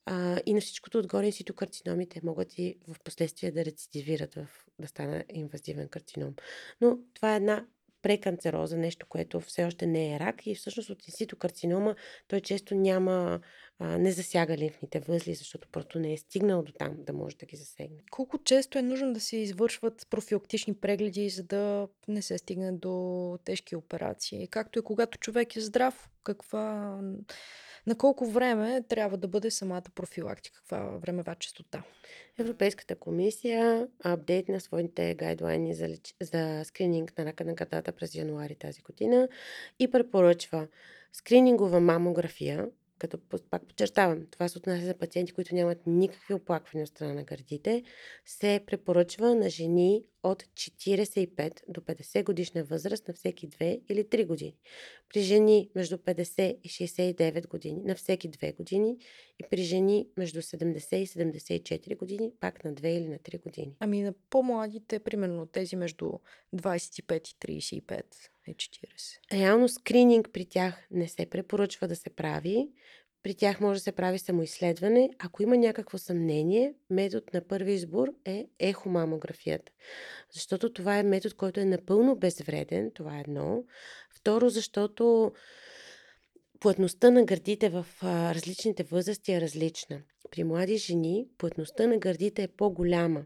А, 0.07 0.41
и 0.47 0.55
на 0.55 0.61
всичкото 0.61 0.99
отгоре 0.99 1.27
инситокарциномите 1.27 2.21
могат 2.25 2.59
и 2.59 2.79
в 2.89 2.97
последствие 3.05 3.51
да 3.51 3.65
рецидивират, 3.65 4.35
в, 4.35 4.47
да 4.79 4.89
стане 4.89 5.25
инвазивен 5.29 5.89
карцином. 5.89 6.35
Но 6.81 6.99
това 7.15 7.33
е 7.33 7.37
една 7.37 7.67
преканцероза, 8.05 8.77
нещо, 8.77 9.07
което 9.07 9.41
все 9.41 9.65
още 9.65 9.87
не 9.87 10.15
е 10.15 10.21
рак 10.21 10.47
и 10.47 10.55
всъщност 10.55 10.91
от 10.91 11.09
инситокарцинома 11.09 11.95
той 12.29 12.41
често 12.41 12.75
няма, 12.75 13.41
а, 13.79 13.99
не 13.99 14.13
засяга 14.13 14.57
лимфните 14.57 15.01
възли, 15.01 15.35
защото 15.35 15.69
просто 15.73 15.99
не 15.99 16.13
е 16.13 16.17
стигнал 16.17 16.63
до 16.63 16.73
там 16.73 16.97
да 16.99 17.13
може 17.13 17.37
да 17.37 17.47
ги 17.47 17.57
засегне. 17.57 17.99
Колко 18.11 18.39
често 18.39 18.79
е 18.79 18.83
нужно 18.83 19.13
да 19.13 19.21
се 19.21 19.37
извършват 19.37 20.07
профилактични 20.11 20.75
прегледи, 20.75 21.31
за 21.31 21.43
да 21.43 21.89
не 22.09 22.23
се 22.23 22.39
стигне 22.39 22.73
до 22.73 23.39
тежки 23.45 23.77
операции? 23.77 24.49
Както 24.49 24.79
и 24.79 24.83
когато 24.83 25.19
човек 25.19 25.57
е 25.57 25.61
здрав, 25.61 26.09
каква 26.25 26.99
на 27.87 27.95
колко 27.95 28.27
време 28.27 28.83
трябва 28.89 29.17
да 29.17 29.29
бъде 29.29 29.51
самата 29.51 29.85
профилактика? 29.95 30.59
Каква 30.59 30.79
времева 30.79 31.35
частота? 31.35 31.83
Европейската 32.39 32.97
комисия 32.97 33.89
апдейтна 34.05 34.61
своите 34.61 35.15
гайдлайни 35.15 35.75
за, 35.75 35.89
леч... 35.89 36.15
за 36.23 36.65
скрининг 36.65 37.19
на 37.19 37.25
рака 37.25 37.45
на 37.45 37.55
гърдата 37.55 37.93
през 37.93 38.15
януари 38.15 38.55
тази 38.55 38.83
година 38.83 39.29
и 39.79 39.91
препоръчва 39.91 40.67
скринингова 41.13 41.81
мамография, 41.81 42.69
като 43.09 43.41
пак 43.51 43.67
подчертавам, 43.67 44.27
това 44.31 44.49
се 44.49 44.59
отнася 44.59 44.87
за 44.87 44.95
пациенти, 44.95 45.33
които 45.33 45.55
нямат 45.55 45.87
никакви 45.87 46.35
оплаквания 46.35 46.85
от 46.85 46.89
страна 46.89 47.15
на 47.15 47.25
гърдите, 47.25 47.83
се 48.27 48.61
препоръчва 48.67 49.35
на 49.35 49.51
жени 49.51 50.05
от 50.23 50.43
45 50.43 51.61
до 51.69 51.81
50 51.81 52.25
годишна 52.25 52.65
възраст 52.65 53.09
на 53.09 53.15
всеки 53.15 53.49
2 53.49 53.81
или 53.89 54.05
3 54.05 54.27
години. 54.27 54.57
При 55.09 55.21
жени 55.21 55.71
между 55.75 55.97
50 55.97 56.59
и 56.63 56.69
69 56.69 57.49
години 57.49 57.83
на 57.85 57.95
всеки 57.95 58.31
2 58.31 58.57
години 58.57 58.97
и 59.41 59.45
при 59.51 59.63
жени 59.63 60.09
между 60.17 60.43
70 60.43 60.97
и 60.97 61.07
74 61.07 61.97
години 61.97 62.31
пак 62.41 62.65
на 62.65 62.75
2 62.75 62.87
или 62.87 63.09
на 63.09 63.19
3 63.19 63.43
години. 63.43 63.77
Ами 63.81 64.03
на 64.03 64.15
по-младите, 64.31 64.99
примерно 64.99 65.47
тези 65.47 65.77
между 65.77 66.13
25 66.55 67.49
и 67.49 67.61
35 67.61 68.03
и 68.47 68.55
40. 68.55 69.33
Реално 69.33 69.69
скрининг 69.69 70.29
при 70.33 70.47
тях 70.47 70.87
не 70.91 71.09
се 71.09 71.27
препоръчва 71.27 71.89
да 71.89 71.97
се 71.97 72.11
прави. 72.11 72.69
При 73.23 73.35
тях 73.35 73.61
може 73.61 73.79
да 73.79 73.83
се 73.83 73.93
прави 73.93 74.19
самоизследване. 74.19 75.11
Ако 75.19 75.43
има 75.43 75.57
някакво 75.57 75.99
съмнение, 75.99 76.75
метод 76.91 77.27
на 77.35 77.41
първи 77.49 77.73
избор 77.73 78.09
е 78.25 78.47
ехомамографията. 78.59 79.73
Защото 80.33 80.73
това 80.73 80.99
е 80.99 81.03
метод, 81.03 81.35
който 81.35 81.61
е 81.61 81.65
напълно 81.65 82.17
безвреден. 82.17 82.91
Това 82.95 83.17
е 83.17 83.21
едно. 83.21 83.65
Второ, 84.17 84.49
защото 84.49 85.33
плътността 86.61 87.11
на 87.11 87.25
гърдите 87.25 87.69
в 87.69 87.87
а, 88.01 88.35
различните 88.35 88.83
възрасти 88.83 89.33
е 89.33 89.41
различна. 89.41 90.03
При 90.31 90.45
млади 90.45 90.77
жени 90.77 91.27
плътността 91.39 91.87
на 91.87 91.99
гърдите 91.99 92.43
е 92.43 92.49
по-голяма 92.49 93.25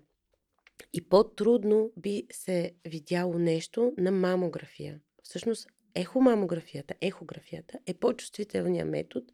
и 0.92 1.08
по-трудно 1.08 1.90
би 1.96 2.26
се 2.32 2.72
видяло 2.84 3.38
нещо 3.38 3.92
на 3.98 4.10
мамография. 4.10 5.00
Всъщност, 5.28 5.68
ехомамографията, 5.94 6.94
ехографията 7.00 7.78
е 7.86 7.94
по-чувствителният 7.94 8.88
метод 8.88 9.26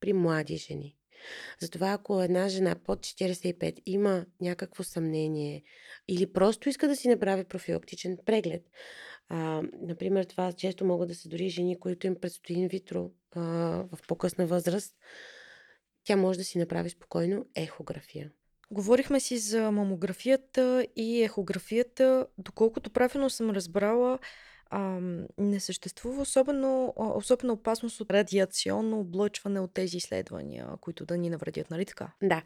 при 0.00 0.12
млади 0.12 0.56
жени. 0.56 0.96
Затова 1.60 1.92
ако 1.92 2.22
една 2.22 2.48
жена 2.48 2.76
под 2.84 2.98
45 2.98 3.82
има 3.86 4.26
някакво 4.40 4.82
съмнение 4.82 5.62
или 6.08 6.32
просто 6.32 6.68
иска 6.68 6.88
да 6.88 6.96
си 6.96 7.08
направи 7.08 7.44
профилактичен 7.44 8.18
преглед, 8.26 8.62
а, 9.28 9.62
например, 9.80 10.24
това 10.24 10.52
често 10.52 10.84
могат 10.84 11.08
да 11.08 11.14
се 11.14 11.28
дори 11.28 11.48
жени, 11.48 11.80
които 11.80 12.06
им 12.06 12.20
предстои 12.20 12.56
инвитро 12.56 13.10
а, 13.32 13.40
в 13.92 13.98
по-късна 14.08 14.46
възраст, 14.46 14.96
тя 16.04 16.16
може 16.16 16.38
да 16.38 16.44
си 16.44 16.58
направи 16.58 16.90
спокойно 16.90 17.46
ехография. 17.54 18.30
Говорихме 18.70 19.20
си 19.20 19.38
за 19.38 19.70
мамографията 19.70 20.86
и 20.96 21.22
ехографията. 21.22 22.26
Доколкото 22.38 22.90
правилно 22.90 23.30
съм 23.30 23.50
разбрала, 23.50 24.18
не 25.38 25.60
съществува 25.60 26.22
особено, 26.22 26.94
особено 26.96 27.52
опасност 27.52 28.00
от 28.00 28.10
радиационно 28.10 29.00
облъчване 29.00 29.60
от 29.60 29.74
тези 29.74 29.96
изследвания, 29.96 30.68
които 30.80 31.06
да 31.06 31.18
ни 31.18 31.30
навредят, 31.30 31.70
нали 31.70 31.84
така? 31.84 32.12
Да. 32.22 32.42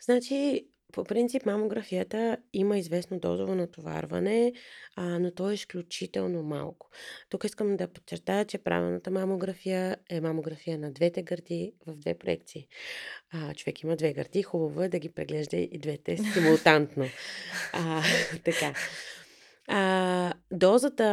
Значи, 0.00 0.66
по 0.94 1.04
принцип, 1.04 1.46
мамографията 1.46 2.36
има 2.52 2.78
известно 2.78 3.18
дозово 3.18 3.54
натоварване, 3.54 4.52
а, 4.96 5.18
но 5.18 5.30
то 5.30 5.50
е 5.50 5.54
изключително 5.54 6.42
малко. 6.42 6.90
Тук 7.28 7.44
искам 7.44 7.76
да 7.76 7.88
подчертая, 7.88 8.44
че 8.44 8.58
правилната 8.58 9.10
мамография 9.10 9.96
е 10.10 10.20
мамография 10.20 10.78
на 10.78 10.92
двете 10.92 11.22
гърди 11.22 11.72
в 11.86 11.96
две 11.96 12.14
проекции. 12.14 12.66
А, 13.30 13.54
човек 13.54 13.82
има 13.82 13.96
две 13.96 14.12
гърди, 14.12 14.42
хубаво 14.42 14.82
е 14.82 14.88
да 14.88 14.98
ги 14.98 15.08
преглежда 15.08 15.56
и 15.56 15.78
двете 15.78 16.16
симултантно. 16.34 17.06
А, 17.72 18.02
така. 18.44 18.74
А, 19.68 20.32
дозата, 20.52 21.04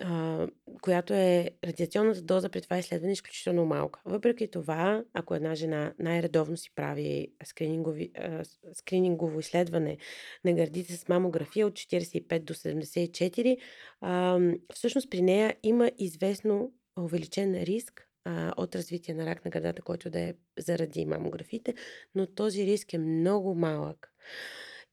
а, 0.00 0.46
която 0.82 1.14
е 1.14 1.50
радиационната 1.64 2.22
доза 2.22 2.48
при 2.48 2.60
това 2.60 2.78
изследване 2.78 3.10
е 3.10 3.12
изключително 3.12 3.66
малка. 3.66 4.00
Въпреки 4.04 4.50
това, 4.50 5.04
ако 5.12 5.34
една 5.34 5.54
жена 5.54 5.94
най-редовно 5.98 6.56
си 6.56 6.70
прави 6.74 7.28
скринингови, 7.44 8.10
а, 8.18 8.42
скринингово 8.74 9.40
изследване 9.40 9.98
на 10.44 10.52
гърдите 10.52 10.92
с 10.96 11.08
мамография 11.08 11.66
от 11.66 11.74
45 11.74 12.44
до 12.44 12.54
74, 12.54 13.56
а, 14.00 14.40
всъщност 14.74 15.10
при 15.10 15.22
нея 15.22 15.56
има 15.62 15.90
известно 15.98 16.72
увеличен 16.98 17.54
риск 17.62 18.08
а, 18.24 18.52
от 18.56 18.74
развитие 18.74 19.14
на 19.14 19.26
рак 19.26 19.44
на 19.44 19.50
гърдата, 19.50 19.82
който 19.82 20.10
да 20.10 20.20
е 20.20 20.34
заради 20.58 21.06
мамографите, 21.06 21.74
но 22.14 22.26
този 22.26 22.66
риск 22.66 22.92
е 22.92 22.98
много 22.98 23.54
малък. 23.54 24.12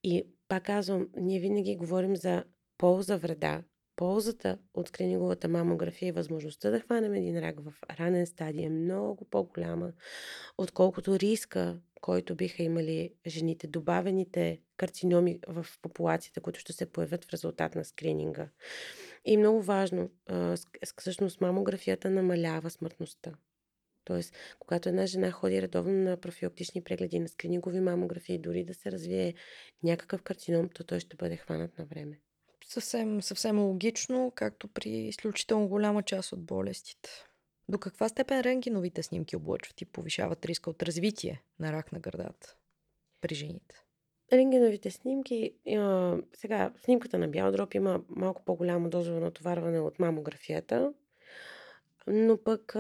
И 0.03 0.23
пак 0.47 0.63
казвам, 0.63 1.07
ние 1.17 1.39
винаги 1.39 1.75
говорим 1.75 2.15
за 2.15 2.43
полза, 2.77 3.17
вреда. 3.17 3.63
Ползата 3.95 4.57
от 4.73 4.87
скрининговата 4.87 5.47
мамография 5.47 6.07
и 6.07 6.11
възможността 6.11 6.69
да 6.69 6.79
хванем 6.79 7.13
един 7.13 7.39
рак 7.39 7.55
в 7.59 7.73
ранен 7.99 8.25
стадий 8.25 8.65
е 8.65 8.69
много 8.69 9.25
по-голяма, 9.25 9.91
отколкото 10.57 11.19
риска, 11.19 11.79
който 12.01 12.35
биха 12.35 12.63
имали 12.63 13.13
жените, 13.27 13.67
добавените 13.67 14.61
карциноми 14.77 15.39
в 15.47 15.65
популацията, 15.81 16.41
които 16.41 16.59
ще 16.59 16.73
се 16.73 16.85
появят 16.85 17.25
в 17.25 17.29
резултат 17.33 17.75
на 17.75 17.85
скрининга. 17.85 18.49
И 19.25 19.37
много 19.37 19.61
важно, 19.61 20.09
всъщност 20.97 21.41
мамографията 21.41 22.09
намалява 22.09 22.69
смъртността. 22.69 23.33
Тоест, 24.03 24.35
когато 24.59 24.89
една 24.89 25.05
жена 25.05 25.31
ходи 25.31 25.61
редовно 25.61 25.93
на 25.93 26.17
профилактични 26.17 26.83
прегледи 26.83 27.19
на 27.19 27.27
скринингови 27.27 27.79
мамографии, 27.79 28.37
дори 28.39 28.63
да 28.63 28.73
се 28.73 28.91
развие 28.91 29.33
някакъв 29.83 30.21
карцином, 30.23 30.69
то 30.69 30.83
той 30.83 30.99
ще 30.99 31.15
бъде 31.15 31.37
хванат 31.37 31.77
на 31.77 31.85
време. 31.85 32.19
Съвсем, 32.67 33.21
съвсем 33.21 33.59
логично, 33.59 34.31
както 34.35 34.67
при 34.67 34.89
изключително 34.89 35.67
голяма 35.67 36.03
част 36.03 36.31
от 36.31 36.45
болестите. 36.45 37.09
До 37.69 37.77
каква 37.77 38.09
степен 38.09 38.41
рентгеновите 38.41 39.03
снимки 39.03 39.35
облъчват 39.35 39.81
и 39.81 39.85
повишават 39.85 40.45
риска 40.45 40.69
от 40.69 40.83
развитие 40.83 41.43
на 41.59 41.71
рак 41.71 41.91
на 41.91 41.99
гърдата 41.99 42.55
при 43.21 43.35
жените? 43.35 43.75
Рентгеновите 44.33 44.91
снимки, 44.91 45.53
сега 46.33 46.73
снимката 46.83 47.17
на 47.17 47.27
бял 47.27 47.51
дроб 47.51 47.73
има 47.73 48.01
малко 48.09 48.45
по-голямо 48.45 48.89
дозово 48.89 49.19
натоварване 49.19 49.79
от 49.79 49.99
мамографията, 49.99 50.93
но 52.07 52.37
пък 52.37 52.75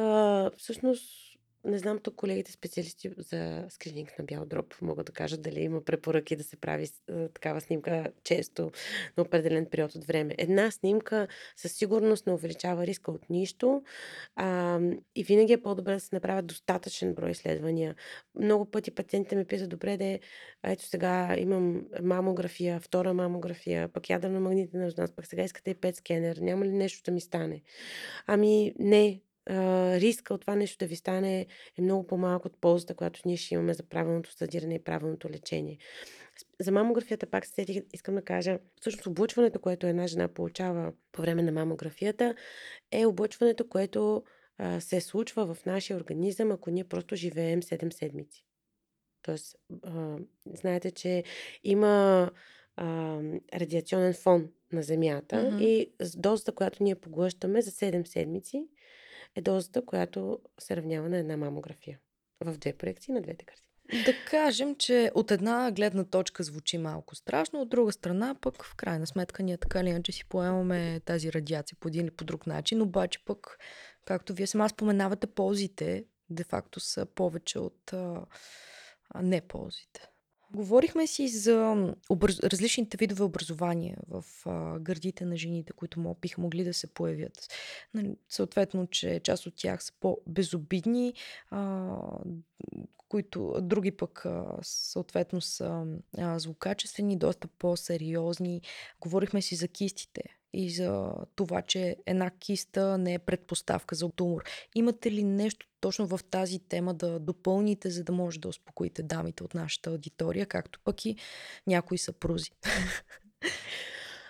всъщност 0.57 1.26
не 1.67 1.77
знам 1.77 1.99
тук 1.99 2.15
колегите 2.15 2.51
специалисти 2.51 3.11
за 3.17 3.65
скрининг 3.69 4.19
на 4.19 4.25
бял 4.25 4.45
дроб 4.45 4.75
могат 4.81 5.05
да 5.05 5.11
кажат 5.11 5.41
дали 5.41 5.59
има 5.59 5.81
препоръки 5.81 6.35
да 6.35 6.43
се 6.43 6.57
прави 6.57 6.87
такава 7.33 7.61
снимка 7.61 8.11
често 8.23 8.71
на 9.17 9.23
определен 9.23 9.65
период 9.65 9.95
от 9.95 10.05
време. 10.05 10.35
Една 10.37 10.71
снимка 10.71 11.27
със 11.55 11.71
сигурност 11.71 12.27
не 12.27 12.33
увеличава 12.33 12.87
риска 12.87 13.11
от 13.11 13.29
нищо 13.29 13.83
а, 14.35 14.79
и 15.15 15.23
винаги 15.23 15.53
е 15.53 15.61
по-добре 15.61 15.93
да 15.93 15.99
се 15.99 16.15
направят 16.15 16.47
достатъчен 16.47 17.13
брой 17.13 17.31
изследвания. 17.31 17.95
Много 18.39 18.71
пъти 18.71 18.91
пациентите 18.91 19.35
ми 19.35 19.45
писат, 19.45 19.69
добре, 19.69 19.97
да 19.97 20.19
ето 20.63 20.83
сега 20.83 21.35
имам 21.37 21.85
мамография, 22.01 22.79
втора 22.79 23.13
мамография, 23.13 23.87
пък 23.87 24.09
ядрено 24.09 24.39
магнитен 24.39 24.85
резонанс, 24.85 25.11
пък 25.11 25.25
сега 25.25 25.43
искате 25.43 25.71
и 25.71 25.75
пет 25.75 25.95
скенер, 25.95 26.37
няма 26.37 26.65
ли 26.65 26.71
нещо 26.71 27.01
да 27.05 27.11
ми 27.11 27.21
стане? 27.21 27.61
Ами 28.27 28.73
не, 28.79 29.21
риска 29.49 30.33
от 30.33 30.41
това 30.41 30.55
нещо 30.55 30.77
да 30.85 30.87
ви 30.87 30.95
стане 30.95 31.45
е 31.77 31.81
много 31.81 32.07
по-малко 32.07 32.47
от 32.47 32.57
ползата, 32.61 32.93
която 32.93 33.21
ние 33.25 33.37
ще 33.37 33.53
имаме 33.53 33.73
за 33.73 33.83
правилното 33.83 34.31
стадиране 34.31 34.75
и 34.75 34.83
правилното 34.83 35.29
лечение. 35.29 35.77
За 36.61 36.71
мамографията 36.71 37.25
пак 37.25 37.45
се 37.45 37.65
искам 37.93 38.15
да 38.15 38.21
кажа, 38.21 38.59
всъщност 38.81 39.07
облъчването, 39.07 39.59
което 39.59 39.87
една 39.87 40.07
жена 40.07 40.27
получава 40.27 40.93
по 41.11 41.21
време 41.21 41.43
на 41.43 41.51
мамографията, 41.51 42.35
е 42.91 43.05
облъчването, 43.05 43.69
което 43.69 44.23
а, 44.57 44.81
се 44.81 45.01
случва 45.01 45.53
в 45.53 45.65
нашия 45.65 45.97
организъм, 45.97 46.51
ако 46.51 46.71
ние 46.71 46.83
просто 46.83 47.15
живеем 47.15 47.61
7 47.61 47.93
седмици. 47.93 48.45
Тоест, 49.21 49.55
а, 49.83 50.17
знаете, 50.45 50.91
че 50.91 51.23
има 51.63 52.31
а, 52.75 53.19
радиационен 53.53 54.13
фон 54.13 54.49
на 54.71 54.83
Земята 54.83 55.35
mm-hmm. 55.35 55.61
и 55.61 55.91
дозата, 56.15 56.51
която 56.51 56.83
ние 56.83 56.95
поглъщаме 56.95 57.61
за 57.61 57.71
7 57.71 58.05
седмици, 58.05 58.67
е 59.37 59.41
дозата, 59.41 59.85
която 59.85 60.39
се 60.59 60.75
равнява 60.75 61.09
на 61.09 61.17
една 61.17 61.37
мамография. 61.37 61.99
В 62.45 62.57
две 62.57 62.73
проекции 62.73 63.13
на 63.13 63.21
двете 63.21 63.45
карти. 63.45 63.63
Да 64.05 64.13
кажем, 64.25 64.75
че 64.75 65.11
от 65.15 65.31
една 65.31 65.71
гледна 65.71 66.03
точка 66.03 66.43
звучи 66.43 66.77
малко 66.77 67.15
страшно, 67.15 67.61
от 67.61 67.69
друга 67.69 67.91
страна 67.91 68.35
пък 68.41 68.63
в 68.63 68.75
крайна 68.75 69.07
сметка 69.07 69.43
ние 69.43 69.57
така 69.57 69.79
или 69.79 69.89
иначе 69.89 70.11
си 70.11 70.25
поемаме 70.25 70.99
тази 70.99 71.33
радиация 71.33 71.77
по 71.79 71.87
един 71.87 72.01
или 72.01 72.11
по 72.11 72.23
друг 72.23 72.47
начин, 72.47 72.81
обаче 72.81 73.25
пък, 73.25 73.57
както 74.05 74.33
вие 74.33 74.47
сама 74.47 74.69
споменавате, 74.69 75.27
ползите 75.27 76.05
де-факто 76.29 76.79
са 76.79 77.05
повече 77.05 77.59
от 77.59 77.93
а, 77.93 78.25
не 79.21 79.41
ползите. 79.41 80.09
Говорихме 80.53 81.07
си 81.07 81.27
за 81.27 81.93
образ... 82.09 82.39
различните 82.39 82.97
видове 82.97 83.23
образование 83.23 83.97
в 84.07 84.25
а, 84.45 84.79
гърдите 84.79 85.25
на 85.25 85.37
жените, 85.37 85.73
които 85.73 85.99
мо... 85.99 86.15
биха 86.21 86.41
могли 86.41 86.63
да 86.63 86.73
се 86.73 86.87
появят. 86.87 87.47
Нали, 87.93 88.15
Съответно, 88.29 88.87
че 88.87 89.21
част 89.23 89.45
от 89.45 89.55
тях 89.55 89.83
са 89.83 89.93
по-безобидни, 89.99 91.13
а, 91.49 91.97
които 93.09 93.55
други 93.61 93.91
пък 93.91 94.25
а, 94.25 94.45
съответно 94.61 95.41
са 95.41 95.85
а, 96.17 96.39
злокачествени, 96.39 97.17
доста 97.17 97.47
по-сериозни. 97.47 98.61
Говорихме 99.01 99.41
си 99.41 99.55
за 99.55 99.67
кистите 99.67 100.36
и 100.53 100.69
за 100.69 101.13
това, 101.35 101.61
че 101.61 101.95
една 102.05 102.31
киста 102.39 102.97
не 102.97 103.13
е 103.13 103.19
предпоставка 103.19 103.95
за 103.95 104.09
тумор. 104.09 104.43
Имате 104.75 105.11
ли 105.11 105.23
нещо 105.23 105.67
точно 105.79 106.07
в 106.07 106.19
тази 106.31 106.59
тема 106.59 106.93
да 106.93 107.19
допълните, 107.19 107.89
за 107.89 108.03
да 108.03 108.11
може 108.11 108.39
да 108.39 108.47
успокоите 108.47 109.03
дамите 109.03 109.43
от 109.43 109.53
нашата 109.53 109.89
аудитория, 109.89 110.45
както 110.45 110.79
пък 110.83 111.05
и 111.05 111.15
някои 111.67 111.97
съпрузи? 111.97 112.51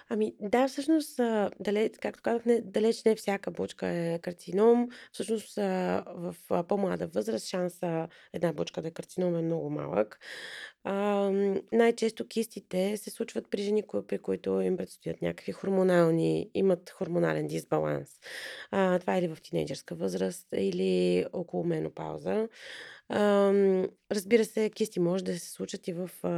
Ами 0.09 0.33
да, 0.39 0.67
всъщност, 0.67 1.19
далеч, 1.59 1.93
както 2.01 2.23
казах, 2.23 2.45
не, 2.45 2.61
далеч 2.61 3.03
не 3.03 3.15
всяка 3.15 3.51
бучка 3.51 3.87
е 3.87 4.19
карцином. 4.19 4.89
Всъщност 5.11 5.55
в 5.55 6.35
по-млада 6.67 7.07
възраст 7.07 7.47
шанса 7.47 8.07
една 8.33 8.53
бучка 8.53 8.81
да 8.81 8.87
е 8.87 8.91
карцином 8.91 9.35
е 9.35 9.41
много 9.41 9.69
малък. 9.69 10.19
А, 10.83 11.31
най-често 11.71 12.27
кистите 12.27 12.97
се 12.97 13.09
случват 13.09 13.49
при 13.49 13.61
жени, 13.61 13.83
при 14.07 14.17
които 14.17 14.61
им 14.61 14.77
предстоят 14.77 15.21
някакви 15.21 15.51
хормонални, 15.51 16.49
имат 16.53 16.89
хормонален 16.89 17.47
дисбаланс. 17.47 18.09
А, 18.71 18.99
това 18.99 19.15
е 19.15 19.19
или 19.19 19.27
в 19.27 19.37
тинейджърска 19.41 19.95
възраст, 19.95 20.47
или 20.53 21.25
около 21.33 21.63
менопауза. 21.63 22.47
Ам, 23.09 23.85
разбира 24.11 24.45
се, 24.45 24.69
кисти 24.69 24.99
може 24.99 25.23
да 25.23 25.39
се 25.39 25.51
случат 25.51 25.87
и 25.87 25.93
в, 25.93 26.09
а, 26.23 26.29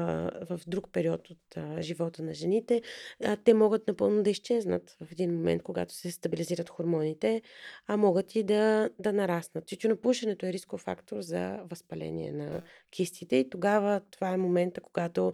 в 0.50 0.60
друг 0.68 0.92
период 0.92 1.30
от 1.30 1.58
а, 1.58 1.82
живота 1.82 2.24
на 2.24 2.34
жените. 2.34 2.82
А, 3.24 3.36
те 3.36 3.54
могат 3.54 3.88
напълно 3.88 4.24
да 4.24 4.30
изчезнат 4.30 4.98
в 5.04 5.12
един 5.12 5.36
момент, 5.36 5.64
когато 5.64 5.94
се 5.94 6.12
стабилизират 6.12 6.70
хормоните, 6.70 7.42
а 7.88 7.98
могат 7.98 8.36
и 8.36 8.44
да, 8.44 8.90
да 9.00 9.14
нараснат. 9.14 9.66
Тютюнопушенето 9.66 10.46
е 10.46 10.54
рисков 10.54 10.82
фактор 10.82 11.22
за 11.22 11.60
възпаление 11.70 12.32
на 12.32 12.62
кистите 12.92 13.36
и 13.36 13.50
тогава 13.50 14.02
това 14.12 14.30
е 14.30 14.38
момента, 14.40 14.82
когато 14.82 15.34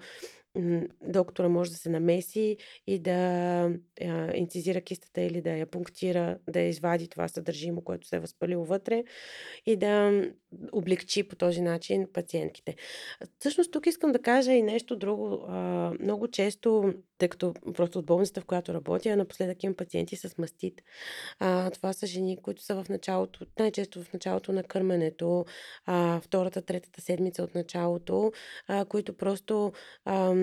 доктора 1.01 1.49
може 1.49 1.71
да 1.71 1.77
се 1.77 1.89
намеси 1.89 2.57
и 2.87 2.99
да 2.99 3.13
а, 4.01 4.35
инцизира 4.35 4.81
кистата 4.81 5.21
или 5.21 5.41
да 5.41 5.49
я 5.49 5.65
пунктира, 5.65 6.37
да 6.49 6.59
извади 6.59 7.07
това 7.07 7.27
съдържимо, 7.27 7.81
което 7.81 8.07
се 8.07 8.15
е 8.15 8.19
възпалило 8.19 8.65
вътре 8.65 9.03
и 9.65 9.75
да 9.75 10.23
облегчи 10.71 11.27
по 11.27 11.35
този 11.35 11.61
начин 11.61 12.07
пациентките. 12.13 12.75
Всъщност 13.39 13.71
тук 13.71 13.85
искам 13.85 14.11
да 14.11 14.21
кажа 14.21 14.51
и 14.51 14.63
нещо 14.63 14.95
друго. 14.95 15.45
А, 15.47 15.91
много 15.99 16.27
често, 16.27 16.93
тъй 17.17 17.29
като 17.29 17.53
просто 17.73 17.99
от 17.99 18.05
болницата, 18.05 18.41
в 18.41 18.45
която 18.45 18.73
работя, 18.73 19.15
напоследък 19.15 19.63
имам 19.63 19.75
пациенти 19.75 20.15
с 20.15 20.37
мастит. 20.37 20.81
А, 21.39 21.71
това 21.71 21.93
са 21.93 22.07
жени, 22.07 22.37
които 22.41 22.63
са 22.63 22.83
в 22.83 22.89
началото, 22.89 23.45
най-често 23.59 24.03
в 24.03 24.13
началото 24.13 24.51
на 24.51 24.63
кърменето, 24.63 25.45
а, 25.85 26.21
втората, 26.21 26.61
третата 26.61 27.01
седмица 27.01 27.43
от 27.43 27.55
началото, 27.55 28.31
а, 28.67 28.85
които 28.85 29.17
просто 29.17 29.71
а, 30.05 30.33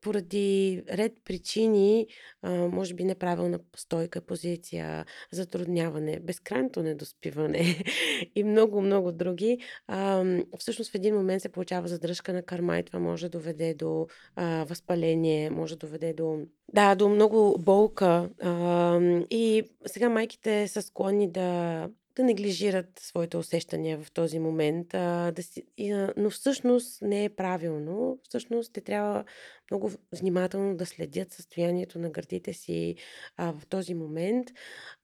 поради 0.00 0.82
ред 0.92 1.12
причини, 1.24 2.06
а, 2.42 2.50
може 2.52 2.94
би 2.94 3.04
неправилна 3.04 3.58
стойка, 3.76 4.20
позиция, 4.20 5.04
затрудняване, 5.32 6.20
безкрайното 6.20 6.82
недоспиване 6.82 7.84
и 8.34 8.44
много, 8.44 8.82
много 8.82 9.12
други, 9.12 9.58
а, 9.86 10.24
всъщност 10.58 10.92
в 10.92 10.94
един 10.94 11.14
момент 11.14 11.42
се 11.42 11.48
получава 11.48 11.88
задръжка 11.88 12.32
на 12.32 12.42
кърма 12.42 12.78
и 12.78 12.84
това 12.84 12.98
може 12.98 13.28
да 13.28 13.38
доведе 13.38 13.74
до 13.74 14.06
а, 14.36 14.64
възпаление, 14.64 15.50
може 15.50 15.76
да 15.76 15.86
доведе 15.86 16.12
до 16.12 16.38
да, 16.72 16.94
до 16.94 17.08
много 17.08 17.56
болка. 17.58 18.30
А, 18.42 19.00
и 19.30 19.62
сега 19.86 20.08
майките 20.08 20.68
са 20.68 20.82
склонни 20.82 21.32
да 21.32 21.88
да 22.16 22.22
неглижират 22.22 22.98
своите 22.98 23.36
усещания 23.36 23.98
в 23.98 24.12
този 24.12 24.38
момент, 24.38 24.94
а, 24.94 25.32
да 25.32 25.42
си, 25.42 25.64
а, 25.80 26.12
но 26.16 26.30
всъщност 26.30 27.02
не 27.02 27.24
е 27.24 27.28
правилно. 27.28 28.18
Всъщност 28.28 28.72
те 28.72 28.80
трябва 28.80 29.24
много 29.70 29.90
внимателно 30.12 30.76
да 30.76 30.86
следят 30.86 31.32
състоянието 31.32 31.98
на 31.98 32.10
гърдите 32.10 32.52
си 32.52 32.96
а, 33.36 33.52
в 33.52 33.66
този 33.66 33.94
момент 33.94 34.48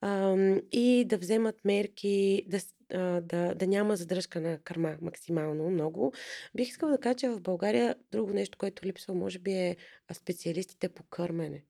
а, 0.01 0.37
и 0.73 1.05
да 1.05 1.19
вземат 1.19 1.65
мерки, 1.65 2.43
да, 2.47 2.59
а, 2.93 3.21
да, 3.21 3.55
да 3.55 3.67
няма 3.67 3.97
задръжка 3.97 4.41
на 4.41 4.59
кърма 4.59 4.97
максимално 5.01 5.71
много. 5.71 6.13
Бих 6.55 6.69
искала 6.69 6.93
да 6.93 6.99
кажа, 6.99 7.15
че 7.15 7.29
в 7.29 7.41
България 7.41 7.97
друго 8.13 8.33
нещо, 8.33 8.59
което 8.59 8.87
липсва, 8.87 9.15
може 9.15 9.39
би 9.39 9.53
е 9.53 9.77
специалистите 10.13 10.89
по 10.89 11.03
кърмене. 11.03 11.65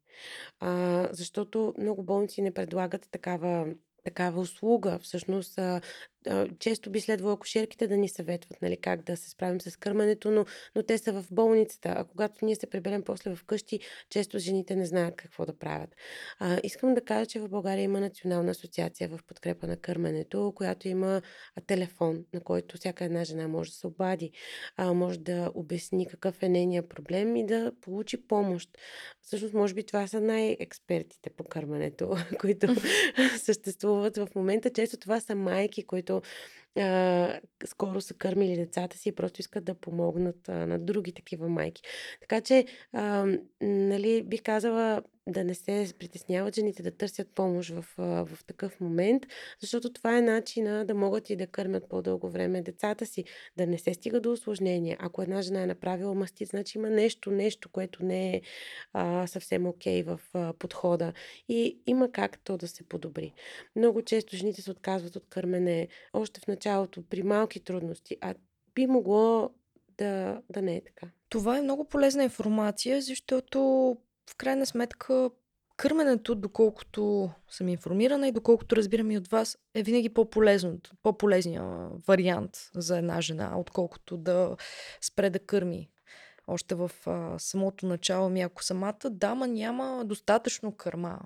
А, 0.60 1.08
защото 1.12 1.74
много 1.78 2.02
болници 2.02 2.42
не 2.42 2.54
предлагат 2.54 3.08
такава 3.10 3.74
такава 4.06 4.40
услуга. 4.40 4.98
Всъщност, 5.02 5.58
често 6.58 6.90
би 6.90 7.00
следвало 7.00 7.34
акушерките 7.34 7.86
да 7.86 7.96
ни 7.96 8.08
съветват 8.08 8.62
нали, 8.62 8.76
как 8.76 9.02
да 9.02 9.16
се 9.16 9.30
справим 9.30 9.60
с 9.60 9.76
кърмането, 9.76 10.30
но, 10.30 10.44
но 10.74 10.82
те 10.82 10.98
са 10.98 11.12
в 11.12 11.24
болницата. 11.30 11.94
А 11.96 12.04
когато 12.04 12.44
ние 12.44 12.56
се 12.56 12.66
приберем 12.66 13.02
после 13.02 13.34
в 13.34 13.44
къщи, 13.44 13.80
често 14.10 14.38
жените 14.38 14.76
не 14.76 14.86
знаят 14.86 15.16
какво 15.16 15.46
да 15.46 15.58
правят. 15.58 15.96
А, 16.38 16.60
искам 16.62 16.94
да 16.94 17.00
кажа, 17.00 17.26
че 17.26 17.40
в 17.40 17.48
България 17.48 17.82
има 17.82 18.00
национална 18.00 18.50
асоциация 18.50 19.08
в 19.08 19.18
подкрепа 19.26 19.66
на 19.66 19.76
кърменето, 19.76 20.52
която 20.56 20.88
има 20.88 21.22
телефон, 21.66 22.24
на 22.34 22.40
който 22.40 22.76
всяка 22.76 23.04
една 23.04 23.24
жена 23.24 23.48
може 23.48 23.70
да 23.70 23.76
се 23.76 23.86
обади, 23.86 24.30
а, 24.76 24.92
може 24.92 25.18
да 25.18 25.50
обясни 25.54 26.06
какъв 26.06 26.42
е 26.42 26.48
нейният 26.48 26.88
проблем 26.88 27.36
и 27.36 27.46
да 27.46 27.72
получи 27.80 28.26
помощ. 28.28 28.70
Всъщност, 29.22 29.54
може 29.54 29.74
би 29.74 29.86
това 29.86 30.06
са 30.06 30.20
най-експертите 30.20 31.30
по 31.30 31.44
кърменето, 31.44 32.16
които 32.40 32.74
съществуват 33.38 34.16
в 34.16 34.28
момента. 34.34 34.70
Често 34.70 34.96
това 34.96 35.20
са 35.20 35.34
майки, 35.34 35.86
които 35.86 36.15
а, 36.78 37.40
скоро 37.64 38.00
са 38.00 38.14
кърмили 38.14 38.56
децата 38.56 38.98
си 38.98 39.08
и 39.08 39.14
просто 39.14 39.40
искат 39.40 39.64
да 39.64 39.74
помогнат 39.74 40.48
а, 40.48 40.66
на 40.66 40.78
други 40.78 41.12
такива 41.12 41.48
майки. 41.48 41.82
Така 42.20 42.40
че, 42.40 42.66
а, 42.92 43.26
нали, 43.60 44.22
бих 44.22 44.42
казала, 44.42 45.02
да 45.28 45.44
не 45.44 45.54
се 45.54 45.92
притесняват 45.98 46.54
жените 46.54 46.82
да 46.82 46.90
търсят 46.90 47.28
помощ 47.34 47.70
в, 47.70 47.84
в 47.98 48.38
такъв 48.46 48.80
момент, 48.80 49.26
защото 49.60 49.92
това 49.92 50.18
е 50.18 50.22
начина 50.22 50.84
да 50.84 50.94
могат 50.94 51.30
и 51.30 51.36
да 51.36 51.46
кърмят 51.46 51.88
по-дълго 51.88 52.28
време 52.30 52.62
децата 52.62 53.06
си, 53.06 53.24
да 53.56 53.66
не 53.66 53.78
се 53.78 53.94
стига 53.94 54.20
до 54.20 54.32
осложнения. 54.32 54.96
Ако 55.00 55.22
една 55.22 55.42
жена 55.42 55.62
е 55.62 55.66
направила 55.66 56.14
мастит, 56.14 56.48
значи 56.48 56.78
има 56.78 56.90
нещо, 56.90 57.30
нещо, 57.30 57.68
което 57.68 58.04
не 58.04 58.34
е 58.34 58.42
а, 58.92 59.26
съвсем 59.26 59.66
окей 59.66 60.04
okay 60.04 60.16
в 60.16 60.20
а, 60.34 60.52
подхода 60.52 61.12
и 61.48 61.78
има 61.86 62.12
как 62.12 62.38
то 62.38 62.56
да 62.56 62.68
се 62.68 62.82
подобри. 62.82 63.32
Много 63.76 64.02
често 64.02 64.36
жените 64.36 64.62
се 64.62 64.70
отказват 64.70 65.16
от 65.16 65.26
кърмене 65.28 65.88
още 66.12 66.40
в 66.40 66.46
началото 66.46 67.02
при 67.02 67.22
малки 67.22 67.60
трудности, 67.60 68.16
а 68.20 68.34
би 68.74 68.86
могло 68.86 69.50
да, 69.98 70.40
да 70.50 70.62
не 70.62 70.76
е 70.76 70.80
така. 70.80 71.06
Това 71.28 71.58
е 71.58 71.62
много 71.62 71.84
полезна 71.84 72.24
информация, 72.24 73.02
защото 73.02 73.96
в 74.30 74.36
крайна 74.36 74.66
сметка 74.66 75.30
кърменето, 75.76 76.34
доколкото 76.34 77.30
съм 77.50 77.68
информирана 77.68 78.28
и 78.28 78.32
доколкото 78.32 78.76
разбирам 78.76 79.10
и 79.10 79.18
от 79.18 79.28
вас, 79.28 79.58
е 79.74 79.82
винаги 79.82 80.08
по-полезно, 80.08 80.78
по-полезния 81.02 81.88
вариант 82.06 82.50
за 82.74 82.98
една 82.98 83.20
жена, 83.20 83.58
отколкото 83.58 84.16
да 84.16 84.56
спре 85.00 85.30
да 85.30 85.38
кърми. 85.38 85.90
Още 86.46 86.74
в 86.74 86.90
а, 87.06 87.38
самото 87.38 87.86
начало 87.86 88.28
ми, 88.28 88.42
ако 88.42 88.64
самата 88.64 89.10
дама 89.10 89.46
няма 89.46 90.04
достатъчно 90.04 90.76
кърма, 90.76 91.18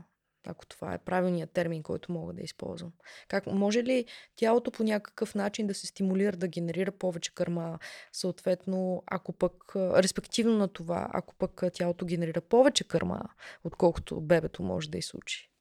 ако 0.46 0.66
това 0.66 0.94
е 0.94 0.98
правилният 0.98 1.50
термин, 1.50 1.82
който 1.82 2.12
мога 2.12 2.32
да 2.32 2.42
използвам. 2.42 2.92
Как, 3.28 3.46
може 3.46 3.82
ли 3.82 4.04
тялото 4.36 4.70
по 4.70 4.82
някакъв 4.82 5.34
начин 5.34 5.66
да 5.66 5.74
се 5.74 5.86
стимулира 5.86 6.36
да 6.36 6.48
генерира 6.48 6.92
повече 6.92 7.34
кърма, 7.34 7.78
съответно, 8.12 9.02
ако 9.06 9.32
пък, 9.32 9.72
респективно 9.76 10.58
на 10.58 10.68
това, 10.68 11.08
ако 11.12 11.34
пък 11.34 11.62
тялото 11.72 12.04
генерира 12.04 12.40
повече 12.40 12.84
кърма, 12.84 13.22
отколкото 13.64 14.20
бебето 14.20 14.62
може 14.62 14.90
да 14.90 14.98
и 14.98 15.02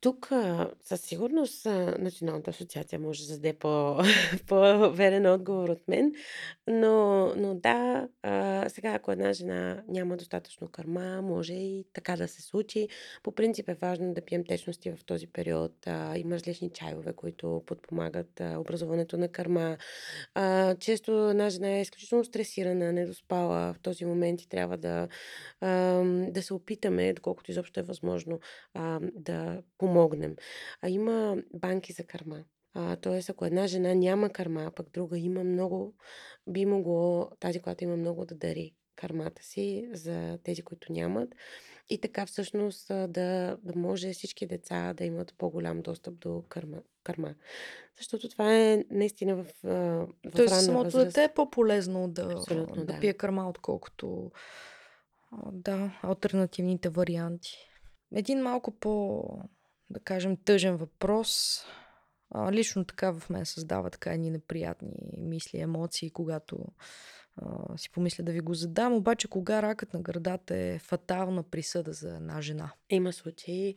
Тук 0.01 0.29
със 0.81 1.01
сигурност 1.01 1.65
Националната 1.99 2.49
асоциация 2.49 2.99
може 2.99 3.27
да 3.27 3.33
даде 3.33 3.53
по, 3.53 3.97
по-верен 4.47 5.25
отговор 5.25 5.69
от 5.69 5.87
мен, 5.87 6.13
но, 6.67 7.25
но 7.35 7.55
да, 7.55 8.07
а, 8.23 8.69
сега 8.69 8.93
ако 8.93 9.11
една 9.11 9.33
жена 9.33 9.83
няма 9.87 10.17
достатъчно 10.17 10.67
кърма, 10.67 11.21
може 11.21 11.53
и 11.53 11.85
така 11.93 12.15
да 12.15 12.27
се 12.27 12.41
случи. 12.41 12.87
По 13.23 13.31
принцип 13.31 13.69
е 13.69 13.73
важно 13.73 14.13
да 14.13 14.25
пием 14.25 14.43
течности 14.43 14.91
в 14.91 15.05
този 15.05 15.27
период. 15.27 15.87
А, 15.87 16.17
има 16.17 16.35
различни 16.35 16.69
чайове, 16.69 17.13
които 17.13 17.63
подпомагат 17.65 18.41
а, 18.41 18.59
образуването 18.59 19.17
на 19.17 19.27
кърма. 19.27 19.77
А, 20.35 20.75
често 20.75 21.29
една 21.29 21.49
жена 21.49 21.69
е 21.69 21.81
изключително 21.81 22.25
стресирана, 22.25 22.93
недоспала 22.93 23.73
в 23.73 23.79
този 23.79 24.05
момент 24.05 24.41
и 24.41 24.49
трябва 24.49 24.77
да, 24.77 25.07
а, 25.61 26.03
да 26.29 26.41
се 26.41 26.53
опитаме, 26.53 27.13
доколкото 27.13 27.51
изобщо 27.51 27.79
е 27.79 27.83
възможно, 27.83 28.39
а, 28.73 28.99
да 29.13 29.61
помогнем. 29.77 29.88
А 30.81 30.89
има 30.89 31.37
банки 31.53 31.93
за 31.93 32.03
кърма. 32.03 32.43
А, 32.73 32.95
тоест, 32.95 33.29
ако 33.29 33.45
една 33.45 33.67
жена 33.67 33.93
няма 33.93 34.29
кърма, 34.29 34.63
а 34.63 34.71
пък 34.71 34.89
друга 34.93 35.17
има 35.17 35.43
много, 35.43 35.95
би 36.47 36.65
могло 36.65 37.29
тази, 37.39 37.59
която 37.59 37.83
има 37.83 37.97
много 37.97 38.25
да 38.25 38.35
дари 38.35 38.75
кармата 38.95 39.43
си 39.43 39.89
за 39.93 40.39
тези, 40.43 40.61
които 40.61 40.93
нямат. 40.93 41.29
И 41.89 42.01
така 42.01 42.25
всъщност 42.25 42.87
да, 42.87 43.57
да 43.63 43.75
може 43.75 44.13
всички 44.13 44.47
деца 44.47 44.93
да 44.93 45.03
имат 45.05 45.33
по-голям 45.37 45.81
достъп 45.81 46.19
до 46.19 46.43
кърма. 46.49 46.77
кърма. 47.03 47.35
Защото 47.97 48.29
това 48.29 48.55
е 48.55 48.83
наистина 48.91 49.35
в, 49.35 49.45
в 49.63 50.07
Тоест, 50.35 50.65
самото 50.65 50.83
възраст. 50.83 51.07
дете 51.07 51.23
е 51.23 51.33
по-полезно 51.33 52.07
да, 52.09 52.33
Абсолютно, 52.33 52.75
да 52.75 52.93
да. 52.93 52.99
пие 52.99 53.13
кърма, 53.13 53.49
отколкото 53.49 54.31
да, 55.51 55.99
альтернативните 56.01 56.89
варианти. 56.89 57.57
Един 58.15 58.41
малко 58.41 58.71
по, 58.71 59.23
да 59.89 59.99
кажем, 59.99 60.37
тъжен 60.37 60.75
въпрос. 60.75 61.61
А, 62.31 62.51
лично 62.51 62.85
така 62.85 63.11
в 63.11 63.29
мен 63.29 63.45
създава 63.45 63.89
така 63.89 64.13
едни 64.13 64.29
неприятни 64.31 64.91
мисли, 65.17 65.59
емоции, 65.59 66.09
когато 66.09 66.65
а, 67.35 67.77
си 67.77 67.91
помисля 67.91 68.23
да 68.23 68.31
ви 68.31 68.39
го 68.39 68.53
задам. 68.53 68.93
Обаче, 68.93 69.27
кога 69.27 69.61
ракът 69.61 69.93
на 69.93 70.01
гърдата 70.01 70.57
е 70.57 70.79
фатална 70.79 71.43
присъда 71.43 71.93
за 71.93 72.15
една 72.15 72.41
жена? 72.41 72.71
Има 72.89 73.13
случаи, 73.13 73.75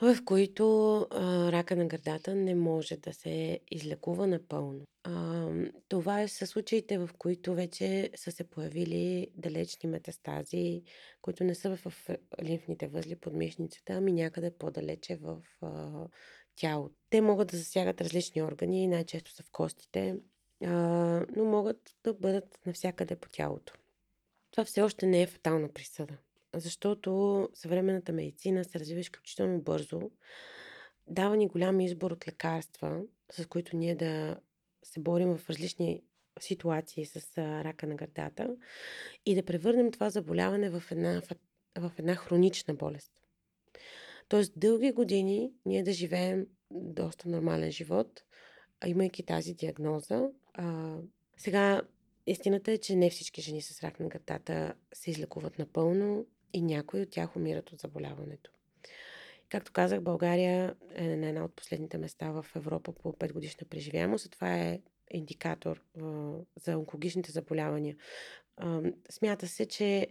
в 0.00 0.16
които 0.24 0.96
а, 1.10 1.52
рака 1.52 1.76
на 1.76 1.86
гърдата 1.86 2.34
не 2.34 2.54
може 2.54 2.96
да 2.96 3.12
се 3.12 3.60
излекува 3.70 4.26
напълно. 4.26 4.84
А, 5.04 5.48
това 5.88 6.20
е 6.20 6.28
са 6.28 6.46
случаите, 6.46 6.98
в 6.98 7.10
които 7.18 7.54
вече 7.54 8.10
са 8.16 8.32
се 8.32 8.44
появили 8.44 9.30
далечни 9.34 9.88
метастази, 9.88 10.82
които 11.22 11.44
не 11.44 11.54
са 11.54 11.76
в 11.76 12.08
лимфните 12.42 12.88
възли 12.88 13.16
под 13.16 13.32
мишницата, 13.32 13.92
ами 13.92 14.12
някъде 14.12 14.50
по-далече 14.58 15.16
в 15.16 15.42
а, 15.62 16.06
тялото. 16.56 16.94
Те 17.10 17.20
могат 17.20 17.48
да 17.48 17.56
засягат 17.56 18.00
различни 18.00 18.42
органи, 18.42 18.86
най-често 18.86 19.30
са 19.30 19.42
в 19.42 19.50
костите, 19.52 20.16
а, 20.64 20.70
но 21.36 21.44
могат 21.44 21.96
да 22.04 22.14
бъдат 22.14 22.58
навсякъде 22.66 23.16
по 23.16 23.28
тялото. 23.28 23.74
Това 24.50 24.64
все 24.64 24.82
още 24.82 25.06
не 25.06 25.22
е 25.22 25.26
фатална 25.26 25.68
присъда, 25.68 26.16
защото 26.54 27.48
съвременната 27.54 28.12
медицина 28.12 28.64
се 28.64 28.80
развива 28.80 29.00
изключително 29.00 29.60
бързо. 29.60 30.00
Дава 31.06 31.36
ни 31.36 31.48
голям 31.48 31.80
избор 31.80 32.10
от 32.10 32.28
лекарства, 32.28 33.02
с 33.32 33.46
които 33.46 33.76
ние 33.76 33.94
да 33.94 34.36
се 34.82 35.00
борим 35.00 35.36
в 35.36 35.50
различни 35.50 36.02
ситуации 36.40 37.06
с 37.06 37.38
рака 37.38 37.86
на 37.86 37.94
гърдата 37.94 38.56
и 39.26 39.34
да 39.34 39.44
превърнем 39.44 39.92
това 39.92 40.10
заболяване 40.10 40.70
в 40.70 40.82
една, 40.90 41.22
в 41.78 41.92
една 41.98 42.14
хронична 42.14 42.74
болест. 42.74 43.12
Тоест 44.28 44.52
дълги 44.56 44.92
години 44.92 45.52
ние 45.66 45.82
да 45.82 45.92
живеем 45.92 46.46
доста 46.70 47.28
нормален 47.28 47.70
живот, 47.70 48.22
имайки 48.86 49.22
тази 49.22 49.54
диагноза. 49.54 50.28
А, 50.54 50.96
сега, 51.36 51.82
истината 52.26 52.72
е, 52.72 52.78
че 52.78 52.96
не 52.96 53.10
всички 53.10 53.42
жени 53.42 53.62
с 53.62 53.82
рак 53.82 54.00
на 54.00 54.08
гърдата 54.08 54.74
се 54.94 55.10
излекуват 55.10 55.58
напълно 55.58 56.26
и 56.54 56.62
някои 56.62 57.00
от 57.00 57.10
тях 57.10 57.36
умират 57.36 57.72
от 57.72 57.80
заболяването. 57.80 58.50
Както 59.48 59.72
казах, 59.72 60.00
България 60.00 60.74
е 60.94 61.16
на 61.16 61.28
една 61.28 61.44
от 61.44 61.56
последните 61.56 61.98
места 61.98 62.30
в 62.30 62.46
Европа 62.56 62.92
по 62.92 63.12
5 63.12 63.32
годишна 63.32 63.66
преживяемост. 63.70 64.30
Това 64.30 64.58
е 64.58 64.80
индикатор 65.10 65.84
а, 66.00 66.32
за 66.56 66.78
онкологичните 66.78 67.32
заболявания. 67.32 67.96
А, 68.56 68.82
смята 69.10 69.48
се, 69.48 69.66
че 69.66 70.08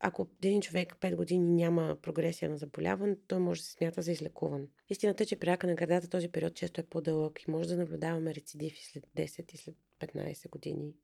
ако 0.00 0.28
един 0.42 0.60
човек 0.60 0.96
5 1.00 1.16
години 1.16 1.50
няма 1.50 1.96
прогресия 2.02 2.50
на 2.50 2.56
заболяване, 2.56 3.16
той 3.26 3.38
може 3.38 3.60
да 3.60 3.66
се 3.66 3.72
смята 3.72 4.02
за 4.02 4.12
излекуван. 4.12 4.68
Истината 4.90 5.22
е, 5.22 5.26
че 5.26 5.36
при 5.36 5.46
рака 5.46 5.66
на 5.66 5.74
гърдата 5.74 6.08
този 6.08 6.28
период 6.28 6.54
често 6.54 6.80
е 6.80 6.84
по-дълъг 6.84 7.42
и 7.42 7.50
може 7.50 7.68
да 7.68 7.76
наблюдаваме 7.76 8.34
рецидив 8.34 8.72
и 8.72 8.84
след 8.84 9.04
10 9.16 9.54
и 9.54 9.56
след 9.56 9.74
15 10.00 10.50
години. 10.50 10.94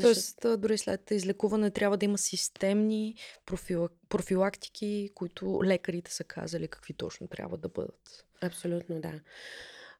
Тоест, 0.00 0.44
а, 0.44 0.56
дори 0.56 0.78
след 0.78 1.10
излекуване 1.10 1.70
трябва 1.70 1.96
да 1.96 2.04
има 2.04 2.18
системни 2.18 3.14
профила... 3.46 3.88
профилактики, 4.08 5.10
които 5.14 5.64
лекарите 5.64 6.14
са 6.14 6.24
казали 6.24 6.68
какви 6.68 6.94
точно 6.94 7.28
трябва 7.28 7.58
да 7.58 7.68
бъдат. 7.68 8.26
Абсолютно, 8.42 9.00
да. 9.00 9.20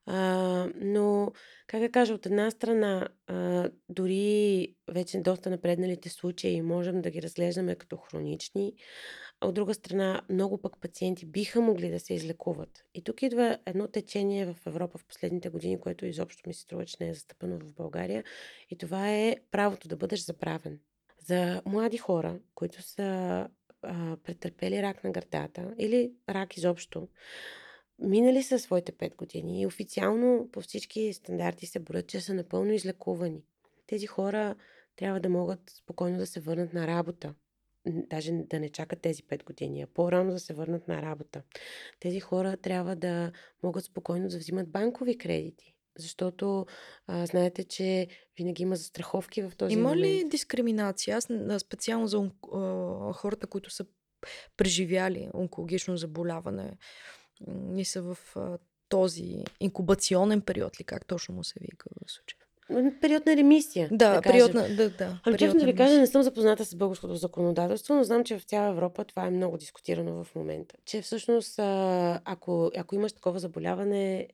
А, 0.06 0.68
но, 0.74 1.32
как 1.66 1.80
да 1.80 1.90
кажа, 1.90 2.14
от 2.14 2.26
една 2.26 2.50
страна, 2.50 3.08
а, 3.26 3.70
дори 3.88 4.68
вече 4.88 5.20
доста 5.20 5.50
напредналите 5.50 6.08
случаи 6.08 6.62
можем 6.62 7.02
да 7.02 7.10
ги 7.10 7.22
разглеждаме 7.22 7.74
като 7.74 7.96
хронични, 7.96 8.74
а 9.40 9.48
от 9.48 9.54
друга 9.54 9.74
страна, 9.74 10.22
много 10.30 10.58
пък 10.58 10.80
пациенти 10.80 11.26
биха 11.26 11.60
могли 11.60 11.90
да 11.90 12.00
се 12.00 12.14
излекуват. 12.14 12.84
И 12.94 13.04
тук 13.04 13.22
идва 13.22 13.58
едно 13.66 13.88
течение 13.88 14.46
в 14.46 14.56
Европа 14.66 14.98
в 14.98 15.04
последните 15.04 15.48
години, 15.48 15.80
което 15.80 16.06
изобщо 16.06 16.48
ми 16.48 16.54
се 16.54 16.60
струва, 16.60 16.86
че 16.86 16.96
не 17.00 17.08
е 17.08 17.14
застъпено 17.14 17.58
в 17.58 17.74
България. 17.74 18.24
И 18.70 18.78
това 18.78 19.10
е 19.10 19.36
правото 19.50 19.88
да 19.88 19.96
бъдеш 19.96 20.20
забравен. 20.20 20.80
За 21.26 21.62
млади 21.66 21.98
хора, 21.98 22.38
които 22.54 22.82
са 22.82 23.48
а, 23.82 24.16
претърпели 24.16 24.82
рак 24.82 25.04
на 25.04 25.10
гърдата 25.10 25.74
или 25.78 26.12
рак 26.28 26.56
изобщо, 26.56 27.08
минали 27.98 28.42
са 28.42 28.58
своите 28.58 28.92
5 28.92 29.16
години 29.16 29.60
и 29.60 29.66
официално 29.66 30.48
по 30.52 30.60
всички 30.60 31.12
стандарти 31.12 31.66
се 31.66 31.78
борят, 31.78 32.06
че 32.06 32.20
са 32.20 32.34
напълно 32.34 32.72
излекувани. 32.72 33.42
Тези 33.86 34.06
хора 34.06 34.54
трябва 34.96 35.20
да 35.20 35.28
могат 35.28 35.70
спокойно 35.70 36.18
да 36.18 36.26
се 36.26 36.40
върнат 36.40 36.72
на 36.72 36.86
работа. 36.86 37.34
Даже 37.86 38.32
да 38.32 38.60
не 38.60 38.68
чакат 38.68 39.00
тези 39.00 39.22
5 39.22 39.44
години, 39.44 39.82
а 39.82 39.86
по-рано 39.86 40.30
да 40.30 40.38
се 40.38 40.54
върнат 40.54 40.88
на 40.88 41.02
работа. 41.02 41.42
Тези 42.00 42.20
хора 42.20 42.56
трябва 42.56 42.96
да 42.96 43.32
могат 43.62 43.84
спокойно 43.84 44.28
да 44.28 44.38
взимат 44.38 44.70
банкови 44.70 45.18
кредити. 45.18 45.74
Защото 45.98 46.66
а, 47.06 47.26
знаете, 47.26 47.64
че 47.64 48.08
винаги 48.38 48.62
има 48.62 48.76
застраховки 48.76 49.42
в 49.42 49.52
този 49.56 49.74
Има 49.74 49.88
момент. 49.88 50.02
ли 50.02 50.28
дискриминация? 50.28 51.16
Аз 51.16 51.28
специално 51.58 52.06
за 52.06 52.30
а, 52.52 53.12
хората, 53.12 53.46
които 53.46 53.70
са 53.70 53.86
преживяли 54.56 55.28
онкологично 55.34 55.96
заболяване 55.96 56.76
м, 57.46 57.78
и 57.78 57.84
са 57.84 58.02
в 58.02 58.18
а, 58.36 58.58
този 58.88 59.44
инкубационен 59.60 60.40
период 60.40 60.80
ли, 60.80 60.84
как 60.84 61.06
точно 61.06 61.34
му 61.34 61.44
се 61.44 61.54
вика 61.60 61.88
в 62.06 62.10
случая? 62.10 62.46
Период 63.00 63.26
на 63.26 63.36
ремисия. 63.36 63.88
Да, 63.92 64.20
кажем. 64.22 64.22
период 64.22 64.54
на... 64.54 64.76
Да, 64.76 64.90
да, 64.90 65.04
Ами 65.04 65.20
период 65.24 65.38
честно 65.38 65.60
да 65.60 65.66
ви 65.66 65.74
кажа, 65.74 65.98
не 65.98 66.06
съм 66.06 66.22
запозната 66.22 66.64
с 66.64 66.74
българското 66.74 67.16
законодателство, 67.16 67.94
но 67.94 68.04
знам, 68.04 68.24
че 68.24 68.38
в 68.38 68.42
цяла 68.42 68.68
Европа 68.68 69.04
това 69.04 69.26
е 69.26 69.30
много 69.30 69.56
дискутирано 69.56 70.24
в 70.24 70.34
момента. 70.34 70.74
Че 70.84 71.02
всъщност, 71.02 71.58
ако, 71.58 72.70
ако 72.76 72.94
имаш 72.94 73.12
такова 73.12 73.38
заболяване, 73.38 74.28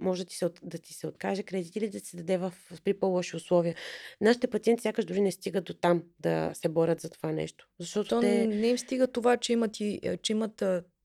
може 0.00 0.24
да 0.24 0.28
ти, 0.28 0.36
се, 0.36 0.50
да 0.62 0.78
ти 0.78 0.94
се 0.94 1.06
откаже 1.06 1.42
кредит 1.42 1.76
или 1.76 1.88
да 1.88 2.00
се 2.00 2.16
даде 2.16 2.38
в, 2.38 2.52
при 2.84 2.94
по-лоши 2.94 3.36
условия. 3.36 3.74
Нашите 4.20 4.46
пациенти 4.46 4.82
сякаш 4.82 5.04
дори 5.04 5.20
не 5.20 5.32
стигат 5.32 5.64
до 5.64 5.74
там 5.74 6.02
да 6.20 6.50
се 6.54 6.68
борят 6.68 7.00
за 7.00 7.10
това 7.10 7.32
нещо. 7.32 7.68
Защото 7.80 8.08
То 8.08 8.20
те... 8.20 8.46
не 8.46 8.68
им 8.68 8.78
стига 8.78 9.06
това, 9.06 9.36
че 9.36 9.52
имат, 9.52 9.80
и, 9.80 10.00
че 10.22 10.32
имат 10.32 10.64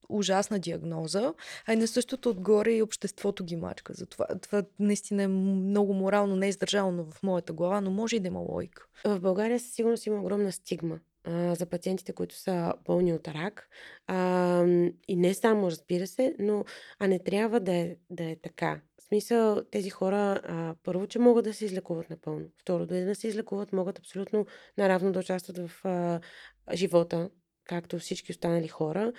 ужасна 0.10 0.60
диагноза, 0.60 1.34
а 1.68 1.74
и 1.74 1.76
на 1.76 1.88
същото 1.88 2.30
отгоре 2.30 2.72
и 2.72 2.82
обществото 2.82 3.44
ги 3.44 3.56
мачка. 3.56 3.94
Затова 3.94 4.26
това 4.42 4.64
наистина 4.80 5.24
е 5.24 5.28
много 5.28 5.94
морално 5.94 6.36
не 6.36 6.48
издържано 6.48 7.06
в 7.12 7.24
моята 7.24 7.54
глава, 7.54 7.82
но 7.82 7.92
може 7.92 8.16
и 8.16 8.20
да 8.20 8.28
има 8.28 8.40
логика. 8.40 8.86
В 9.06 9.20
България 9.20 9.60
със 9.60 9.74
сигурност 9.74 10.06
има 10.06 10.20
огромна 10.20 10.52
стигма 10.52 11.00
а, 11.24 11.56
за 11.56 11.66
пациентите, 11.66 12.14
които 12.14 12.36
са 12.36 12.74
болни 12.86 13.14
от 13.14 13.28
рак. 13.28 13.70
А, 14.08 14.66
и 15.08 15.16
не 15.16 15.34
само, 15.34 15.68
разбира 15.68 16.08
се, 16.08 16.36
но 16.40 16.66
а 17.00 17.08
не 17.08 17.20
трябва 17.20 17.60
да 17.60 17.74
е, 17.74 17.96
да 18.10 18.24
е 18.24 18.36
така. 18.36 18.82
В 19.00 19.04
смисъл, 19.04 19.64
тези 19.72 19.90
хора, 19.90 20.42
а, 20.44 20.76
първо, 20.84 21.08
че 21.08 21.20
могат 21.20 21.46
да 21.46 21.54
се 21.54 21.66
излекуват 21.66 22.10
напълно. 22.10 22.46
Второ, 22.58 22.86
дори 22.86 23.02
да 23.02 23.16
се 23.16 23.28
излекуват, 23.28 23.74
могат 23.74 24.00
абсолютно 24.00 24.46
наравно 24.78 25.12
да 25.12 25.20
участват 25.20 25.58
в 25.58 25.86
а, 25.86 26.20
живота, 26.74 27.30
както 27.66 28.00
всички 28.00 28.32
останали 28.32 28.68
хора. 28.68 29.14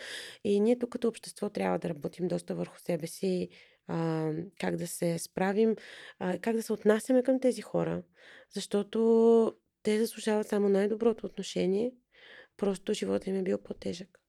И 0.44 0.60
ние 0.60 0.78
тук 0.78 0.90
като 0.90 1.08
общество 1.08 1.50
трябва 1.50 1.78
да 1.78 1.88
работим 1.88 2.28
доста 2.28 2.54
върху 2.54 2.78
себе 2.78 3.06
си, 3.06 3.48
а, 3.86 4.30
как 4.60 4.76
да 4.76 4.86
се 4.86 5.18
справим, 5.18 5.76
а, 6.18 6.38
как 6.38 6.56
да 6.56 6.62
се 6.62 6.72
отнасяме 6.72 7.22
към 7.22 7.40
тези 7.40 7.62
хора, 7.62 8.02
защото 8.54 9.54
те 9.82 9.98
заслужават 9.98 10.48
само 10.48 10.68
най-доброто 10.68 11.26
отношение, 11.26 11.92
просто 12.56 12.94
живота 12.94 13.30
им 13.30 13.36
е 13.36 13.42
бил 13.42 13.58
по-тежък. 13.58 14.20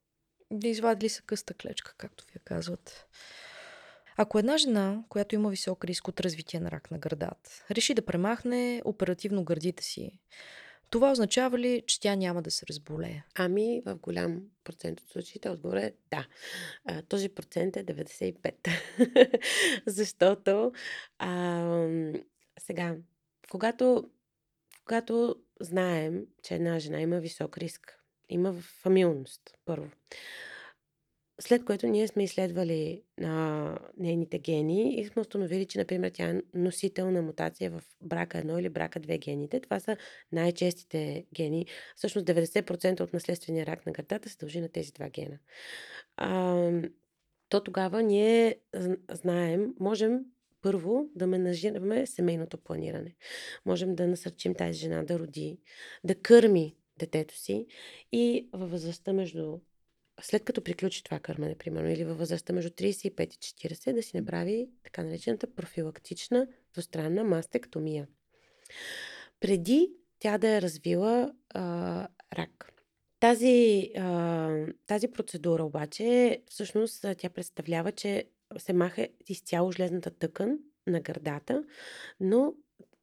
Да 0.52 0.68
извадили 0.68 1.10
са 1.10 1.22
къста 1.22 1.54
клечка, 1.54 1.94
както 1.98 2.26
вие 2.34 2.42
казват. 2.46 3.08
Ако 4.18 4.40
една 4.40 4.58
жена, 4.58 5.04
която 5.10 5.36
има 5.36 5.50
висок 5.50 5.86
риск 5.86 6.08
от 6.08 6.22
развитие 6.22 6.60
на 6.60 6.72
рак 6.72 6.92
на 6.92 7.00
гърдата, 7.00 7.66
реши 7.72 7.94
да 7.94 8.06
премахне 8.06 8.82
оперативно 8.86 9.44
гърдите 9.44 9.84
си, 9.84 10.20
това 10.90 11.12
означава 11.12 11.60
ли, 11.60 11.84
че 11.88 12.00
тя 12.00 12.16
няма 12.16 12.42
да 12.42 12.52
се 12.52 12.66
разболее? 12.70 13.24
Ами, 13.36 13.82
в 13.86 13.96
голям 13.96 14.42
процент 14.64 15.00
от 15.02 15.10
случаите 15.10 15.50
отговор 15.50 15.78
е 15.78 15.94
да. 16.12 16.28
Този 17.02 17.30
процент 17.30 17.78
е 17.78 17.86
95. 17.86 19.42
Защото 19.88 20.72
а, 21.20 21.88
сега, 22.60 22.96
когато, 23.52 24.10
когато 24.86 25.36
знаем, 25.60 26.26
че 26.44 26.56
една 26.56 26.80
жена 26.80 27.02
има 27.02 27.20
висок 27.20 27.58
риск, 27.58 28.00
има 28.30 28.54
фамилност, 28.54 29.42
първо. 29.66 29.90
След 31.42 31.66
което 31.66 31.88
ние 31.88 32.08
сме 32.08 32.24
изследвали 32.24 33.04
а, 33.24 33.78
нейните 33.98 34.40
гени 34.40 35.00
и 35.00 35.06
сме 35.06 35.22
установили, 35.22 35.66
че, 35.66 35.78
например, 35.78 36.12
тя 36.14 36.30
е 36.30 36.42
носител 36.54 37.12
на 37.12 37.22
мутация 37.22 37.72
в 37.72 37.82
брака 38.02 38.38
1 38.38 38.60
или 38.60 38.70
брака 38.70 39.00
2 39.00 39.20
гените. 39.20 39.60
Това 39.60 39.80
са 39.80 39.98
най-честите 40.32 41.26
гени. 41.34 41.66
Всъщност 41.96 42.28
90% 42.28 43.02
от 43.02 43.14
наследствения 43.14 43.66
рак 43.66 43.86
на 43.86 43.92
гърдата 43.92 44.30
се 44.30 44.38
дължи 44.38 44.62
на 44.62 44.70
тези 44.70 44.92
два 44.92 45.10
гена. 45.10 45.38
А, 46.18 46.72
то 47.50 47.64
тогава 47.64 48.04
ние 48.04 48.56
знаем, 49.12 49.74
можем 49.80 50.20
първо 50.62 51.10
да 51.16 51.28
менажираме 51.28 52.06
семейното 52.06 52.58
планиране. 52.58 53.16
Можем 53.66 53.96
да 53.96 54.08
насърчим 54.08 54.56
тази 54.56 54.80
жена 54.80 55.04
да 55.04 55.20
роди, 55.20 55.60
да 56.04 56.16
кърми 56.16 56.76
детето 56.98 57.38
си 57.38 57.66
и 58.12 58.50
във 58.54 58.72
възрастта 58.72 59.14
между 59.14 59.60
след 60.22 60.46
като 60.46 60.64
приключи 60.64 61.04
това 61.04 61.20
кърмане, 61.20 61.56
примерно, 61.56 61.90
или 61.90 62.04
във 62.04 62.18
възрастта 62.18 62.54
между 62.54 62.70
35 62.70 63.36
и 63.36 63.70
40, 63.70 63.94
да 63.94 64.04
си 64.04 64.18
направи 64.18 64.70
така 64.84 65.04
наречената 65.04 65.48
профилактична 65.56 66.48
двустранна 66.74 67.24
мастектомия. 67.24 68.08
Преди 69.40 69.92
тя 70.20 70.38
да 70.38 70.50
е 70.50 70.62
развила 70.62 71.34
а, 71.50 72.08
рак. 72.34 72.72
Тази, 73.20 73.92
а, 73.98 74.68
тази 74.88 75.08
процедура 75.08 75.64
обаче, 75.64 76.42
всъщност, 76.50 77.06
тя 77.18 77.30
представлява, 77.30 77.92
че 77.92 78.24
се 78.58 78.74
маха 78.74 79.08
изцяло 79.28 79.72
жлезната 79.72 80.12
тъкан 80.12 80.60
на 80.88 81.02
гърдата, 81.02 81.64
но 82.20 82.54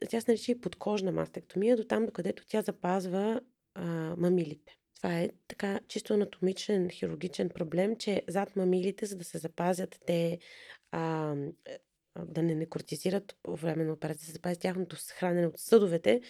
тя 0.09 0.21
се 0.21 0.31
нарича 0.31 0.53
и 0.53 0.61
подкожна 0.61 1.13
мастектомия, 1.13 1.77
до 1.77 1.85
там, 1.85 2.07
докъдето 2.07 2.47
тя 2.47 2.63
запазва 2.63 3.41
а, 3.75 3.85
мамилите. 4.17 4.77
Това 5.03 5.19
е 5.19 5.31
така 5.49 5.81
чисто 5.89 6.15
анатомичен, 6.15 6.91
хирургичен 6.91 7.49
проблем, 7.49 7.97
че 7.97 8.23
зад 8.29 8.57
мамилите, 8.57 9.07
за 9.07 9.17
да 9.17 9.25
се 9.25 9.39
запазят 9.39 9.99
те 10.07 10.39
а, 10.91 11.35
да 12.19 12.43
не 12.43 12.55
некортизират 12.55 13.37
по 13.43 13.57
време 13.57 13.85
на 13.85 13.93
операция, 13.93 14.27
се 14.27 14.33
запази 14.33 14.61
тяхното 14.61 14.97
хранене 15.15 15.47
от 15.47 15.59
съдовете, 15.59 16.21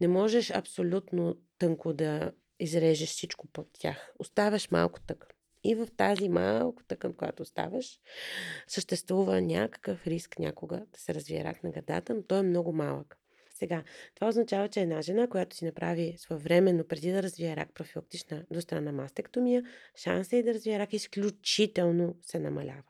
не 0.00 0.08
можеш 0.08 0.50
абсолютно 0.50 1.36
тънко 1.58 1.92
да 1.92 2.32
изрежеш 2.60 3.08
всичко 3.08 3.46
под 3.46 3.68
тях. 3.72 4.12
Оставяш 4.18 4.70
малко 4.70 5.00
тъкан. 5.00 5.28
И 5.64 5.74
в 5.74 5.88
тази 5.96 6.28
малко 6.28 6.84
тъкан, 6.84 7.14
която 7.14 7.42
оставаш, 7.42 8.00
съществува 8.66 9.40
някакъв 9.40 10.06
риск 10.06 10.38
някога 10.38 10.76
да 10.92 11.00
се 11.00 11.14
развие 11.14 11.44
рак 11.44 11.64
на 11.64 11.70
гърдата, 11.70 12.14
но 12.14 12.22
той 12.22 12.38
е 12.38 12.42
много 12.42 12.72
малък. 12.72 13.21
Сега, 13.62 13.82
това 14.14 14.28
означава, 14.28 14.68
че 14.68 14.80
една 14.80 15.02
жена, 15.02 15.26
която 15.26 15.56
си 15.56 15.64
направи 15.64 16.14
своевременно 16.18 16.84
преди 16.84 17.12
да 17.12 17.22
развие 17.22 17.56
рак 17.56 17.74
профилактична 17.74 18.44
двустранна 18.50 18.92
мастектомия, 18.92 19.62
шанса 19.96 20.36
и 20.36 20.42
да 20.42 20.54
развие 20.54 20.78
рак 20.78 20.92
изключително 20.92 22.16
се 22.22 22.38
намалява. 22.38 22.82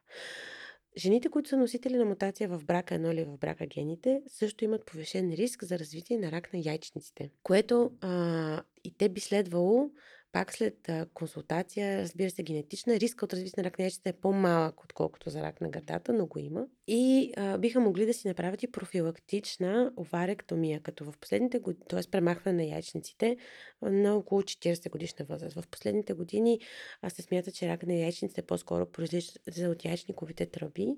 Жените, 0.97 1.29
които 1.29 1.49
са 1.49 1.57
носители 1.57 1.97
на 1.97 2.05
мутация 2.05 2.49
в 2.49 2.65
брака 2.65 2.95
1 2.95 3.13
или 3.13 3.25
в 3.25 3.39
брака 3.39 3.67
гените, 3.67 4.23
също 4.27 4.65
имат 4.65 4.87
повишен 4.87 5.31
риск 5.31 5.65
за 5.65 5.79
развитие 5.79 6.19
на 6.19 6.33
рак 6.33 6.53
на 6.53 6.63
яйчниците, 6.65 7.31
което 7.43 7.91
а, 8.01 8.63
и 8.85 8.97
те 8.97 9.09
би 9.09 9.21
следвало 9.21 9.91
пак 10.33 10.53
след 10.53 10.91
консултация, 11.15 12.03
разбира 12.03 12.31
се, 12.31 12.43
генетична, 12.43 13.01
риска 13.01 13.25
от 13.25 13.33
развитие 13.33 13.63
на 13.63 13.65
рак 13.65 13.79
на 13.79 13.83
яйцата 13.85 14.09
е 14.09 14.13
по-малък, 14.13 14.85
отколкото 14.85 15.31
за 15.31 15.43
рак 15.43 15.61
на 15.61 15.69
гърдата, 15.69 16.13
но 16.13 16.27
го 16.27 16.39
има. 16.39 16.67
И 16.87 17.33
а, 17.37 17.59
биха 17.59 17.81
могли 17.81 18.07
да 18.07 18.15
си 18.15 18.29
направят 18.29 18.63
и 18.63 18.73
профилактична 18.73 19.93
оваректомия, 19.97 20.81
като 20.81 21.05
в 21.05 21.15
последните 21.21 21.59
години, 21.59 21.85
т.е. 21.89 22.11
премахване 22.11 22.57
на 22.57 22.65
яйчниците 22.65 23.37
на 23.83 24.17
около 24.17 24.43
40 24.43 24.91
годишна 24.91 25.25
възраст. 25.25 25.61
В 25.61 25.69
последните 25.69 26.13
години 26.13 26.61
а, 27.03 27.11
се 27.11 27.23
смята, 27.23 27.53
че 27.53 27.69
рак 27.69 27.87
на 27.87 27.95
яйчниците 27.95 28.43
по-скоро 28.43 28.87
произлиза 28.87 29.69
от 29.71 29.85
яйчниковите 29.85 30.47
тръби. 30.47 30.97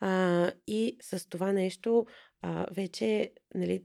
А, 0.00 0.52
и 0.66 0.96
с 1.02 1.28
това 1.28 1.52
нещо 1.52 2.06
а, 2.42 2.66
вече, 2.70 3.32
нали, 3.54 3.84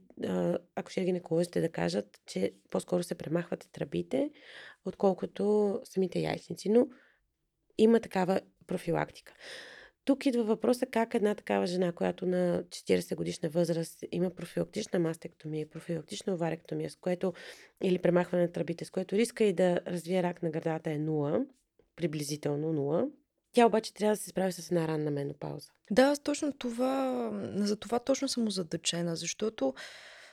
ако 0.76 0.90
ще 0.90 1.04
гинеколозите 1.04 1.60
да 1.60 1.68
кажат, 1.68 2.20
че 2.26 2.52
по-скоро 2.70 3.02
се 3.02 3.14
премахват 3.14 3.68
тръбите, 3.72 4.30
отколкото 4.84 5.80
самите 5.84 6.18
яйцници. 6.18 6.68
Но 6.68 6.86
има 7.78 8.00
такава 8.00 8.40
профилактика. 8.66 9.34
Тук 10.04 10.26
идва 10.26 10.44
въпроса 10.44 10.86
как 10.86 11.14
една 11.14 11.34
такава 11.34 11.66
жена, 11.66 11.92
която 11.92 12.26
на 12.26 12.64
40 12.68 13.16
годишна 13.16 13.48
възраст 13.48 14.04
има 14.12 14.30
профилактична 14.30 14.98
мастектомия, 14.98 15.70
профилактична 15.70 16.34
оваректомия, 16.34 16.90
с 16.90 16.96
което 16.96 17.32
или 17.82 17.98
премахване 17.98 18.42
на 18.42 18.52
тръбите, 18.52 18.84
с 18.84 18.90
което 18.90 19.16
риска 19.16 19.44
и 19.44 19.52
да 19.52 19.80
развие 19.86 20.22
рак 20.22 20.42
на 20.42 20.50
гърдата 20.50 20.90
е 20.90 20.98
0, 20.98 21.46
приблизително 21.96 22.72
0. 22.72 23.10
Тя 23.52 23.66
обаче 23.66 23.94
трябва 23.94 24.12
да 24.12 24.16
се 24.16 24.30
справи 24.30 24.52
с 24.52 24.70
една 24.70 24.88
ранна 24.88 25.10
менопауза. 25.10 25.68
Да, 25.90 26.16
точно 26.16 26.52
това, 26.52 27.30
за 27.54 27.76
това 27.76 27.98
точно 27.98 28.28
съм 28.28 28.46
озадачена, 28.46 29.16
защото 29.16 29.74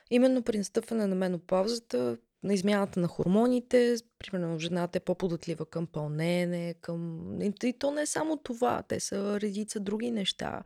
именно 0.10 0.44
при 0.44 0.58
настъпване 0.58 1.08
на 1.08 1.16
менопаузата 1.16 2.18
на 2.44 2.53
измяната 2.53 2.99
на 2.99 3.07
хормоните, 3.07 3.95
примерно 4.20 4.60
жената 4.60 4.98
е 4.98 4.99
по-податлива 4.99 5.66
към 5.66 5.88
пълнене, 5.88 6.76
към... 6.82 7.26
И 7.64 7.74
то 7.80 7.91
не 7.91 8.02
е 8.02 8.06
само 8.06 8.38
това, 8.38 8.82
те 8.82 8.99
са 8.99 9.41
редица 9.41 9.80
други 9.80 10.11
неща. 10.11 10.64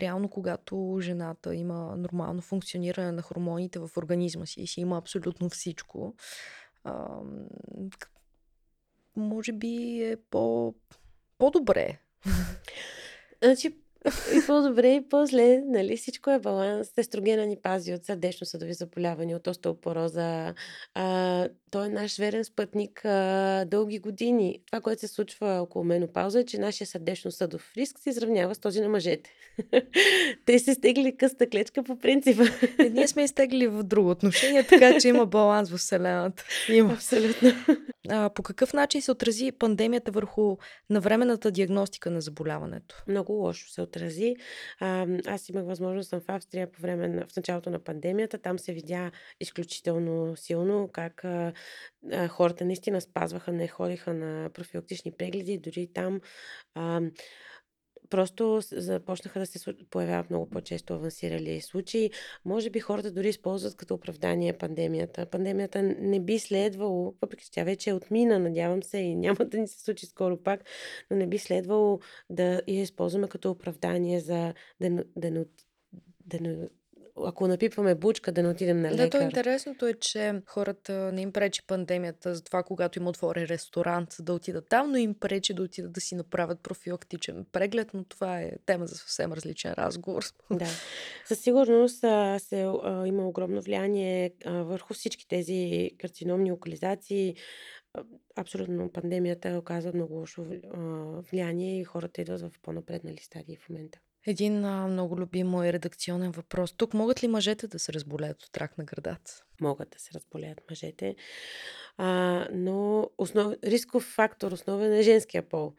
Реално, 0.00 0.28
когато 0.28 0.98
жената 1.00 1.54
има 1.54 1.96
нормално 1.96 2.42
функциониране 2.42 3.12
на 3.12 3.22
хормоните 3.22 3.78
в 3.78 3.90
организма 3.96 4.46
си 4.46 4.60
и 4.60 4.66
си 4.66 4.80
има 4.80 4.98
абсолютно 4.98 5.48
всичко, 5.48 6.14
може 9.16 9.52
би 9.52 10.02
е 10.02 10.16
по... 10.30 10.74
по-добре. 11.38 11.98
Значи, 13.44 13.80
и 14.36 14.46
по-добре 14.46 14.94
и 14.94 15.08
по-зле, 15.08 15.62
нали? 15.66 15.96
Всичко 15.96 16.30
е 16.30 16.38
баланс. 16.38 16.98
Естрогена 16.98 17.46
ни 17.46 17.56
пази 17.56 17.94
от 17.94 18.04
сърдечно-съдови 18.04 18.74
заболявания, 18.74 19.36
от 19.36 19.46
остеопороза. 19.46 20.54
А, 20.94 21.48
той 21.70 21.86
е 21.86 21.88
наш 21.88 22.18
верен 22.18 22.44
спътник 22.44 23.04
а, 23.04 23.64
дълги 23.64 23.98
години. 23.98 24.60
Това, 24.66 24.80
което 24.80 25.00
се 25.00 25.08
случва 25.08 25.58
около 25.62 25.84
менопауза 25.84 26.40
е, 26.40 26.44
че 26.44 26.58
нашия 26.58 26.86
сърдечно-съдов 26.86 27.72
риск 27.76 27.98
се 27.98 28.10
изравнява 28.10 28.54
с 28.54 28.58
този 28.58 28.80
на 28.80 28.88
мъжете. 28.88 29.30
Те 30.46 30.58
се 30.58 30.74
стегли 30.74 31.16
къста 31.16 31.48
клечка 31.48 31.82
по 31.82 31.98
принципа. 31.98 32.42
Е, 32.78 32.88
ние 32.88 33.08
сме 33.08 33.22
изтегли 33.22 33.66
в 33.66 33.82
друго 33.82 34.10
отношение, 34.10 34.66
така 34.66 35.00
че 35.00 35.08
има 35.08 35.26
баланс 35.26 35.70
в 35.70 35.76
Вселената. 35.76 36.44
Има. 36.72 36.92
Абсолютно. 36.92 37.52
А, 38.08 38.30
по 38.30 38.42
какъв 38.42 38.72
начин 38.72 39.02
се 39.02 39.10
отрази 39.10 39.52
пандемията 39.52 40.10
върху 40.10 40.56
навременната 40.90 41.50
диагностика 41.50 42.10
на 42.10 42.20
заболяването? 42.20 43.02
Много 43.08 43.32
лошо 43.32 43.70
се 43.70 43.82
отрази. 43.88 44.36
Аз 45.26 45.48
имах 45.48 45.64
възможност 45.64 46.08
съм 46.08 46.20
в 46.20 46.28
Австрия 46.28 46.72
по 46.72 46.82
време 46.82 47.08
на, 47.08 47.26
в 47.26 47.36
началото 47.36 47.70
на 47.70 47.78
пандемията. 47.78 48.38
Там 48.38 48.58
се 48.58 48.72
видя 48.72 49.10
изключително 49.40 50.36
силно 50.36 50.88
как 50.92 51.24
хората 52.28 52.64
наистина 52.64 53.00
спазваха, 53.00 53.52
не 53.52 53.68
ходиха 53.68 54.14
на 54.14 54.50
профилактични 54.50 55.12
прегледи. 55.12 55.58
Дори 55.58 55.88
там 55.94 56.20
просто 58.10 58.60
започнаха 58.72 59.38
да 59.38 59.46
се 59.46 59.74
появяват 59.90 60.30
много 60.30 60.50
по-често 60.50 60.94
авансирали 60.94 61.60
случаи. 61.60 62.10
Може 62.44 62.70
би 62.70 62.80
хората 62.80 63.10
дори 63.10 63.28
използват 63.28 63.76
като 63.76 63.94
оправдание 63.94 64.52
пандемията. 64.52 65.26
Пандемията 65.26 65.82
не 65.82 66.20
би 66.20 66.38
следвало, 66.38 67.14
въпреки 67.22 67.44
че 67.44 67.50
тя 67.50 67.64
вече 67.64 67.90
е 67.90 67.94
отмина, 67.94 68.38
надявам 68.38 68.82
се 68.82 68.98
и 68.98 69.14
няма 69.14 69.44
да 69.44 69.58
ни 69.58 69.68
се 69.68 69.80
случи 69.80 70.06
скоро 70.06 70.42
пак, 70.42 70.64
но 71.10 71.16
не 71.16 71.26
би 71.26 71.38
следвало 71.38 72.00
да 72.30 72.62
я 72.68 72.82
използваме 72.82 73.28
като 73.28 73.50
оправдание 73.50 74.20
за 74.20 74.54
да, 74.80 75.04
да, 75.16 75.30
не, 75.30 75.44
да 76.26 76.68
ако 77.26 77.48
напипваме 77.48 77.94
бучка, 77.94 78.32
да 78.32 78.42
не 78.42 78.48
отидем 78.48 78.80
на 78.80 78.90
лекар. 78.90 79.04
Да, 79.04 79.10
то 79.10 79.20
интересното 79.20 79.86
е, 79.86 79.94
че 79.94 80.42
хората 80.46 81.12
не 81.12 81.20
им 81.20 81.32
пречи 81.32 81.66
пандемията 81.66 82.34
за 82.34 82.44
това, 82.44 82.62
когато 82.62 82.98
има 82.98 83.10
отворен 83.10 83.44
ресторант, 83.44 84.16
да 84.20 84.32
отидат 84.32 84.68
там, 84.68 84.90
но 84.90 84.96
им 84.96 85.14
пречи 85.14 85.54
да 85.54 85.62
отидат 85.62 85.92
да 85.92 86.00
си 86.00 86.14
направят 86.14 86.60
профилактичен 86.60 87.46
преглед, 87.52 87.94
но 87.94 88.04
това 88.04 88.40
е 88.40 88.52
тема 88.66 88.86
за 88.86 88.96
съвсем 88.96 89.32
различен 89.32 89.72
разговор. 89.72 90.22
Да. 90.50 90.66
Със 91.26 91.40
сигурност 91.40 92.04
а, 92.04 92.38
се, 92.38 92.62
а, 92.62 93.06
има 93.06 93.28
огромно 93.28 93.60
влияние 93.60 94.32
а, 94.44 94.52
върху 94.52 94.94
всички 94.94 95.28
тези 95.28 95.90
карциномни 95.98 96.52
локализации. 96.52 97.34
Абсолютно 98.36 98.92
пандемията 98.92 99.58
оказва 99.58 99.92
много 99.94 100.14
лошо 100.14 100.46
влияние 101.30 101.80
и 101.80 101.84
хората 101.84 102.20
идват 102.20 102.40
в 102.40 102.50
по-напреднали 102.62 103.18
стадии 103.18 103.56
в 103.56 103.68
момента. 103.68 103.98
Един 104.26 104.64
а, 104.64 104.86
много 104.86 105.18
любим 105.18 105.46
мой 105.46 105.72
редакционен 105.72 106.30
въпрос. 106.30 106.72
Тук 106.76 106.94
могат 106.94 107.22
ли 107.22 107.28
мъжете 107.28 107.66
да 107.66 107.78
се 107.78 107.92
разболеят 107.92 108.42
от 108.42 108.56
рак 108.56 108.78
на 108.78 108.84
гърдата? 108.84 109.32
Могат 109.60 109.90
да 109.90 109.98
се 109.98 110.14
разболеят 110.14 110.60
мъжете, 110.70 111.16
а, 111.96 112.46
но 112.52 113.10
основ... 113.18 113.54
рисков 113.64 114.02
фактор 114.02 114.52
основен 114.52 114.92
е 114.92 115.02
женския 115.02 115.48
пол. 115.48 115.74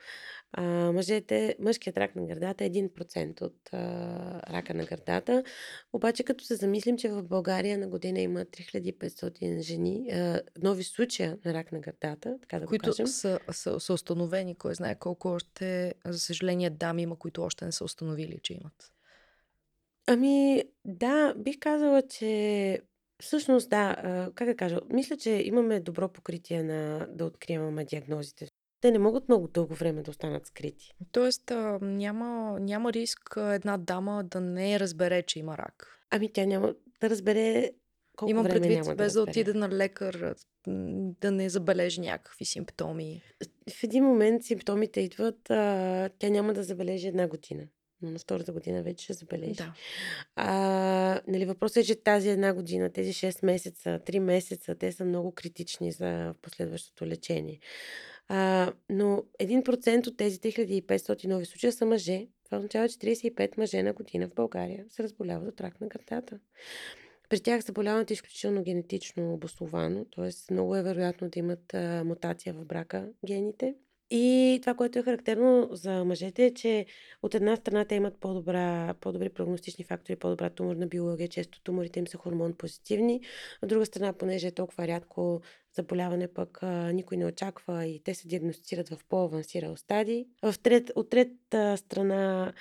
А, 0.52 0.92
мъжете, 0.92 1.56
мъжкият 1.60 1.98
рак 1.98 2.16
на 2.16 2.26
гърдата 2.26 2.66
е 2.66 2.70
1% 2.70 3.42
от 3.42 3.70
а, 3.74 4.54
рака 4.54 4.74
на 4.74 4.86
гърдата. 4.86 5.44
Обаче 5.94 6.24
като 6.24 6.44
се 6.44 6.56
замислим, 6.56 6.98
че 6.98 7.10
в 7.10 7.24
България 7.24 7.78
на 7.78 7.88
година 7.88 8.20
има 8.20 8.46
3500 8.46 9.62
жени, 9.62 10.12
а, 10.12 10.42
нови 10.62 10.84
случая 10.84 11.38
на 11.46 11.54
рак 11.54 11.72
на 11.72 11.80
гърдата, 11.80 12.38
така 12.42 12.60
да 12.60 12.66
които 12.66 12.86
го 12.86 12.92
кажем. 12.92 13.08
Са, 13.08 13.40
са, 13.52 13.80
са 13.80 13.94
установени, 13.94 14.56
кой 14.56 14.76
знае 14.76 15.00
колко 15.00 15.28
още, 15.28 15.94
за 16.06 16.20
съжаление, 16.20 16.70
дами 16.70 17.02
има, 17.02 17.20
които 17.20 17.42
още 17.44 17.66
не 17.66 17.72
са 17.72 17.84
установили, 17.84 18.40
че 18.44 18.54
имат. 18.54 18.94
Ами, 20.08 20.64
да, 20.86 21.34
бих 21.38 21.60
казала, 21.60 22.02
че 22.08 22.82
всъщност 23.24 23.70
да, 23.70 23.96
как 24.36 24.48
да 24.48 24.56
кажа, 24.56 24.80
мисля, 24.90 25.18
че 25.18 25.30
имаме 25.30 25.80
добро 25.80 26.10
покритие 26.10 26.64
на 26.64 27.08
да 27.10 27.26
откриваме 27.26 27.86
диагнозите. 27.86 28.49
Те 28.82 28.92
не 28.92 29.00
могат 29.00 29.28
много 29.28 29.48
дълго 29.48 29.74
време 29.74 30.02
да 30.02 30.12
останат 30.12 30.46
скрити. 30.46 30.94
Тоест, 31.12 31.52
няма, 31.82 32.58
няма 32.60 32.94
риск 32.94 33.38
една 33.38 33.78
дама 33.78 34.24
да 34.24 34.42
не 34.42 34.80
разбере, 34.80 35.24
че 35.24 35.40
има 35.40 35.58
рак. 35.58 36.00
Ами 36.10 36.34
тя 36.34 36.46
няма 36.46 36.74
да 37.02 37.10
разбере 37.10 37.72
колко 38.16 38.30
Имам 38.30 38.44
време 38.44 38.60
предвид, 38.60 38.80
няма 38.80 38.96
без 38.96 39.14
да 39.14 39.20
да 39.20 39.30
отиде 39.30 39.54
на 39.54 39.70
лекар, 39.70 40.36
да 41.22 41.32
не 41.32 41.50
забележи 41.50 42.02
някакви 42.02 42.46
симптоми. 42.46 43.22
В 43.70 43.84
един 43.84 44.04
момент 44.04 44.44
симптомите 44.44 45.02
идват, 45.02 45.50
а, 45.50 46.10
тя 46.20 46.30
няма 46.30 46.54
да 46.54 46.64
забележи 46.64 47.08
една 47.08 47.28
година. 47.28 47.68
Но 48.02 48.12
на 48.12 48.20
втората 48.20 48.52
година 48.52 48.84
вече 48.84 49.04
ще 49.04 49.14
забележи. 49.14 49.54
Да. 49.54 49.74
А, 50.36 51.22
нали, 51.28 51.46
въпросът 51.46 51.78
е, 51.78 51.84
че 51.84 51.96
тази 51.96 52.30
една 52.30 52.54
година, 52.54 52.90
тези 52.90 53.14
6 53.14 53.46
месеца, 53.46 54.00
3 54.06 54.20
месеца, 54.20 54.76
те 54.76 54.92
са 54.92 55.06
много 55.06 55.32
критични 55.32 55.92
за 55.92 56.34
последващото 56.42 57.06
лечение. 57.06 57.60
А, 58.30 58.74
но 58.90 59.24
1% 59.40 60.08
от 60.08 60.18
тези 60.18 60.40
3500 60.40 61.28
нови 61.28 61.46
случая 61.46 61.74
са 61.74 61.86
мъже. 61.86 62.28
Това 62.46 62.58
означава, 62.58 62.90
че 62.90 62.98
35 62.98 63.58
мъже 63.58 63.84
на 63.84 63.94
година 63.94 64.28
в 64.28 64.34
България 64.34 64.86
се 64.90 65.04
разболяват 65.04 65.48
от 65.48 65.62
рак 65.62 65.82
на 65.82 65.88
гърдата. 65.88 66.40
При 67.30 67.40
тях 67.40 67.62
заболяването 67.62 68.14
е 68.14 68.16
изключително 68.16 68.64
генетично 68.64 69.34
обосновано, 69.34 70.06
т.е. 70.06 70.54
много 70.54 70.76
е 70.76 70.84
вероятно 70.84 71.30
да 71.30 71.40
имат 71.40 71.74
а, 71.74 72.04
мутация 72.04 72.54
в 72.54 72.66
брака 72.66 73.10
гените. 73.26 73.76
И 74.12 74.58
това, 74.62 74.74
което 74.74 75.00
е 75.00 75.04
характерно 75.04 75.70
за 75.72 76.04
мъжете 76.06 76.46
е, 76.46 76.54
че 76.54 76.86
от 77.24 77.36
една 77.36 77.56
страна 77.56 77.86
те 77.86 77.96
имат 77.96 78.20
по-добра, 78.20 78.94
по-добри 79.02 79.30
прогностични 79.30 79.86
фактори, 79.86 80.16
по-добра 80.16 80.50
туморна 80.50 80.88
биология, 80.88 81.28
често 81.28 81.62
туморите 81.62 82.00
им 82.00 82.08
са 82.08 82.18
хормон 82.18 82.54
позитивни. 82.54 83.22
От 83.64 83.70
друга 83.70 83.86
страна, 83.86 84.14
понеже 84.14 84.48
е 84.48 84.52
толкова 84.52 84.88
рядко 84.88 85.42
заболяване, 85.76 86.28
пък 86.28 86.60
никой 86.94 87.18
не 87.18 87.26
очаква 87.26 87.86
и 87.86 88.04
те 88.04 88.14
се 88.14 88.28
диагностицират 88.28 88.90
в 88.90 89.00
по-авансирал 89.10 89.78
стадий. 89.78 90.26
От 90.96 91.10
трета 91.10 91.78
страна, 91.78 92.54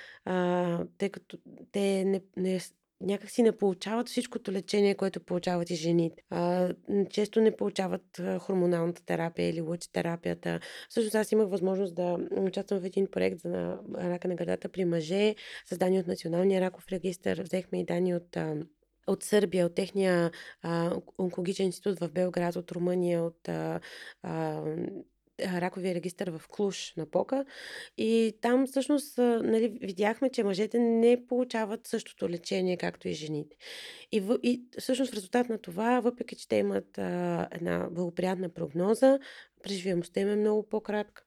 тъй 0.97 1.09
като 1.09 1.37
те 1.71 2.05
не, 2.05 2.21
не 2.37 2.59
някак 3.01 3.31
си 3.31 3.43
не 3.43 3.57
получават 3.57 4.09
всичкото 4.09 4.51
лечение, 4.51 4.95
което 4.95 5.19
получават 5.19 5.69
и 5.69 5.75
жените. 5.75 6.23
А, 6.29 6.73
често 7.09 7.41
не 7.41 7.55
получават 7.55 8.21
хормоналната 8.39 9.05
терапия 9.05 9.49
или 9.49 9.61
лъчетерапията. 9.61 10.59
Всъщност 10.89 11.15
аз 11.15 11.31
имах 11.31 11.49
възможност 11.49 11.95
да 11.95 12.17
участвам 12.37 12.79
в 12.79 12.85
един 12.85 13.07
проект 13.11 13.39
за 13.39 13.77
рака 13.95 14.27
на 14.27 14.35
гърдата 14.35 14.69
при 14.69 14.85
мъже, 14.85 15.35
създани 15.65 15.99
от 15.99 16.07
Националния 16.07 16.61
раков 16.61 16.87
регистр. 16.91 17.41
Взехме 17.41 17.79
и 17.79 17.85
данни 17.85 18.15
от 18.15 18.37
от 19.09 19.23
Сърбия, 19.23 19.65
от 19.65 19.75
техния 19.75 20.31
а, 20.61 20.95
онкологичен 21.19 21.65
институт 21.65 21.99
в 21.99 22.09
Белград, 22.09 22.55
от 22.55 22.71
Румъния, 22.71 23.23
от 23.23 23.49
а, 23.49 23.79
а, 24.23 24.63
раковия 25.39 25.95
регистр 25.95 26.29
в 26.29 26.47
Клуш 26.47 26.93
на 26.97 27.05
Пока. 27.05 27.45
И 27.97 28.37
там 28.41 28.67
всъщност 28.67 29.17
нали, 29.17 29.77
видяхме, 29.81 30.29
че 30.29 30.43
мъжете 30.43 30.79
не 30.79 31.25
получават 31.27 31.87
същото 31.87 32.29
лечение, 32.29 32.77
както 32.77 33.07
и 33.07 33.13
жените. 33.13 33.57
И, 34.11 34.19
в, 34.19 34.39
и 34.43 34.63
всъщност 34.79 35.11
в 35.11 35.15
резултат 35.15 35.49
на 35.49 35.57
това, 35.57 35.99
въпреки 35.99 36.35
че 36.35 36.47
те 36.47 36.55
имат 36.55 36.97
а, 36.97 37.47
една 37.51 37.87
благоприятна 37.91 38.49
прогноза, 38.49 39.19
преживаемостта 39.63 40.19
им 40.19 40.29
е 40.29 40.35
много 40.35 40.69
по-кратка. 40.69 41.23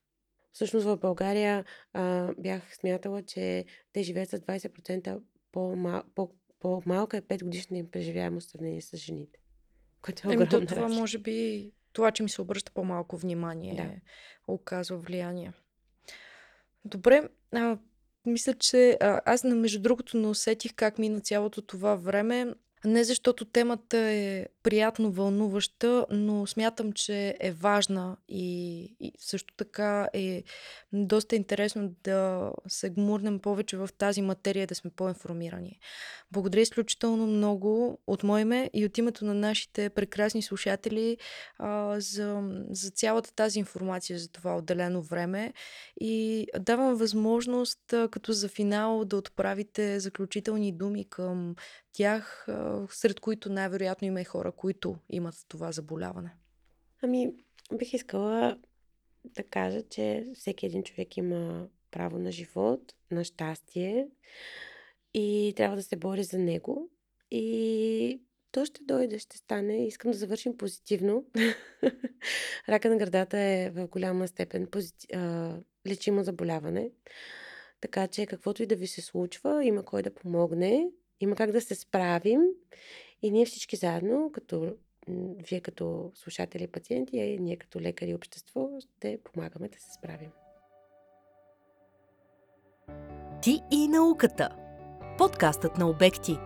Всъщност 0.53 0.85
в 0.85 0.97
България 0.97 1.65
а, 1.93 2.33
бях 2.37 2.75
смятала, 2.75 3.23
че 3.23 3.65
те 3.93 4.03
живеят 4.03 4.29
с 4.29 4.39
20% 4.39 5.21
по-мал, 5.51 6.03
по, 6.15 6.31
по-малка 6.59 7.17
е 7.17 7.21
5 7.21 7.43
годишна 7.43 7.77
им 7.77 7.91
преживяемост 7.91 8.47
в 8.47 8.51
сравнение 8.51 8.81
с 8.81 8.97
жените. 8.97 9.39
Което 10.01 10.29
е 10.29 10.33
Еми, 10.33 10.49
то, 10.49 10.65
това 10.65 10.87
може 10.87 11.17
би, 11.17 11.71
това, 11.93 12.11
че 12.11 12.23
ми 12.23 12.29
се 12.29 12.41
обръща 12.41 12.71
по-малко 12.71 13.17
внимание, 13.17 13.75
Да. 13.75 13.89
оказва 14.53 14.97
влияние. 14.97 15.53
Добре, 16.85 17.29
а, 17.51 17.77
мисля, 18.25 18.53
че 18.53 18.97
а, 19.01 19.21
аз, 19.25 19.43
между 19.43 19.81
другото, 19.81 20.17
не 20.17 20.27
усетих 20.27 20.73
как 20.75 20.97
мина 20.99 21.19
цялото 21.19 21.61
това 21.61 21.95
време. 21.95 22.53
Не 22.85 23.03
защото 23.03 23.45
темата 23.45 23.97
е 23.97 24.45
приятно 24.63 25.11
вълнуваща, 25.11 26.05
но 26.09 26.47
смятам, 26.47 26.91
че 26.91 27.37
е 27.39 27.51
важна 27.51 28.17
и, 28.29 28.81
и 28.99 29.11
също 29.19 29.53
така 29.57 30.09
е 30.13 30.43
доста 30.93 31.35
интересно 31.35 31.95
да 32.03 32.51
се 32.67 32.89
гмурнем 32.89 33.39
повече 33.39 33.77
в 33.77 33.89
тази 33.97 34.21
материя, 34.21 34.67
да 34.67 34.75
сме 34.75 34.91
по-информирани. 34.91 35.79
Благодаря 36.31 36.61
изключително 36.61 37.27
много 37.27 37.99
от 38.07 38.23
мое 38.23 38.41
име 38.41 38.69
и 38.73 38.85
от 38.85 38.97
името 38.97 39.25
на 39.25 39.33
нашите 39.33 39.89
прекрасни 39.89 40.41
слушатели 40.41 41.17
а, 41.57 41.99
за, 41.99 42.41
за 42.69 42.91
цялата 42.91 43.33
тази 43.33 43.59
информация 43.59 44.19
за 44.19 44.31
това 44.31 44.57
отделено 44.57 45.01
време 45.01 45.53
и 46.01 46.47
давам 46.59 46.95
възможност 46.95 47.93
а, 47.93 48.07
като 48.07 48.33
за 48.33 48.47
финал 48.47 49.05
да 49.05 49.17
отправите 49.17 49.99
заключителни 49.99 50.71
думи 50.71 51.05
към 51.09 51.55
тях, 51.93 52.47
сред 52.89 53.19
които 53.19 53.51
най-вероятно 53.51 54.07
има 54.07 54.21
и 54.21 54.23
хора, 54.23 54.51
които 54.51 54.95
имат 55.09 55.35
това 55.47 55.71
заболяване. 55.71 56.35
Ами, 57.01 57.33
бих 57.77 57.93
искала 57.93 58.57
да 59.25 59.43
кажа, 59.43 59.81
че 59.89 60.27
всеки 60.33 60.65
един 60.65 60.83
човек 60.83 61.17
има 61.17 61.67
право 61.91 62.19
на 62.19 62.31
живот, 62.31 62.93
на 63.11 63.23
щастие 63.23 64.07
и 65.13 65.53
трябва 65.55 65.75
да 65.75 65.83
се 65.83 65.95
бори 65.95 66.23
за 66.23 66.39
него. 66.39 66.89
И 67.31 68.21
то 68.51 68.65
ще 68.65 68.83
дойде, 68.83 69.19
ще 69.19 69.37
стане. 69.37 69.87
Искам 69.87 70.11
да 70.11 70.17
завършим 70.17 70.57
позитивно. 70.57 71.25
Рака 72.69 72.89
на 72.89 72.97
гърдата 72.97 73.39
е 73.39 73.69
в 73.69 73.87
голяма 73.87 74.27
степен 74.27 74.67
позити... 74.67 75.07
а, 75.13 75.55
лечимо 75.87 76.23
заболяване. 76.23 76.91
Така 77.81 78.07
че 78.07 78.25
каквото 78.25 78.63
и 78.63 78.65
да 78.65 78.75
ви 78.75 78.87
се 78.87 79.01
случва, 79.01 79.65
има 79.65 79.85
кой 79.85 80.01
да 80.01 80.13
помогне, 80.13 80.87
има 81.23 81.35
как 81.35 81.51
да 81.51 81.61
се 81.61 81.75
справим 81.75 82.41
и 83.21 83.31
ние 83.31 83.45
всички 83.45 83.75
заедно, 83.75 84.31
като 84.33 84.75
вие 85.49 85.61
като 85.61 86.11
слушатели 86.15 86.63
и 86.63 86.67
пациенти, 86.67 87.19
а 87.19 87.25
и 87.25 87.39
ние 87.39 87.57
като 87.57 87.81
лекари 87.81 88.09
и 88.09 88.15
общество, 88.15 88.69
ще 88.79 89.19
помагаме 89.23 89.69
да 89.69 89.79
се 89.79 89.93
справим. 89.93 90.29
Ти 93.41 93.61
и 93.71 93.87
науката. 93.87 94.49
Подкастът 95.17 95.77
на 95.77 95.89
обекти. 95.89 96.37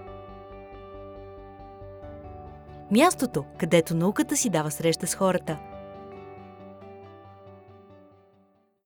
Мястото, 2.92 3.46
където 3.60 3.96
науката 3.96 4.38
си 4.38 4.50
дава 4.50 4.72
среща 4.72 5.08
с 5.08 5.16
хората. 5.16 5.67